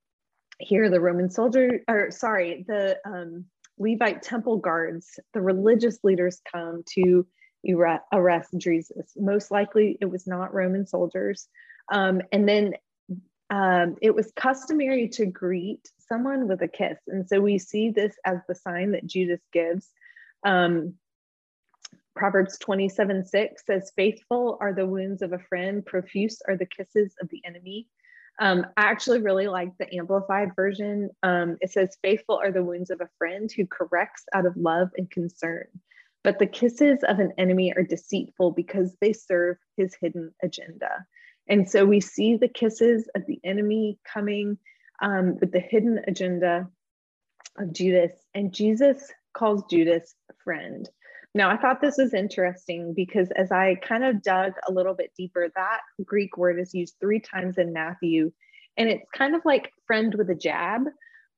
here 0.58 0.90
the 0.90 1.00
Roman 1.00 1.30
soldier, 1.30 1.84
or 1.86 2.10
sorry, 2.10 2.64
the 2.66 2.98
um, 3.06 3.44
Levite 3.78 4.22
temple 4.22 4.56
guards, 4.56 5.20
the 5.34 5.40
religious 5.40 6.00
leaders 6.02 6.40
come 6.52 6.82
to 6.96 7.24
arrest 8.12 8.48
Jesus. 8.56 9.12
Most 9.16 9.52
likely 9.52 9.98
it 10.00 10.06
was 10.06 10.26
not 10.26 10.52
Roman 10.52 10.84
soldiers. 10.84 11.46
Um, 11.92 12.22
and 12.32 12.48
then 12.48 12.74
um, 13.50 13.94
it 14.02 14.16
was 14.16 14.32
customary 14.34 15.08
to 15.10 15.26
greet 15.26 15.92
someone 16.08 16.48
with 16.48 16.60
a 16.62 16.66
kiss. 16.66 16.98
And 17.06 17.28
so 17.28 17.40
we 17.40 17.60
see 17.60 17.90
this 17.90 18.16
as 18.24 18.38
the 18.48 18.56
sign 18.56 18.90
that 18.90 19.06
Judas 19.06 19.42
gives 19.52 19.92
um, 20.44 20.94
Proverbs 22.18 22.58
27 22.58 23.24
6 23.24 23.62
says, 23.64 23.92
Faithful 23.94 24.58
are 24.60 24.72
the 24.72 24.86
wounds 24.86 25.22
of 25.22 25.32
a 25.32 25.38
friend, 25.38 25.86
profuse 25.86 26.42
are 26.48 26.56
the 26.56 26.66
kisses 26.66 27.14
of 27.20 27.28
the 27.28 27.40
enemy. 27.44 27.86
Um, 28.40 28.66
I 28.76 28.82
actually 28.82 29.20
really 29.20 29.48
like 29.48 29.70
the 29.78 29.96
amplified 29.96 30.54
version. 30.54 31.10
Um, 31.22 31.56
it 31.60 31.70
says, 31.70 31.96
Faithful 32.02 32.40
are 32.42 32.52
the 32.52 32.64
wounds 32.64 32.90
of 32.90 33.00
a 33.00 33.08
friend 33.18 33.50
who 33.50 33.66
corrects 33.66 34.24
out 34.34 34.46
of 34.46 34.56
love 34.56 34.88
and 34.96 35.10
concern. 35.10 35.66
But 36.24 36.38
the 36.38 36.46
kisses 36.46 36.98
of 37.06 37.20
an 37.20 37.32
enemy 37.38 37.72
are 37.76 37.84
deceitful 37.84 38.50
because 38.52 38.96
they 39.00 39.12
serve 39.12 39.56
his 39.76 39.96
hidden 40.00 40.34
agenda. 40.42 41.06
And 41.48 41.70
so 41.70 41.86
we 41.86 42.00
see 42.00 42.36
the 42.36 42.48
kisses 42.48 43.08
of 43.14 43.24
the 43.26 43.40
enemy 43.44 43.98
coming 44.12 44.58
um, 45.00 45.38
with 45.40 45.52
the 45.52 45.60
hidden 45.60 46.00
agenda 46.06 46.68
of 47.56 47.72
Judas. 47.72 48.12
And 48.34 48.52
Jesus 48.52 49.12
calls 49.38 49.64
Judas 49.70 50.14
friend. 50.42 50.88
Now, 51.34 51.50
I 51.50 51.56
thought 51.56 51.80
this 51.80 51.98
was 51.98 52.14
interesting 52.14 52.94
because 52.94 53.28
as 53.36 53.52
I 53.52 53.76
kind 53.76 54.02
of 54.02 54.22
dug 54.22 54.52
a 54.66 54.72
little 54.72 54.94
bit 54.94 55.12
deeper, 55.16 55.48
that 55.54 55.80
Greek 56.04 56.36
word 56.36 56.58
is 56.58 56.74
used 56.74 56.96
three 57.00 57.20
times 57.20 57.58
in 57.58 57.72
Matthew, 57.72 58.32
and 58.76 58.88
it's 58.88 59.08
kind 59.14 59.34
of 59.34 59.42
like 59.44 59.70
friend 59.86 60.14
with 60.14 60.30
a 60.30 60.34
jab 60.34 60.82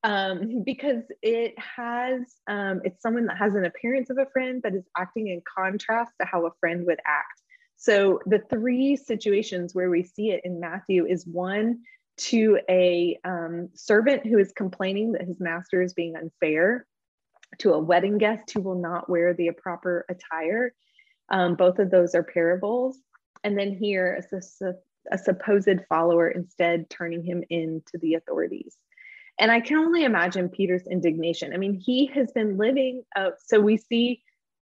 um, 0.03 0.63
because 0.65 1.03
it 1.21 1.53
has, 1.59 2.21
um, 2.47 2.81
it's 2.83 3.01
someone 3.01 3.25
that 3.25 3.37
has 3.37 3.55
an 3.55 3.65
appearance 3.65 4.09
of 4.09 4.17
a 4.17 4.29
friend, 4.31 4.61
but 4.61 4.73
is 4.73 4.87
acting 4.97 5.27
in 5.27 5.41
contrast 5.57 6.13
to 6.19 6.25
how 6.25 6.45
a 6.45 6.51
friend 6.59 6.85
would 6.85 6.99
act. 7.05 7.41
So 7.75 8.19
the 8.25 8.41
three 8.49 8.95
situations 8.95 9.73
where 9.73 9.89
we 9.89 10.03
see 10.03 10.29
it 10.29 10.41
in 10.43 10.59
Matthew 10.59 11.05
is 11.05 11.25
one 11.25 11.79
to 12.17 12.59
a 12.69 13.17
um, 13.25 13.69
servant 13.73 14.25
who 14.25 14.37
is 14.37 14.51
complaining 14.51 15.13
that 15.13 15.25
his 15.25 15.39
master 15.39 15.81
is 15.81 15.93
being 15.93 16.15
unfair 16.15 16.85
to 17.59 17.73
a 17.73 17.79
wedding 17.79 18.17
guest 18.17 18.51
who 18.51 18.61
will 18.61 18.79
not 18.79 19.09
wear 19.09 19.33
the 19.33 19.51
proper 19.51 20.05
attire. 20.09 20.73
Um, 21.29 21.55
both 21.55 21.79
of 21.79 21.91
those 21.91 22.15
are 22.15 22.23
parables. 22.23 22.97
And 23.43 23.57
then 23.57 23.73
here, 23.73 24.23
a, 24.31 24.73
a 25.11 25.17
supposed 25.17 25.79
follower 25.89 26.29
instead 26.29 26.89
turning 26.89 27.23
him 27.23 27.43
in 27.49 27.81
to 27.91 27.97
the 27.97 28.15
authorities. 28.15 28.75
And 29.39 29.51
I 29.51 29.59
can 29.59 29.77
only 29.77 30.03
imagine 30.03 30.49
Peter's 30.49 30.85
indignation. 30.87 31.53
I 31.53 31.57
mean, 31.57 31.73
he 31.73 32.07
has 32.07 32.31
been 32.31 32.57
living, 32.57 33.03
uh, 33.15 33.31
so 33.43 33.59
we 33.59 33.77
see 33.77 34.21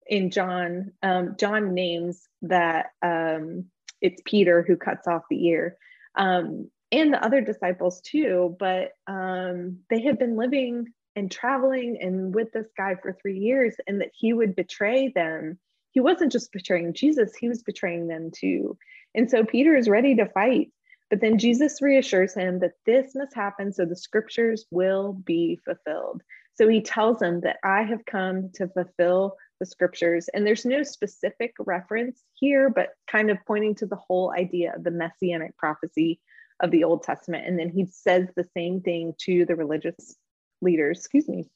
in 0.07 0.31
John, 0.31 0.93
um, 1.03 1.37
John 1.39 1.73
names 1.73 2.29
that 2.43 2.91
um, 3.03 3.67
it's 4.01 4.21
Peter 4.25 4.63
who 4.67 4.77
cuts 4.77 5.07
off 5.07 5.23
the 5.31 5.47
ear. 5.47 5.77
Um, 6.17 6.71
and 6.93 7.13
the 7.13 7.25
other 7.25 7.41
disciples 7.41 8.01
too, 8.01 8.57
but 8.59 8.93
um, 9.07 9.79
they 9.91 10.03
had 10.03 10.19
been 10.19 10.37
living 10.37 10.93
and 11.17 11.31
traveling 11.31 11.99
and 12.01 12.35
with 12.35 12.53
this 12.53 12.69
guy 12.77 12.95
for 12.95 13.13
three 13.13 13.39
years, 13.39 13.75
and 13.87 14.01
that 14.01 14.13
he 14.15 14.33
would 14.33 14.55
betray 14.55 15.09
them. 15.09 15.59
He 15.91 16.01
wasn't 16.01 16.33
just 16.33 16.53
betraying 16.53 16.93
Jesus, 16.93 17.35
he 17.35 17.49
was 17.49 17.63
betraying 17.63 18.07
them 18.07 18.31
too. 18.31 18.77
And 19.15 19.31
so 19.31 19.45
Peter 19.45 19.75
is 19.75 19.89
ready 19.89 20.15
to 20.17 20.27
fight. 20.27 20.71
But 21.09 21.21
then 21.21 21.39
Jesus 21.39 21.81
reassures 21.81 22.35
him 22.35 22.59
that 22.61 22.73
this 22.85 23.15
must 23.15 23.35
happen 23.35 23.73
so 23.73 23.85
the 23.85 23.97
scriptures 23.97 24.67
will 24.71 25.13
be 25.13 25.59
fulfilled. 25.65 26.23
So 26.55 26.69
he 26.69 26.81
tells 26.83 27.23
him 27.23 27.41
that 27.43 27.59
I 27.63 27.83
have 27.83 28.05
come 28.07 28.51
to 28.55 28.69
fulfill 28.69 29.37
the 29.61 29.67
scriptures. 29.67 30.29
And 30.35 30.47
there's 30.47 30.65
no 30.65 30.83
specific 30.83 31.55
reference 31.61 32.23
here, 32.35 32.71
but 32.71 32.91
kind 33.11 33.31
of 33.31 33.39
pointing 33.47 33.75
to 33.77 33.87
the 33.87 33.97
whole 33.97 34.33
idea 34.37 34.75
of 34.75 34.83
the 34.83 34.91
messianic 34.91 35.57
prophecy 35.57 36.21
of 36.61 36.71
the 36.71 36.85
Old 36.85 37.03
Testament. 37.03 37.47
And 37.47 37.59
then 37.59 37.69
he 37.69 37.87
says 37.87 38.29
the 38.35 38.49
same 38.55 38.81
thing 38.81 39.15
to 39.21 39.45
the 39.45 39.55
religious 39.55 40.17
leaders, 40.63 40.99
excuse 40.99 41.29
me. 41.29 41.49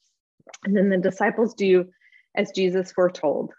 And 0.65 0.75
then 0.75 0.89
the 0.89 0.97
disciples 0.97 1.53
do 1.53 1.85
as 2.35 2.51
Jesus 2.51 2.91
foretold, 2.91 3.53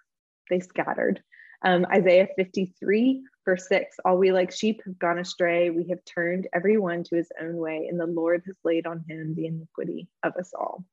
they 0.51 0.61
scattered. 0.61 1.23
Um, 1.65 1.87
Isaiah 1.93 2.29
53, 2.37 3.23
verse 3.45 3.69
6 3.69 3.97
All 4.05 4.19
we 4.19 4.33
like 4.33 4.53
sheep 4.53 4.83
have 4.85 4.99
gone 4.99 5.19
astray. 5.19 5.71
We 5.71 5.89
have 5.89 6.05
turned 6.05 6.49
everyone 6.55 7.05
to 7.05 7.17
his 7.17 7.31
own 7.41 7.57
way, 7.57 7.87
and 7.89 7.99
the 8.01 8.07
Lord 8.07 8.43
has 8.47 8.57
laid 8.65 8.87
on 8.87 9.05
him 9.09 9.35
the 9.35 9.47
iniquity 9.47 10.09
of 10.23 10.37
us 10.37 10.53
all. 10.59 10.85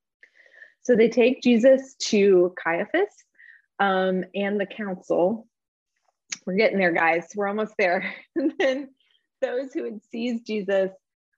So 0.84 0.96
they 0.96 1.10
take 1.10 1.42
Jesus 1.42 1.96
to 2.10 2.54
Caiaphas 2.64 3.14
um, 3.80 4.24
and 4.36 4.60
the 4.60 4.66
council. 4.66 5.48
We're 6.46 6.56
getting 6.56 6.78
there, 6.80 6.94
guys. 6.94 7.28
We're 7.36 7.48
almost 7.48 7.74
there. 7.78 8.14
and 8.36 8.54
then 8.60 8.90
those 9.42 9.74
who 9.74 9.86
had 9.86 10.00
seized 10.12 10.46
Jesus 10.46 10.92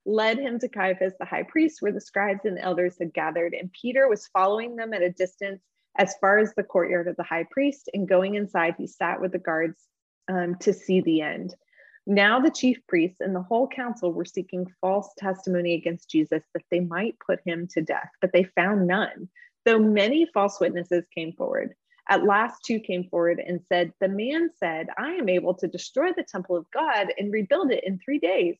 led 0.05 0.39
him 0.39 0.59
to 0.59 0.67
Caiaphas, 0.67 1.13
the 1.19 1.25
high 1.25 1.43
priest, 1.43 1.81
where 1.81 1.91
the 1.91 2.01
scribes 2.01 2.45
and 2.45 2.57
elders 2.59 2.97
had 2.99 3.13
gathered. 3.13 3.53
And 3.53 3.71
Peter 3.71 4.07
was 4.07 4.27
following 4.27 4.75
them 4.75 4.93
at 4.93 5.01
a 5.01 5.11
distance 5.11 5.61
as 5.97 6.15
far 6.21 6.39
as 6.39 6.53
the 6.55 6.63
courtyard 6.63 7.07
of 7.07 7.17
the 7.17 7.23
high 7.23 7.45
priest. 7.51 7.89
And 7.93 8.07
going 8.07 8.35
inside, 8.35 8.75
he 8.77 8.87
sat 8.87 9.21
with 9.21 9.31
the 9.31 9.39
guards 9.39 9.79
um, 10.27 10.55
to 10.61 10.73
see 10.73 11.01
the 11.01 11.21
end. 11.21 11.55
Now 12.07 12.39
the 12.39 12.49
chief 12.49 12.79
priests 12.87 13.21
and 13.21 13.35
the 13.35 13.43
whole 13.43 13.67
council 13.67 14.11
were 14.11 14.25
seeking 14.25 14.65
false 14.81 15.13
testimony 15.17 15.75
against 15.75 16.09
Jesus 16.09 16.43
that 16.53 16.63
they 16.71 16.79
might 16.79 17.15
put 17.25 17.39
him 17.45 17.67
to 17.73 17.81
death, 17.81 18.09
but 18.21 18.33
they 18.33 18.43
found 18.43 18.87
none, 18.87 19.29
though 19.65 19.77
many 19.77 20.27
false 20.33 20.59
witnesses 20.59 21.05
came 21.13 21.31
forward. 21.33 21.75
At 22.09 22.23
last, 22.23 22.63
two 22.65 22.79
came 22.79 23.07
forward 23.09 23.39
and 23.39 23.61
said, 23.69 23.93
The 24.01 24.07
man 24.07 24.49
said, 24.57 24.87
I 24.97 25.11
am 25.11 25.29
able 25.29 25.53
to 25.55 25.67
destroy 25.67 26.11
the 26.11 26.23
temple 26.23 26.57
of 26.57 26.69
God 26.71 27.13
and 27.17 27.31
rebuild 27.31 27.71
it 27.71 27.83
in 27.83 27.99
three 27.99 28.19
days. 28.19 28.57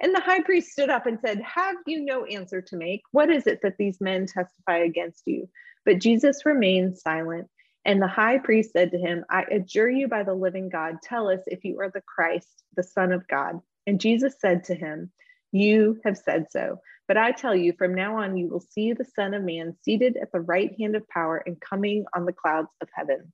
And 0.00 0.14
the 0.14 0.20
high 0.20 0.42
priest 0.42 0.70
stood 0.72 0.90
up 0.90 1.06
and 1.06 1.18
said, 1.20 1.40
Have 1.42 1.76
you 1.86 2.04
no 2.04 2.24
answer 2.24 2.62
to 2.62 2.76
make? 2.76 3.02
What 3.10 3.30
is 3.30 3.46
it 3.46 3.60
that 3.62 3.78
these 3.78 4.00
men 4.00 4.26
testify 4.26 4.78
against 4.78 5.22
you? 5.26 5.48
But 5.84 6.00
Jesus 6.00 6.46
remained 6.46 6.98
silent. 6.98 7.48
And 7.84 8.02
the 8.02 8.08
high 8.08 8.38
priest 8.38 8.72
said 8.72 8.90
to 8.90 8.98
him, 8.98 9.24
I 9.30 9.44
adjure 9.50 9.88
you 9.88 10.08
by 10.08 10.22
the 10.22 10.34
living 10.34 10.68
God, 10.68 10.96
tell 11.02 11.28
us 11.28 11.40
if 11.46 11.64
you 11.64 11.80
are 11.80 11.90
the 11.90 12.02
Christ, 12.02 12.64
the 12.76 12.82
Son 12.82 13.12
of 13.12 13.26
God. 13.28 13.60
And 13.86 14.00
Jesus 14.00 14.34
said 14.38 14.64
to 14.64 14.74
him, 14.74 15.10
You 15.52 15.98
have 16.04 16.18
said 16.18 16.46
so. 16.50 16.80
But 17.08 17.16
I 17.16 17.32
tell 17.32 17.56
you, 17.56 17.72
from 17.72 17.94
now 17.94 18.18
on, 18.18 18.36
you 18.36 18.48
will 18.48 18.60
see 18.60 18.92
the 18.92 19.06
Son 19.16 19.32
of 19.32 19.42
Man 19.42 19.74
seated 19.82 20.18
at 20.18 20.30
the 20.30 20.40
right 20.40 20.78
hand 20.78 20.94
of 20.94 21.08
power 21.08 21.42
and 21.46 21.58
coming 21.60 22.04
on 22.14 22.26
the 22.26 22.34
clouds 22.34 22.68
of 22.82 22.88
heaven. 22.92 23.32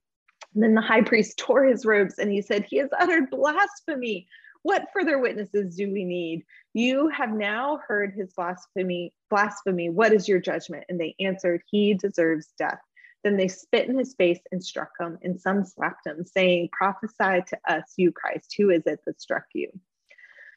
And 0.53 0.63
then 0.63 0.73
the 0.73 0.81
high 0.81 1.01
priest 1.01 1.37
tore 1.37 1.65
his 1.65 1.85
robes 1.85 2.17
and 2.17 2.31
he 2.31 2.41
said, 2.41 2.63
He 2.63 2.77
has 2.77 2.89
uttered 2.97 3.29
blasphemy. 3.29 4.27
What 4.65 4.87
further 4.91 5.19
witnesses 5.19 5.75
do 5.75 5.93
we 5.93 6.03
need? 6.03 6.43
You 6.73 7.07
have 7.09 7.29
now 7.31 7.81
heard 7.87 8.15
his 8.17 8.33
blasphemy. 8.33 9.13
Blasphemy. 9.29 9.91
What 9.91 10.11
is 10.11 10.27
your 10.27 10.39
judgment? 10.39 10.85
And 10.89 10.99
they 10.99 11.13
answered, 11.19 11.61
He 11.69 11.93
deserves 11.93 12.47
death. 12.57 12.79
Then 13.23 13.37
they 13.37 13.47
spit 13.47 13.87
in 13.87 13.95
his 13.95 14.15
face 14.15 14.39
and 14.51 14.63
struck 14.63 14.89
him, 14.99 15.19
and 15.21 15.39
some 15.39 15.65
slapped 15.65 16.07
him, 16.07 16.25
saying, 16.25 16.69
Prophesy 16.71 17.43
to 17.47 17.59
us, 17.69 17.93
you 17.95 18.11
Christ, 18.11 18.55
who 18.57 18.71
is 18.71 18.81
it 18.87 19.01
that 19.05 19.21
struck 19.21 19.43
you? 19.53 19.69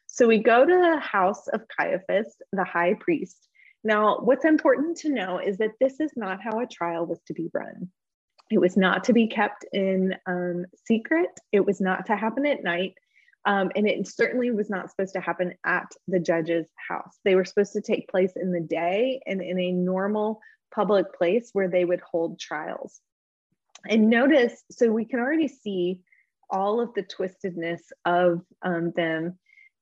So 0.07 0.25
we 0.25 0.39
go 0.39 0.65
to 0.65 0.73
the 0.73 0.99
house 0.99 1.47
of 1.47 1.67
Caiaphas, 1.79 2.35
the 2.51 2.63
high 2.63 2.95
priest. 2.99 3.47
Now, 3.83 4.21
what's 4.21 4.43
important 4.43 4.97
to 5.01 5.09
know 5.09 5.37
is 5.37 5.59
that 5.59 5.73
this 5.79 5.99
is 5.99 6.13
not 6.15 6.41
how 6.41 6.59
a 6.61 6.65
trial 6.65 7.05
was 7.05 7.19
to 7.27 7.35
be 7.35 7.51
run. 7.53 7.91
It 8.49 8.57
was 8.57 8.75
not 8.75 9.03
to 9.03 9.13
be 9.13 9.27
kept 9.27 9.65
in 9.71 10.15
um, 10.25 10.65
secret, 10.87 11.29
it 11.51 11.63
was 11.63 11.79
not 11.79 12.07
to 12.07 12.15
happen 12.15 12.47
at 12.47 12.63
night. 12.63 12.95
Um, 13.45 13.71
and 13.75 13.87
it 13.87 14.07
certainly 14.07 14.51
was 14.51 14.69
not 14.69 14.89
supposed 14.89 15.13
to 15.13 15.21
happen 15.21 15.53
at 15.65 15.87
the 16.07 16.19
judge's 16.19 16.67
house. 16.75 17.17
They 17.23 17.35
were 17.35 17.45
supposed 17.45 17.73
to 17.73 17.81
take 17.81 18.09
place 18.09 18.33
in 18.35 18.51
the 18.51 18.59
day 18.59 19.21
and 19.25 19.41
in 19.41 19.59
a 19.59 19.71
normal 19.71 20.41
public 20.73 21.13
place 21.13 21.49
where 21.53 21.69
they 21.69 21.85
would 21.85 22.01
hold 22.01 22.39
trials. 22.39 22.99
And 23.89 24.09
notice, 24.09 24.63
so 24.69 24.91
we 24.91 25.05
can 25.05 25.19
already 25.19 25.47
see 25.47 26.01
all 26.49 26.81
of 26.81 26.93
the 26.95 27.03
twistedness 27.03 27.79
of 28.05 28.41
um, 28.61 28.91
them 28.95 29.39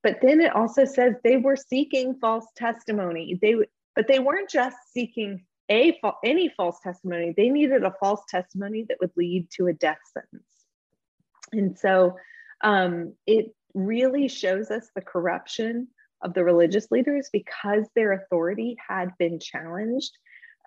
but 0.07 0.19
then 0.21 0.39
it 0.39 0.55
also 0.55 0.85
says 0.85 1.15
they 1.21 1.35
were 1.35 1.57
seeking 1.57 2.15
false 2.21 2.45
testimony. 2.55 3.37
They 3.41 3.55
but 3.93 4.07
they 4.07 4.19
weren't 4.19 4.49
just 4.49 4.77
seeking 4.93 5.43
a 5.69 5.99
any 6.23 6.47
false 6.55 6.79
testimony. 6.81 7.33
They 7.35 7.49
needed 7.49 7.83
a 7.83 7.93
false 7.99 8.21
testimony 8.29 8.85
that 8.87 8.99
would 9.01 9.11
lead 9.17 9.49
to 9.57 9.67
a 9.67 9.73
death 9.73 9.99
sentence. 10.13 10.47
And 11.51 11.77
so 11.77 12.15
um, 12.63 13.13
it 13.25 13.53
really 13.73 14.27
shows 14.27 14.71
us 14.71 14.89
the 14.95 15.01
corruption 15.01 15.87
of 16.23 16.33
the 16.33 16.43
religious 16.43 16.89
leaders 16.91 17.29
because 17.31 17.85
their 17.95 18.13
authority 18.13 18.75
had 18.87 19.09
been 19.19 19.39
challenged. 19.39 20.11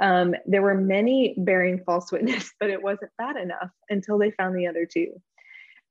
Um, 0.01 0.35
there 0.47 0.63
were 0.63 0.75
many 0.75 1.35
bearing 1.37 1.83
false 1.85 2.11
witness, 2.13 2.53
but 2.61 2.71
it 2.71 2.83
wasn't 2.83 3.11
bad 3.19 3.37
enough 3.37 3.71
until 3.89 4.19
they 4.19 4.31
found 4.31 4.57
the 4.57 4.67
other 4.67 4.87
two. 4.87 5.21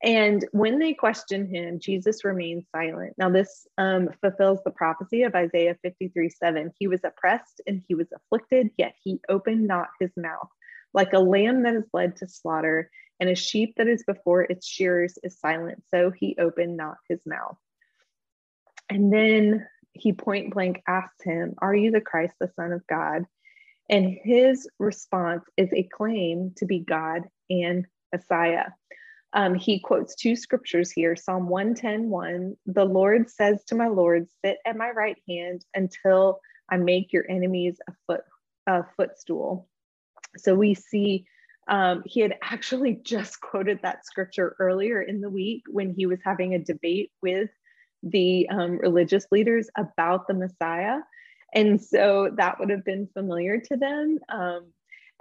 And 0.01 0.45
when 0.53 0.79
they 0.79 0.93
questioned 0.93 1.53
him, 1.53 1.79
Jesus 1.79 2.23
remained 2.23 2.63
silent. 2.73 3.15
Now, 3.17 3.29
this 3.29 3.67
um, 3.77 4.09
fulfills 4.21 4.59
the 4.63 4.71
prophecy 4.71 5.23
of 5.23 5.35
Isaiah 5.35 5.77
53 5.81 6.29
7. 6.29 6.71
He 6.79 6.87
was 6.87 7.01
oppressed 7.03 7.61
and 7.67 7.83
he 7.87 7.95
was 7.95 8.07
afflicted, 8.15 8.69
yet 8.77 8.93
he 9.03 9.19
opened 9.27 9.67
not 9.67 9.89
his 9.99 10.11
mouth. 10.15 10.47
Like 10.93 11.11
a 11.11 11.19
lamb 11.19 11.63
that 11.63 11.75
is 11.75 11.83
led 11.93 12.15
to 12.17 12.29
slaughter, 12.29 12.89
and 13.19 13.29
a 13.29 13.35
sheep 13.35 13.75
that 13.77 13.87
is 13.87 14.03
before 14.03 14.43
its 14.43 14.67
shearers 14.67 15.17
is 15.23 15.39
silent, 15.39 15.83
so 15.93 16.11
he 16.11 16.37
opened 16.39 16.77
not 16.77 16.97
his 17.07 17.19
mouth. 17.25 17.57
And 18.89 19.11
then 19.11 19.67
he 19.93 20.13
point 20.13 20.53
blank 20.53 20.81
asked 20.87 21.23
him, 21.23 21.55
Are 21.59 21.75
you 21.75 21.91
the 21.91 22.01
Christ, 22.01 22.35
the 22.39 22.51
Son 22.55 22.71
of 22.71 22.85
God? 22.87 23.25
And 23.89 24.17
his 24.23 24.69
response 24.79 25.43
is 25.57 25.69
a 25.73 25.83
claim 25.83 26.53
to 26.57 26.65
be 26.65 26.79
God 26.79 27.23
and 27.49 27.85
Messiah. 28.13 28.65
Um, 29.33 29.53
he 29.55 29.79
quotes 29.79 30.15
two 30.15 30.35
scriptures 30.35 30.91
here 30.91 31.15
Psalm 31.15 31.49
110 31.49 32.09
1. 32.09 32.57
The 32.67 32.85
Lord 32.85 33.29
says 33.29 33.63
to 33.65 33.75
my 33.75 33.87
Lord, 33.87 34.27
Sit 34.43 34.57
at 34.65 34.77
my 34.77 34.89
right 34.91 35.17
hand 35.27 35.65
until 35.75 36.39
I 36.69 36.77
make 36.77 37.13
your 37.13 37.29
enemies 37.29 37.77
a 37.87 37.93
foot 38.07 38.21
a 38.67 38.85
footstool. 38.95 39.67
So 40.37 40.55
we 40.55 40.75
see 40.75 41.25
um, 41.69 42.03
he 42.05 42.19
had 42.19 42.35
actually 42.41 42.95
just 43.03 43.39
quoted 43.41 43.79
that 43.81 44.05
scripture 44.05 44.55
earlier 44.59 45.01
in 45.01 45.21
the 45.21 45.29
week 45.29 45.63
when 45.67 45.93
he 45.93 46.05
was 46.05 46.19
having 46.23 46.53
a 46.53 46.59
debate 46.59 47.11
with 47.21 47.49
the 48.03 48.47
um, 48.49 48.77
religious 48.77 49.25
leaders 49.31 49.69
about 49.77 50.27
the 50.27 50.33
Messiah. 50.33 50.99
And 51.53 51.81
so 51.81 52.31
that 52.37 52.59
would 52.59 52.69
have 52.69 52.85
been 52.85 53.07
familiar 53.13 53.59
to 53.59 53.77
them. 53.77 54.19
Um, 54.29 54.67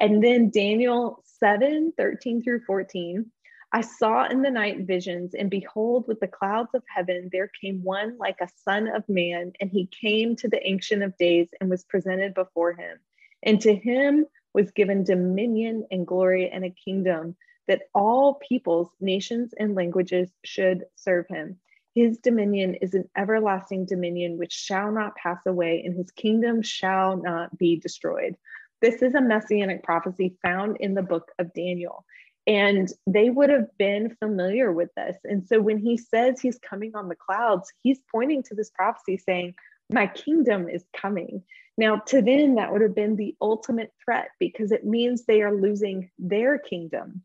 and 0.00 0.22
then 0.22 0.50
Daniel 0.50 1.24
7 1.40 1.92
13 1.96 2.42
through 2.42 2.60
14 2.66 3.30
I 3.70 3.82
saw 3.82 4.26
in 4.26 4.40
the 4.40 4.50
night 4.50 4.86
visions, 4.86 5.34
and 5.34 5.50
behold, 5.50 6.06
with 6.08 6.20
the 6.20 6.26
clouds 6.26 6.70
of 6.74 6.82
heaven, 6.88 7.28
there 7.30 7.50
came 7.60 7.82
one 7.82 8.16
like 8.16 8.38
a 8.40 8.48
son 8.64 8.88
of 8.88 9.06
man, 9.08 9.52
and 9.60 9.70
he 9.70 9.86
came 10.00 10.36
to 10.36 10.48
the 10.48 10.66
Ancient 10.66 11.02
of 11.02 11.16
Days 11.18 11.48
and 11.60 11.68
was 11.68 11.84
presented 11.84 12.32
before 12.32 12.72
him. 12.72 12.98
And 13.42 13.60
to 13.60 13.74
him 13.74 14.24
was 14.54 14.70
given 14.72 15.04
dominion 15.04 15.86
and 15.90 16.06
glory 16.06 16.50
and 16.50 16.64
a 16.64 16.70
kingdom 16.70 17.36
that 17.68 17.82
all 17.94 18.40
peoples, 18.48 18.88
nations, 19.00 19.52
and 19.58 19.74
languages 19.74 20.30
should 20.44 20.84
serve 20.96 21.26
him. 21.28 21.58
His 21.94 22.18
dominion 22.18 22.76
is 22.76 22.94
an 22.94 23.08
everlasting 23.16 23.86
dominion 23.86 24.38
which 24.38 24.52
shall 24.52 24.90
not 24.92 25.16
pass 25.16 25.38
away, 25.46 25.82
and 25.84 25.96
his 25.96 26.10
kingdom 26.10 26.62
shall 26.62 27.16
not 27.16 27.56
be 27.58 27.76
destroyed. 27.76 28.36
This 28.80 29.02
is 29.02 29.14
a 29.14 29.20
messianic 29.20 29.82
prophecy 29.82 30.36
found 30.42 30.76
in 30.78 30.94
the 30.94 31.02
book 31.02 31.30
of 31.38 31.52
Daniel. 31.52 32.04
And 32.46 32.88
they 33.06 33.28
would 33.28 33.50
have 33.50 33.66
been 33.78 34.16
familiar 34.20 34.72
with 34.72 34.88
this. 34.96 35.18
And 35.24 35.46
so 35.46 35.60
when 35.60 35.78
he 35.78 35.98
says 35.98 36.40
he's 36.40 36.58
coming 36.58 36.92
on 36.94 37.08
the 37.08 37.16
clouds, 37.16 37.70
he's 37.82 38.00
pointing 38.10 38.42
to 38.44 38.54
this 38.54 38.70
prophecy 38.70 39.18
saying, 39.18 39.54
My 39.90 40.06
kingdom 40.06 40.68
is 40.68 40.84
coming. 40.96 41.42
Now, 41.78 41.98
to 42.06 42.20
them, 42.20 42.56
that 42.56 42.72
would 42.72 42.82
have 42.82 42.94
been 42.94 43.14
the 43.14 43.36
ultimate 43.40 43.92
threat 44.04 44.30
because 44.40 44.72
it 44.72 44.84
means 44.84 45.24
they 45.24 45.42
are 45.42 45.54
losing 45.54 46.10
their 46.18 46.58
kingdom. 46.58 47.22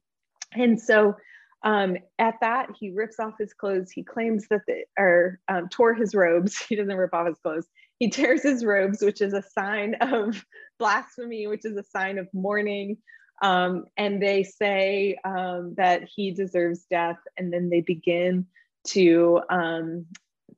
And 0.54 0.80
so 0.80 1.16
um, 1.64 1.97
at 2.20 2.36
that, 2.41 2.70
he 2.80 2.91
rips 2.91 3.20
off 3.20 3.34
his 3.39 3.51
clothes. 3.51 3.89
He 3.89 4.04
claims 4.04 4.47
that 4.49 4.62
the, 4.68 4.84
or 4.97 5.39
um, 5.47 5.70
tore 5.70 5.95
his 5.95 6.14
robes. 6.14 6.56
He 6.70 6.76
doesn't 6.76 6.95
rip 6.95 7.16
off 7.16 7.28
his 7.28 7.39
clothes. 7.39 7.68
He 7.97 8.12
tears 8.12 8.43
his 8.43 8.64
robes, 8.64 9.01
which 9.01 9.22
is 9.22 9.34
a 9.34 9.41
sign 9.41 9.95
of 9.95 10.45
blasphemy, 10.80 11.47
which 11.47 11.66
is 11.66 11.76
a 11.76 11.84
sign 11.84 12.20
of 12.20 12.28
mourning. 12.32 12.97
Um, 13.41 13.86
and 13.97 14.22
they 14.22 14.43
say 14.43 15.18
um, 15.26 15.74
that 15.78 16.04
he 16.16 16.30
deserves 16.30 16.86
death. 16.91 17.18
And 17.38 17.51
then 17.51 17.70
they 17.72 17.82
begin 17.82 18.45
to 18.89 19.41
um, 19.49 20.06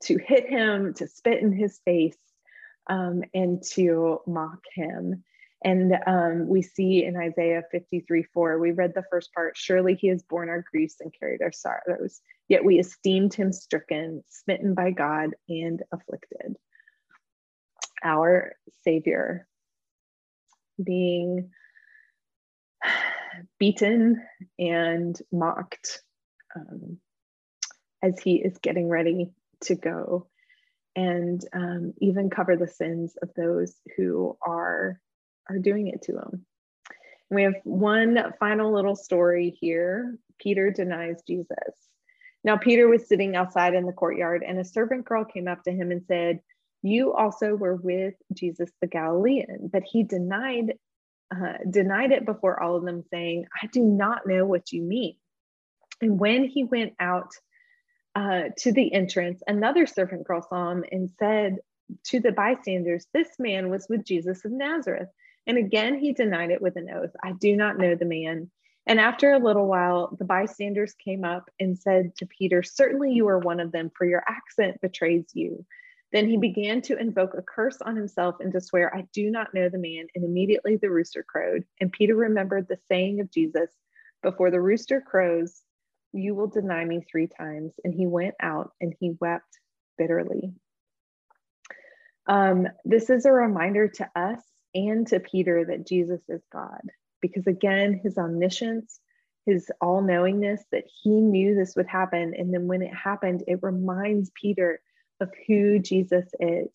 to 0.02 0.18
hit 0.18 0.50
him, 0.50 0.94
to 0.96 1.08
spit 1.08 1.42
in 1.42 1.54
his 1.54 1.80
face, 1.86 2.18
um, 2.88 3.24
and 3.34 3.64
to 3.74 4.20
mock 4.28 4.60
him. 4.74 5.24
And 5.64 5.98
um, 6.06 6.48
we 6.48 6.62
see 6.62 7.04
in 7.06 7.18
Isaiah 7.18 7.64
53 7.72 8.24
4, 8.34 8.60
we 8.60 8.72
read 8.72 8.94
the 8.94 9.04
first 9.10 9.34
part 9.34 9.58
Surely 9.58 9.96
he 9.96 10.08
has 10.10 10.22
borne 10.22 10.50
our 10.50 10.64
griefs 10.72 10.98
and 11.00 11.14
carried 11.18 11.42
our 11.42 11.52
sorrows, 11.52 12.22
yet 12.48 12.64
we 12.64 12.80
esteemed 12.80 13.34
him 13.34 13.52
stricken, 13.52 14.24
smitten 14.30 14.76
by 14.76 14.92
God, 14.92 15.32
and 15.50 15.82
afflicted. 15.92 16.56
Our 18.04 18.54
Savior 18.84 19.48
being 20.84 21.50
beaten 23.60 24.22
and 24.60 25.20
mocked 25.32 26.04
um, 26.56 27.00
as 28.04 28.20
he 28.20 28.36
is 28.36 28.58
getting 28.60 28.88
ready 28.88 29.32
to 29.62 29.76
go 29.76 30.28
and 30.96 31.44
um, 31.54 31.94
even 32.00 32.30
cover 32.30 32.56
the 32.56 32.68
sins 32.68 33.16
of 33.22 33.30
those 33.36 33.76
who 33.98 34.38
are 34.42 35.00
are 35.50 35.60
doing 35.60 35.88
it 35.88 36.02
to 36.04 36.14
him. 36.14 36.46
And 37.30 37.36
we 37.36 37.44
have 37.44 37.56
one 37.64 38.34
final 38.40 38.74
little 38.74 38.96
story 38.96 39.56
here. 39.60 40.18
Peter 40.40 40.72
denies 40.72 41.22
Jesus. 41.28 41.58
Now, 42.44 42.58
Peter 42.58 42.88
was 42.88 43.08
sitting 43.08 43.36
outside 43.36 43.74
in 43.74 43.86
the 43.86 43.92
courtyard, 43.92 44.44
and 44.48 44.60
a 44.60 44.66
servant 44.66 45.06
girl 45.06 45.26
came 45.26 45.48
up 45.48 45.64
to 45.64 45.72
him 45.72 45.92
and 45.92 46.04
said, 46.08 46.42
You 46.84 47.14
also 47.14 47.56
were 47.56 47.76
with 47.76 48.14
Jesus 48.34 48.70
the 48.82 48.88
Galilean. 48.88 49.70
But 49.72 49.84
he 49.84 50.04
denied, 50.04 50.74
uh, 51.36 51.54
denied 51.70 52.12
it 52.12 52.26
before 52.26 52.62
all 52.62 52.76
of 52.76 52.86
them, 52.86 53.04
saying, 53.12 53.46
I 53.62 53.68
do 53.68 53.82
not 53.82 54.28
know 54.28 54.46
what 54.46 54.72
you 54.72 54.84
mean. 54.84 55.16
And 56.02 56.20
when 56.20 56.46
he 56.46 56.64
went 56.64 56.94
out 57.00 57.32
uh, 58.16 58.44
to 58.58 58.72
the 58.72 58.94
entrance, 58.94 59.42
another 59.48 59.86
servant 59.86 60.26
girl 60.26 60.42
saw 60.42 60.72
him 60.72 60.86
and 60.92 61.10
said 61.20 61.58
to 62.06 62.20
the 62.20 62.32
bystanders, 62.32 63.08
This 63.14 63.30
man 63.38 63.70
was 63.70 63.88
with 63.90 64.06
Jesus 64.06 64.46
of 64.46 64.52
Nazareth. 64.52 65.10
And 65.48 65.58
again, 65.58 66.00
he 66.00 66.14
denied 66.14 66.50
it 66.50 66.62
with 66.62 66.76
an 66.76 66.90
oath 66.90 67.12
I 67.24 67.34
do 67.34 67.56
not 67.56 67.78
know 67.78 67.96
the 67.96 68.06
man. 68.06 68.50
And 68.88 69.00
after 69.00 69.34
a 69.34 69.40
little 69.40 69.68
while, 69.68 70.16
the 70.18 70.26
bystanders 70.26 70.94
came 70.94 71.24
up 71.24 71.50
and 71.60 71.78
said 71.78 72.16
to 72.18 72.28
Peter, 72.28 72.64
Certainly 72.64 73.14
you 73.14 73.28
are 73.28 73.40
one 73.40 73.60
of 73.60 73.72
them, 73.72 73.92
for 73.98 74.06
your 74.06 74.24
accent 74.28 74.80
betrays 74.82 75.26
you. 75.34 75.66
Then 76.12 76.30
he 76.30 76.38
began 76.38 76.82
to 76.84 76.98
invoke 76.98 77.34
a 77.34 77.42
curse 77.42 77.82
on 77.82 77.96
himself 77.96 78.36
and 78.40 78.52
to 78.54 78.62
swear, 78.62 78.96
I 78.96 79.06
do 79.12 79.30
not 79.32 79.54
know 79.54 79.70
the 79.70 79.80
man. 79.80 80.08
And 80.16 80.24
immediately 80.24 80.78
the 80.78 80.90
rooster 80.90 81.24
crowed. 81.24 81.66
And 81.82 81.92
Peter 81.92 82.16
remembered 82.16 82.68
the 82.68 82.78
saying 82.88 83.20
of 83.20 83.32
Jesus 83.32 83.70
Before 84.22 84.52
the 84.52 84.62
rooster 84.62 85.02
crows, 85.02 85.62
you 86.16 86.36
will 86.36 86.48
deny 86.48 86.84
me 86.84 87.02
three 87.02 87.28
times. 87.28 87.74
And 87.84 87.94
he 87.94 88.08
went 88.08 88.36
out 88.42 88.72
and 88.82 88.94
he 89.00 89.16
wept 89.20 89.60
bitterly. 89.98 90.54
Um, 92.28 92.68
this 92.84 93.10
is 93.10 93.26
a 93.26 93.32
reminder 93.32 93.88
to 93.88 94.10
us 94.16 94.40
and 94.74 95.08
to 95.08 95.20
Peter 95.20 95.66
that 95.66 95.88
Jesus 95.88 96.22
is 96.28 96.42
God. 96.52 96.82
Because 97.22 97.48
again, 97.48 98.00
his 98.04 98.18
omniscience, 98.18 99.00
his 99.46 99.72
all 99.82 100.02
knowingness, 100.02 100.64
that 100.72 100.86
he 101.04 101.10
knew 101.10 101.56
this 101.56 101.76
would 101.76 101.88
happen. 101.88 102.34
And 102.38 102.54
then 102.54 102.68
when 102.68 102.82
it 102.82 102.94
happened, 102.94 103.44
it 103.48 103.60
reminds 103.62 104.32
Peter 104.40 104.80
of 105.22 105.32
who 105.48 105.80
Jesus 105.80 106.26
is. 106.40 106.70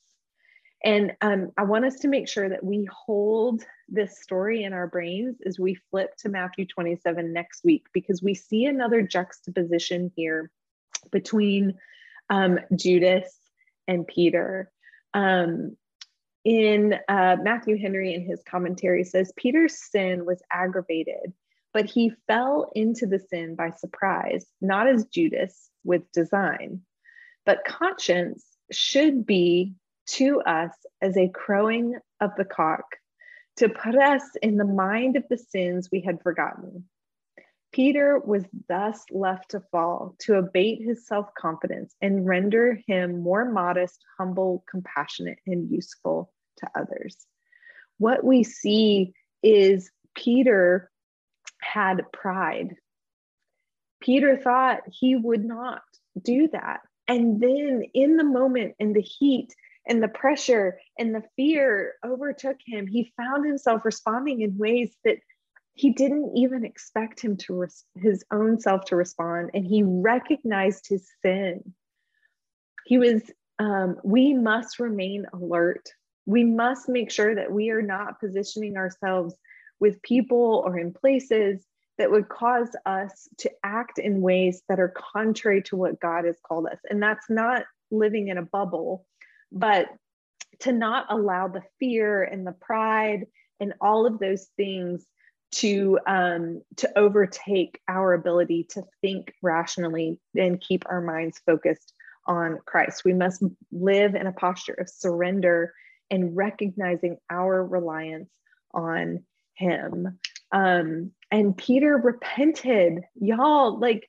And 0.83 1.13
um, 1.21 1.51
I 1.59 1.65
want 1.65 1.85
us 1.85 1.97
to 2.01 2.09
make 2.09 2.29
sure 2.29 2.49
that 2.49 2.65
we 2.65 2.89
hold 2.91 3.63
this 3.89 4.21
story 4.23 4.65
in 4.65 4.73
our 4.73 4.87
brains 4.87 5.37
as 5.45 5.59
we 5.59 5.77
flip 5.91 6.17
to 6.19 6.29
Matthew 6.29 6.67
27 6.67 7.33
next 7.33 7.65
week, 7.65 7.87
because 7.93 8.23
we 8.23 8.35
see 8.35 8.65
another 8.65 9.03
juxtaposition 9.03 10.11
here 10.17 10.51
between 11.11 11.75
um, 12.31 12.59
Judas 12.75 13.37
and 13.87 14.07
Peter. 14.07 14.71
Um, 15.13 15.77
in 16.45 16.95
uh, 17.09 17.37
Matthew 17.43 17.79
Henry 17.79 18.15
in 18.15 18.25
his 18.25 18.43
commentary 18.49 19.05
says 19.05 19.33
Peter's 19.37 19.77
sin 19.77 20.25
was 20.25 20.43
aggravated, 20.51 21.35
but 21.75 21.85
he 21.85 22.13
fell 22.27 22.71
into 22.75 23.07
the 23.07 23.19
sin 23.19 23.55
by 23.57 23.71
surprise, 23.71 24.47
not 24.63 24.89
as 24.89 25.05
Judas 25.07 25.69
with 25.85 26.11
design. 26.13 26.81
But 27.45 27.65
conscience 27.67 28.45
should 28.73 29.27
be 29.27 29.75
to 30.13 30.41
us 30.43 30.73
as 31.01 31.17
a 31.17 31.29
crowing 31.29 31.97
of 32.21 32.31
the 32.37 32.45
cock 32.45 32.85
to 33.57 33.69
put 33.69 33.95
us 33.95 34.23
in 34.43 34.57
the 34.57 34.65
mind 34.65 35.17
of 35.17 35.25
the 35.29 35.39
sins 35.39 35.89
we 35.91 36.01
had 36.01 36.23
forgotten. 36.23 36.85
Peter 37.73 38.19
was 38.19 38.45
thus 38.69 39.05
left 39.13 39.51
to 39.51 39.61
fall, 39.71 40.17
to 40.19 40.35
abate 40.35 40.83
his 40.83 41.07
self 41.07 41.33
confidence 41.39 41.95
and 42.01 42.27
render 42.27 42.81
him 42.87 43.21
more 43.21 43.45
modest, 43.45 44.05
humble, 44.19 44.65
compassionate, 44.69 45.39
and 45.47 45.71
useful 45.71 46.33
to 46.59 46.69
others. 46.75 47.17
What 47.99 48.25
we 48.25 48.43
see 48.43 49.13
is 49.43 49.91
Peter 50.17 50.91
had 51.61 52.11
pride. 52.13 52.75
Peter 54.01 54.37
thought 54.37 54.81
he 54.87 55.15
would 55.15 55.45
not 55.45 55.83
do 56.21 56.49
that. 56.49 56.81
And 57.07 57.41
then, 57.41 57.85
in 57.95 58.17
the 58.17 58.25
moment, 58.25 58.75
in 58.79 58.95
the 58.95 59.03
heat, 59.03 59.55
and 59.87 60.03
the 60.03 60.09
pressure 60.09 60.79
and 60.99 61.15
the 61.15 61.23
fear 61.37 61.95
overtook 62.05 62.57
him, 62.65 62.87
he 62.87 63.13
found 63.17 63.47
himself 63.47 63.85
responding 63.85 64.43
in 64.43 64.59
ways 64.59 64.95
that 65.05 65.19
he 65.75 65.91
didn't 65.91 66.37
even 66.37 66.65
expect 66.65 67.21
him 67.21 67.37
to 67.39 67.61
res- 67.61 67.85
his 67.97 68.25
own 68.31 68.61
self 68.61 68.85
to 68.87 68.97
respond 68.97 69.51
and 69.55 69.67
he 69.67 69.83
recognized 69.83 70.87
his 70.89 71.09
sin. 71.23 71.75
He 72.85 72.99
was 72.99 73.23
um, 73.59 73.97
we 74.03 74.33
must 74.33 74.79
remain 74.79 75.27
alert. 75.35 75.91
We 76.25 76.45
must 76.45 76.89
make 76.89 77.11
sure 77.11 77.35
that 77.35 77.53
we 77.53 77.71
are 77.71 77.83
not 77.83 78.19
positioning 78.19 78.77
ourselves 78.77 79.35
with 79.79 80.03
people 80.03 80.63
or 80.65 80.79
in 80.79 80.93
places 80.93 81.65
that 81.99 82.11
would 82.11 82.31
cause 82.31 82.75
us 82.87 83.29
to 83.39 83.51
act 83.63 83.99
in 83.99 84.23
ways 84.23 84.63
that 84.69 84.81
are 84.81 84.95
contrary 85.15 85.63
to 85.63 85.77
what 85.77 86.01
God 86.01 86.25
has 86.25 86.39
called 86.47 86.67
us. 86.67 86.79
And 86.89 87.03
that's 87.03 87.29
not 87.29 87.65
living 87.91 88.29
in 88.29 88.39
a 88.39 88.43
bubble, 88.43 89.05
but 89.53 89.89
to 90.61 90.73
not 90.73 91.07
allow 91.09 91.49
the 91.49 91.63
fear 91.79 92.23
and 92.23 92.47
the 92.47 92.53
pride 92.53 93.27
and 93.59 93.75
all 93.81 94.07
of 94.07 94.19
those 94.19 94.47
things 94.57 95.05
to 95.53 95.99
um, 96.07 96.63
to 96.77 96.99
overtake 96.99 97.81
our 97.89 98.13
ability 98.13 98.67
to 98.71 98.83
think 99.01 99.33
rationally 99.43 100.19
and 100.37 100.61
keep 100.61 100.85
our 100.87 101.01
minds 101.01 101.41
focused 101.45 101.93
on 102.27 102.59
Christ. 102.65 103.05
We 103.05 103.15
must 103.15 103.43
live 103.73 104.15
in 104.15 104.27
a 104.27 104.33
posture 104.33 104.75
of 104.75 104.89
surrender 104.89 105.75
and 106.11 106.37
recognizing 106.37 107.17
our 107.29 107.65
reliance 107.65 108.31
on 108.73 109.25
Him. 109.55 110.19
Um, 110.53 111.13
and 111.31 111.57
Peter 111.57 111.97
repented, 111.97 113.03
y'all. 113.21 113.79
Like 113.79 114.09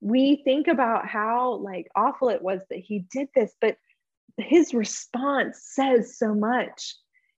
we 0.00 0.42
think 0.44 0.68
about 0.68 1.06
how 1.06 1.54
like 1.54 1.88
awful 1.96 2.28
it 2.28 2.42
was 2.42 2.60
that 2.70 2.78
he 2.78 3.00
did 3.10 3.28
this, 3.34 3.52
but 3.60 3.76
his 4.38 4.74
response 4.74 5.60
says 5.62 6.18
so 6.18 6.34
much 6.34 6.94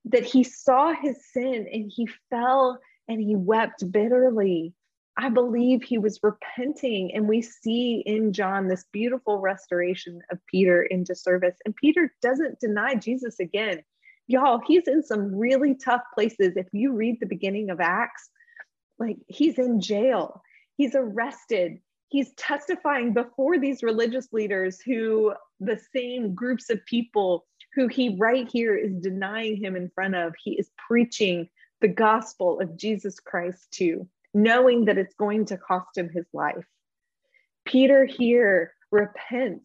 that 0.06 0.24
he 0.24 0.42
saw 0.44 0.92
his 0.92 1.16
sin 1.32 1.66
and 1.72 1.90
he 1.94 2.08
fell 2.30 2.78
and 3.08 3.20
he 3.20 3.36
wept 3.36 3.90
bitterly. 3.90 4.74
I 5.16 5.30
believe 5.30 5.82
he 5.82 5.98
was 5.98 6.20
repenting. 6.22 7.12
And 7.14 7.28
we 7.28 7.42
see 7.42 8.02
in 8.06 8.32
John 8.32 8.68
this 8.68 8.84
beautiful 8.92 9.38
restoration 9.38 10.20
of 10.30 10.38
Peter 10.46 10.82
into 10.82 11.14
service. 11.14 11.56
And 11.64 11.74
Peter 11.74 12.14
doesn't 12.22 12.60
deny 12.60 12.94
Jesus 12.94 13.40
again. 13.40 13.82
Y'all, 14.28 14.60
he's 14.64 14.86
in 14.86 15.02
some 15.02 15.34
really 15.34 15.74
tough 15.74 16.02
places. 16.14 16.56
If 16.56 16.68
you 16.72 16.92
read 16.92 17.18
the 17.18 17.26
beginning 17.26 17.70
of 17.70 17.80
Acts, 17.80 18.30
like 18.98 19.16
he's 19.26 19.58
in 19.58 19.80
jail, 19.80 20.42
he's 20.76 20.94
arrested, 20.94 21.78
he's 22.08 22.32
testifying 22.32 23.12
before 23.12 23.58
these 23.58 23.82
religious 23.82 24.28
leaders 24.32 24.80
who 24.80 25.32
the 25.60 25.80
same 25.94 26.34
groups 26.34 26.70
of 26.70 26.84
people 26.86 27.46
who 27.74 27.88
he 27.88 28.16
right 28.18 28.48
here 28.50 28.76
is 28.76 28.92
denying 29.00 29.56
him 29.56 29.76
in 29.76 29.90
front 29.94 30.14
of 30.14 30.34
he 30.42 30.52
is 30.52 30.70
preaching 30.88 31.48
the 31.80 31.88
gospel 31.88 32.60
of 32.60 32.76
jesus 32.76 33.20
christ 33.20 33.68
to 33.70 34.08
knowing 34.34 34.84
that 34.86 34.98
it's 34.98 35.14
going 35.14 35.46
to 35.46 35.56
cost 35.56 35.96
him 35.96 36.08
his 36.08 36.26
life. 36.32 36.66
Peter 37.64 38.04
here 38.04 38.74
repents. 38.90 39.64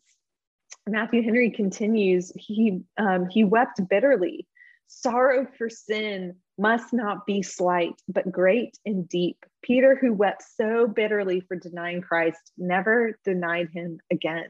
Matthew 0.88 1.24
henry 1.24 1.50
continues 1.50 2.32
he 2.36 2.82
um, 2.98 3.28
he 3.30 3.44
wept 3.44 3.82
bitterly. 3.90 4.48
Sorrow 4.88 5.48
for 5.58 5.70
sin 5.70 6.36
must 6.58 6.94
not 6.94 7.26
be 7.26 7.42
slight, 7.42 7.94
but 8.08 8.32
great 8.32 8.78
and 8.86 9.08
deep. 9.08 9.38
Peter, 9.64 9.96
who 9.96 10.14
wept 10.14 10.44
so 10.44 10.88
bitterly 10.88 11.40
for 11.40 11.56
denying 11.56 12.02
Christ, 12.02 12.52
never 12.58 13.18
denied 13.24 13.70
him 13.74 14.00
again, 14.12 14.50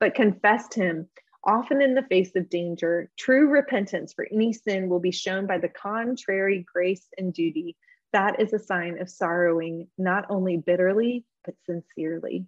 but 0.00 0.14
confessed 0.14 0.72
him 0.72 1.08
often 1.44 1.82
in 1.82 1.94
the 1.94 2.02
face 2.04 2.34
of 2.36 2.48
danger. 2.48 3.10
True 3.18 3.48
repentance 3.48 4.12
for 4.12 4.26
any 4.32 4.52
sin 4.52 4.88
will 4.88 5.00
be 5.00 5.10
shown 5.10 5.46
by 5.46 5.58
the 5.58 5.68
contrary 5.68 6.64
grace 6.72 7.06
and 7.18 7.34
duty. 7.34 7.76
That 8.12 8.40
is 8.40 8.52
a 8.52 8.58
sign 8.58 9.00
of 9.00 9.10
sorrowing, 9.10 9.88
not 9.98 10.26
only 10.30 10.56
bitterly, 10.56 11.24
but 11.44 11.54
sincerely. 11.66 12.46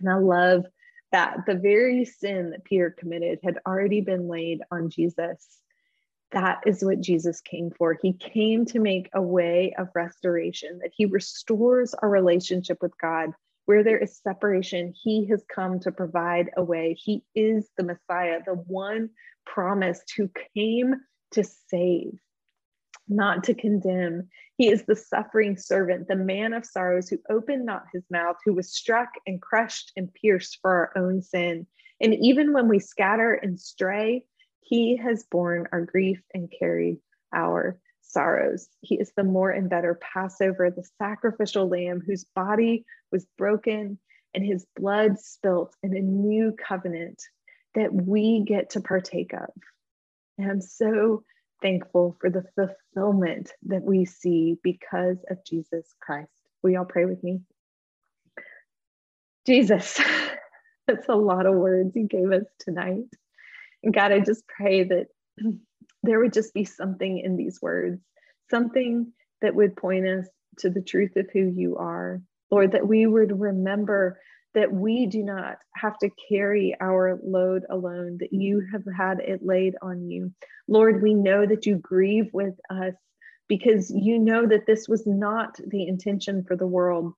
And 0.00 0.10
I 0.10 0.16
love 0.16 0.66
that 1.12 1.46
the 1.46 1.54
very 1.54 2.04
sin 2.04 2.50
that 2.50 2.64
Peter 2.64 2.90
committed 2.90 3.38
had 3.44 3.58
already 3.66 4.00
been 4.00 4.28
laid 4.28 4.60
on 4.70 4.90
Jesus. 4.90 5.61
That 6.32 6.60
is 6.66 6.82
what 6.82 7.00
Jesus 7.00 7.40
came 7.42 7.70
for. 7.70 7.98
He 8.00 8.14
came 8.14 8.64
to 8.66 8.80
make 8.80 9.10
a 9.12 9.20
way 9.20 9.74
of 9.76 9.88
restoration, 9.94 10.78
that 10.80 10.92
he 10.96 11.04
restores 11.04 11.94
our 11.94 12.08
relationship 12.08 12.78
with 12.80 12.92
God. 12.98 13.30
Where 13.66 13.84
there 13.84 13.98
is 13.98 14.18
separation, 14.18 14.92
he 15.04 15.26
has 15.26 15.44
come 15.54 15.78
to 15.80 15.92
provide 15.92 16.50
a 16.56 16.64
way. 16.64 16.94
He 16.94 17.22
is 17.34 17.68
the 17.76 17.84
Messiah, 17.84 18.40
the 18.44 18.54
one 18.54 19.10
promised 19.46 20.14
who 20.16 20.30
came 20.54 20.94
to 21.32 21.44
save, 21.44 22.18
not 23.08 23.44
to 23.44 23.54
condemn. 23.54 24.28
He 24.56 24.68
is 24.68 24.84
the 24.84 24.96
suffering 24.96 25.56
servant, 25.56 26.08
the 26.08 26.16
man 26.16 26.54
of 26.54 26.66
sorrows 26.66 27.08
who 27.08 27.18
opened 27.30 27.66
not 27.66 27.84
his 27.92 28.04
mouth, 28.10 28.36
who 28.44 28.54
was 28.54 28.72
struck 28.72 29.10
and 29.26 29.40
crushed 29.40 29.92
and 29.96 30.12
pierced 30.12 30.58
for 30.60 30.70
our 30.70 30.92
own 30.96 31.22
sin. 31.22 31.66
And 32.00 32.14
even 32.14 32.52
when 32.52 32.68
we 32.68 32.80
scatter 32.80 33.34
and 33.34 33.60
stray, 33.60 34.24
he 34.62 34.96
has 34.96 35.24
borne 35.24 35.66
our 35.72 35.82
grief 35.82 36.22
and 36.32 36.52
carried 36.58 36.98
our 37.34 37.78
sorrows. 38.00 38.68
He 38.80 38.94
is 38.94 39.12
the 39.16 39.24
more 39.24 39.50
and 39.50 39.68
better 39.68 39.98
Passover, 40.00 40.70
the 40.70 40.88
sacrificial 40.98 41.68
lamb 41.68 42.00
whose 42.04 42.24
body 42.34 42.84
was 43.10 43.26
broken 43.36 43.98
and 44.34 44.44
his 44.44 44.64
blood 44.76 45.18
spilt 45.18 45.74
in 45.82 45.96
a 45.96 46.00
new 46.00 46.52
covenant 46.52 47.22
that 47.74 47.92
we 47.92 48.44
get 48.46 48.70
to 48.70 48.80
partake 48.80 49.32
of. 49.34 49.50
And 50.38 50.50
I'm 50.50 50.60
so 50.60 51.24
thankful 51.60 52.16
for 52.20 52.30
the 52.30 52.44
fulfillment 52.54 53.52
that 53.64 53.82
we 53.82 54.04
see 54.04 54.56
because 54.62 55.18
of 55.30 55.44
Jesus 55.44 55.86
Christ. 56.00 56.30
Will 56.62 56.70
y'all 56.70 56.84
pray 56.84 57.04
with 57.04 57.22
me? 57.22 57.40
Jesus, 59.46 60.00
that's 60.86 61.08
a 61.08 61.14
lot 61.14 61.46
of 61.46 61.54
words 61.54 61.92
you 61.94 62.06
gave 62.06 62.30
us 62.30 62.46
tonight. 62.58 63.04
God, 63.90 64.12
I 64.12 64.20
just 64.20 64.46
pray 64.46 64.84
that 64.84 65.06
there 66.02 66.20
would 66.20 66.32
just 66.32 66.54
be 66.54 66.64
something 66.64 67.18
in 67.18 67.36
these 67.36 67.60
words, 67.60 68.00
something 68.50 69.12
that 69.40 69.54
would 69.54 69.76
point 69.76 70.06
us 70.06 70.26
to 70.58 70.70
the 70.70 70.82
truth 70.82 71.16
of 71.16 71.26
who 71.32 71.52
you 71.54 71.76
are. 71.76 72.20
Lord, 72.50 72.72
that 72.72 72.86
we 72.86 73.06
would 73.06 73.40
remember 73.40 74.20
that 74.54 74.72
we 74.72 75.06
do 75.06 75.22
not 75.22 75.56
have 75.74 75.98
to 75.98 76.10
carry 76.28 76.76
our 76.80 77.18
load 77.24 77.62
alone, 77.70 78.18
that 78.20 78.32
you 78.32 78.62
have 78.72 78.82
had 78.94 79.20
it 79.20 79.40
laid 79.42 79.74
on 79.80 80.08
you. 80.10 80.32
Lord, 80.68 81.02
we 81.02 81.14
know 81.14 81.46
that 81.46 81.64
you 81.64 81.76
grieve 81.76 82.28
with 82.32 82.54
us 82.68 82.94
because 83.48 83.90
you 83.90 84.18
know 84.18 84.46
that 84.46 84.66
this 84.66 84.88
was 84.88 85.06
not 85.06 85.56
the 85.66 85.88
intention 85.88 86.44
for 86.46 86.56
the 86.56 86.66
world. 86.66 87.14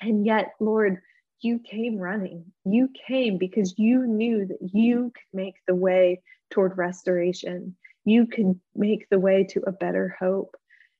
And 0.00 0.24
yet, 0.24 0.52
Lord, 0.60 1.00
you 1.40 1.58
came 1.58 1.98
running. 1.98 2.44
You 2.64 2.90
came 3.06 3.38
because 3.38 3.74
you 3.78 4.06
knew 4.06 4.46
that 4.46 4.58
you 4.72 5.12
could 5.14 5.38
make 5.38 5.56
the 5.66 5.74
way 5.74 6.22
toward 6.50 6.78
restoration. 6.78 7.76
You 8.04 8.26
could 8.26 8.58
make 8.74 9.08
the 9.08 9.18
way 9.18 9.44
to 9.44 9.62
a 9.66 9.72
better 9.72 10.16
hope. 10.18 10.56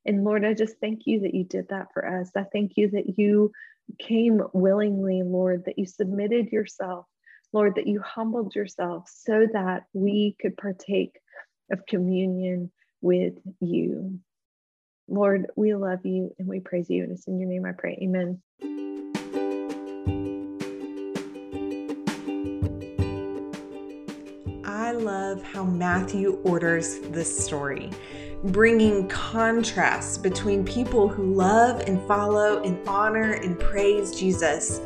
And 0.07 0.25
Lord, 0.25 0.45
I 0.45 0.55
just 0.55 0.77
thank 0.81 1.07
you 1.07 1.21
that 1.21 1.35
you 1.35 1.45
did 1.45 1.69
that 1.69 1.89
for 1.95 2.07
us. 2.21 2.31
I 2.37 2.45
thank 2.45 2.73
you 2.77 2.91
that 2.91 3.19
you 3.19 3.53
came 3.99 4.43
willingly, 4.53 5.23
Lord, 5.23 5.65
that 5.67 5.79
you 5.79 5.87
submitted 5.87 6.53
yourself, 6.53 7.07
Lord, 7.53 7.77
that 7.77 7.87
you 7.87 8.01
humbled 8.01 8.55
yourself 8.55 9.09
so 9.09 9.47
that 9.53 9.85
we 9.93 10.37
could 10.41 10.57
partake 10.57 11.19
of 11.71 11.87
communion 11.87 12.71
with 13.01 13.35
you. 13.61 14.21
Lord, 15.09 15.47
we 15.57 15.75
love 15.75 16.05
you 16.05 16.35
and 16.39 16.49
we 16.49 16.61
praise 16.61 16.89
you. 16.89 17.03
And 17.03 17.13
it's 17.13 17.27
in 17.27 17.39
your 17.39 17.49
name 17.49 17.67
I 17.67 17.73
pray. 17.73 17.99
Amen. 18.03 18.41
Love 25.35 25.43
how 25.43 25.65
Matthew 25.65 26.39
orders 26.45 27.01
this 27.01 27.45
story, 27.45 27.91
bringing 28.45 29.09
contrast 29.09 30.23
between 30.23 30.65
people 30.65 31.09
who 31.09 31.35
love 31.35 31.81
and 31.81 32.01
follow 32.07 32.63
and 32.63 32.79
honor 32.89 33.33
and 33.33 33.59
praise 33.59 34.15
Jesus 34.15 34.81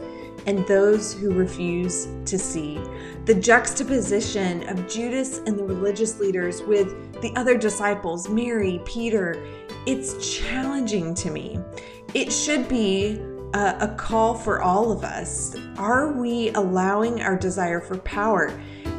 and 0.46 0.66
those 0.66 1.12
who 1.12 1.34
refuse 1.34 2.08
to 2.24 2.38
see. 2.38 2.80
The 3.26 3.34
juxtaposition 3.34 4.66
of 4.70 4.88
Judas 4.88 5.38
and 5.38 5.58
the 5.58 5.64
religious 5.64 6.18
leaders 6.18 6.62
with 6.62 7.20
the 7.20 7.34
other 7.36 7.58
disciples, 7.58 8.30
Mary, 8.30 8.80
Peter, 8.86 9.36
it's 9.84 10.34
challenging 10.38 11.14
to 11.16 11.30
me. 11.30 11.58
It 12.14 12.32
should 12.32 12.68
be 12.68 13.20
a, 13.52 13.76
a, 13.80 13.94
call 13.98 14.34
for 14.34 14.62
all 14.62 14.92
of 14.92 15.04
us. 15.04 15.54
Are 15.76 16.12
we 16.12 16.50
allowing 16.50 17.20
our 17.20 17.36
desire 17.36 17.80
for 17.80 17.98
power? 17.98 18.58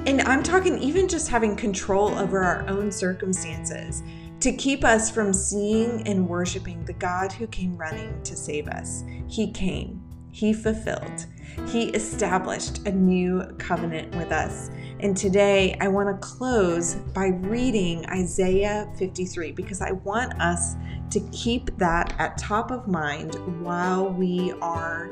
And 0.10 0.24
I'm 0.24 0.42
talking 0.42 0.80
even 0.80 1.08
just 1.08 1.28
having 1.28 1.56
control 1.56 2.18
over 2.18 2.40
our 2.40 2.68
own 2.68 2.92
circumstances 2.92 4.02
to 4.40 4.52
keep 4.52 4.84
us 4.84 5.12
from 5.12 5.32
seeing 5.32 6.08
and 6.08 6.28
worshiping 6.28 6.84
the 6.86 6.94
God 6.94 7.32
who 7.32 7.46
came 7.46 7.78
running 7.78 8.20
to 8.24 8.36
save 8.36 8.68
us. 8.70 9.04
He 9.28 9.52
came, 9.52 10.02
He 10.32 10.52
fulfilled, 10.52 11.28
He 11.68 11.90
established 11.90 12.88
a 12.88 12.92
new 12.92 13.44
covenant 13.60 14.16
with 14.16 14.32
us. 14.32 14.72
And 15.00 15.16
today 15.16 15.78
I 15.80 15.90
want 15.90 16.10
to 16.10 16.28
close 16.28 16.96
by 16.96 17.28
reading 17.28 18.04
Isaiah 18.08 18.92
53 18.98 19.52
because 19.52 19.80
I 19.80 19.92
want 19.92 20.34
us 20.42 20.74
to 21.12 21.20
keep 21.32 21.78
that 21.78 22.16
at 22.18 22.36
top 22.36 22.72
of 22.72 22.88
mind 22.88 23.36
while 23.64 24.10
we 24.10 24.54
are 24.60 25.12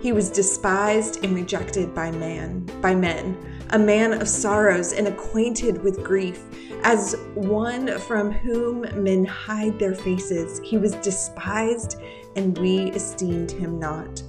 He 0.00 0.12
was 0.12 0.30
despised 0.30 1.22
and 1.22 1.34
rejected 1.34 1.94
by 1.94 2.10
man, 2.10 2.60
by 2.80 2.94
men, 2.94 3.36
a 3.70 3.78
man 3.78 4.14
of 4.14 4.28
sorrows 4.28 4.94
and 4.94 5.06
acquainted 5.06 5.82
with 5.82 6.02
grief, 6.02 6.42
as 6.84 7.16
one 7.34 7.98
from 7.98 8.32
whom 8.32 8.80
men 9.04 9.26
hide 9.26 9.78
their 9.78 9.94
faces. 9.94 10.58
He 10.64 10.78
was 10.78 10.94
despised, 10.96 12.00
and 12.34 12.56
we 12.56 12.92
esteemed 12.92 13.50
him 13.50 13.78
not. 13.78 14.22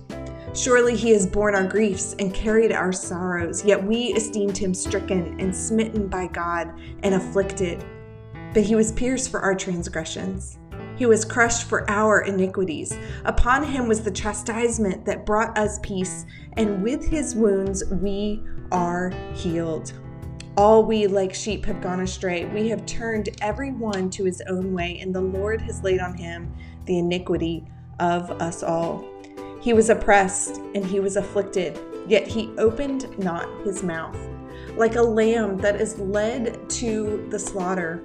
Surely 0.54 0.98
he 0.98 1.12
has 1.12 1.26
borne 1.26 1.56
our 1.56 1.66
griefs 1.66 2.18
and 2.20 2.34
carried 2.34 2.74
our 2.74 2.92
sorrows, 2.92 3.64
yet 3.64 3.82
we 3.82 4.08
esteemed 4.08 4.58
him 4.58 4.74
stricken 4.74 5.40
and 5.40 5.56
smitten 5.56 6.10
by 6.10 6.28
God 6.28 6.74
and 7.04 7.16
afflicted. 7.16 7.82
But 8.54 8.64
he 8.64 8.76
was 8.76 8.92
pierced 8.92 9.32
for 9.32 9.40
our 9.40 9.56
transgressions 9.56 10.58
he 11.02 11.08
was 11.08 11.26
crushed 11.26 11.64
for 11.64 11.90
our 11.90 12.22
iniquities. 12.22 12.96
Upon 13.26 13.64
him 13.64 13.88
was 13.88 14.04
the 14.04 14.12
chastisement 14.12 15.04
that 15.06 15.26
brought 15.26 15.58
us 15.58 15.80
peace, 15.82 16.28
and 16.58 16.84
with 16.84 17.04
his 17.04 17.34
wounds 17.34 17.84
we 17.86 18.44
are 18.72 19.12
healed. 19.34 19.94
All 20.56 20.84
we 20.84 21.08
like 21.08 21.34
sheep 21.34 21.66
have 21.66 21.82
gone 21.82 22.02
astray. 22.02 22.46
We 22.46 22.70
have 22.70 22.86
turned 22.86 23.30
every 23.42 23.72
one 23.72 24.12
to 24.12 24.26
his 24.26 24.44
own 24.48 24.76
way, 24.76 25.00
and 25.02 25.12
the 25.12 25.22
Lord 25.22 25.60
has 25.62 25.82
laid 25.82 26.02
on 26.02 26.16
him 26.16 26.54
the 26.86 27.00
iniquity 27.00 27.66
of 28.00 28.30
us 28.40 28.62
all. 28.62 29.04
He 29.60 29.74
was 29.74 29.90
oppressed 29.90 30.58
and 30.76 30.86
he 30.86 31.00
was 31.00 31.18
afflicted, 31.18 31.80
yet 32.08 32.28
he 32.28 32.54
opened 32.60 33.18
not 33.18 33.50
his 33.64 33.82
mouth. 33.82 34.20
Like 34.78 34.98
a 34.98 35.02
lamb 35.02 35.58
that 35.58 35.82
is 35.82 35.98
led 35.98 36.70
to 36.70 37.28
the 37.32 37.40
slaughter, 37.40 38.04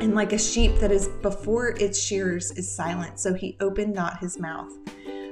and 0.00 0.14
like 0.14 0.32
a 0.32 0.38
sheep 0.38 0.76
that 0.76 0.90
is 0.90 1.08
before 1.20 1.68
its 1.78 2.00
shearers 2.00 2.50
is 2.52 2.70
silent, 2.70 3.20
so 3.20 3.34
he 3.34 3.56
opened 3.60 3.94
not 3.94 4.18
his 4.18 4.38
mouth. 4.38 4.72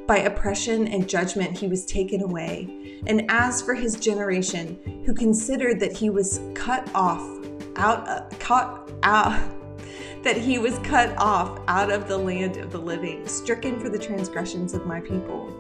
By 0.07 0.19
oppression 0.19 0.89
and 0.89 1.09
judgment 1.09 1.57
he 1.57 1.69
was 1.69 1.87
taken 1.87 2.23
away. 2.23 3.03
And 3.07 3.31
as 3.31 3.63
for 3.63 3.75
his 3.75 3.95
generation, 3.95 5.03
who 5.07 5.15
considered 5.15 5.79
that 5.81 5.97
he 5.97 6.11
was 6.11 6.41
cut 6.55 6.91
off, 6.95 7.23
out, 7.77 8.09
uh, 8.09 8.23
cut 8.39 8.91
out, 9.03 9.41
that 10.23 10.37
he 10.37 10.59
was 10.59 10.79
cut 10.81 11.17
off 11.17 11.61
out 11.69 11.91
of 11.91 12.09
the 12.09 12.19
land 12.19 12.57
of 12.57 12.73
the 12.73 12.79
living, 12.79 13.27
stricken 13.27 13.79
for 13.81 13.89
the 13.89 13.99
transgressions 13.99 14.75
of 14.75 14.85
my 14.85 15.01
people. 15.01 15.57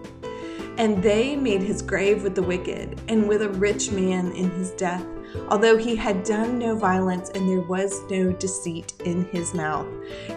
And 0.77 1.03
they 1.03 1.37
made 1.37 1.63
his 1.63 1.81
grave 1.81 2.23
with 2.23 2.35
the 2.35 2.43
wicked, 2.43 3.01
and 3.09 3.29
with 3.29 3.43
a 3.43 3.49
rich 3.51 3.91
man 3.91 4.33
in 4.33 4.51
his 4.51 4.71
death, 4.73 5.07
although 5.49 5.77
he 5.77 5.97
had 5.97 6.25
done 6.25 6.59
no 6.59 6.75
violence 6.75 7.31
and 7.31 7.49
there 7.49 7.61
was 7.61 8.03
no 8.11 8.33
deceit 8.33 8.93
in 9.05 9.25
his 9.27 9.55
mouth. 9.55 9.87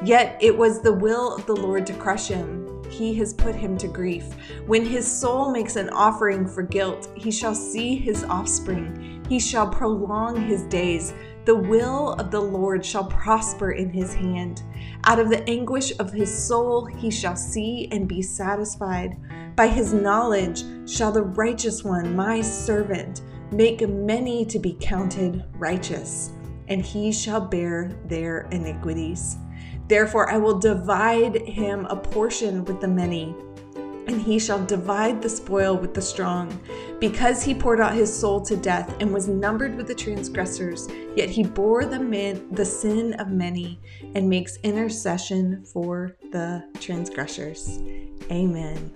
Yet 0.03 0.37
it 0.41 0.57
was 0.57 0.81
the 0.81 0.93
will 0.93 1.35
of 1.35 1.45
the 1.45 1.55
Lord 1.55 1.85
to 1.87 1.93
crush 1.93 2.27
him. 2.27 2.83
He 2.89 3.15
has 3.15 3.33
put 3.33 3.55
him 3.55 3.77
to 3.79 3.87
grief. 3.87 4.25
When 4.67 4.85
his 4.85 5.09
soul 5.09 5.51
makes 5.51 5.75
an 5.75 5.89
offering 5.89 6.47
for 6.47 6.61
guilt, 6.61 7.09
he 7.15 7.31
shall 7.31 7.55
see 7.55 7.95
his 7.95 8.23
offspring. 8.25 9.25
He 9.27 9.39
shall 9.39 9.67
prolong 9.67 10.45
his 10.45 10.63
days. 10.63 11.13
The 11.45 11.55
will 11.55 12.13
of 12.13 12.31
the 12.31 12.41
Lord 12.41 12.85
shall 12.85 13.05
prosper 13.05 13.71
in 13.71 13.89
his 13.89 14.13
hand. 14.13 14.61
Out 15.05 15.19
of 15.19 15.29
the 15.29 15.47
anguish 15.49 15.91
of 15.99 16.13
his 16.13 16.31
soul 16.31 16.85
he 16.85 17.09
shall 17.09 17.35
see 17.35 17.87
and 17.91 18.07
be 18.07 18.21
satisfied. 18.21 19.17
By 19.55 19.67
his 19.67 19.93
knowledge 19.93 20.63
shall 20.87 21.11
the 21.11 21.23
righteous 21.23 21.83
one, 21.83 22.15
my 22.15 22.41
servant, 22.41 23.21
make 23.53 23.87
many 23.87 24.45
to 24.45 24.59
be 24.59 24.77
counted 24.79 25.43
righteous, 25.53 26.31
and 26.67 26.81
he 26.81 27.11
shall 27.11 27.41
bear 27.41 27.91
their 28.05 28.47
iniquities. 28.51 29.37
Therefore, 29.87 30.29
I 30.29 30.37
will 30.37 30.59
divide 30.59 31.47
him 31.47 31.85
a 31.85 31.95
portion 31.95 32.65
with 32.65 32.81
the 32.81 32.87
many, 32.87 33.35
and 34.07 34.21
he 34.21 34.39
shall 34.39 34.63
divide 34.65 35.21
the 35.21 35.29
spoil 35.29 35.77
with 35.77 35.93
the 35.93 36.01
strong. 36.01 36.59
Because 36.99 37.43
he 37.43 37.53
poured 37.53 37.79
out 37.79 37.93
his 37.93 38.13
soul 38.13 38.41
to 38.41 38.55
death 38.55 38.93
and 38.99 39.13
was 39.13 39.27
numbered 39.27 39.75
with 39.75 39.87
the 39.87 39.95
transgressors, 39.95 40.87
yet 41.15 41.29
he 41.29 41.43
bore 41.43 41.85
the, 41.85 41.99
man, 41.99 42.47
the 42.51 42.65
sin 42.65 43.13
of 43.15 43.29
many 43.29 43.79
and 44.15 44.29
makes 44.29 44.57
intercession 44.63 45.63
for 45.65 46.15
the 46.31 46.63
transgressors. 46.79 47.81
Amen. 48.31 48.91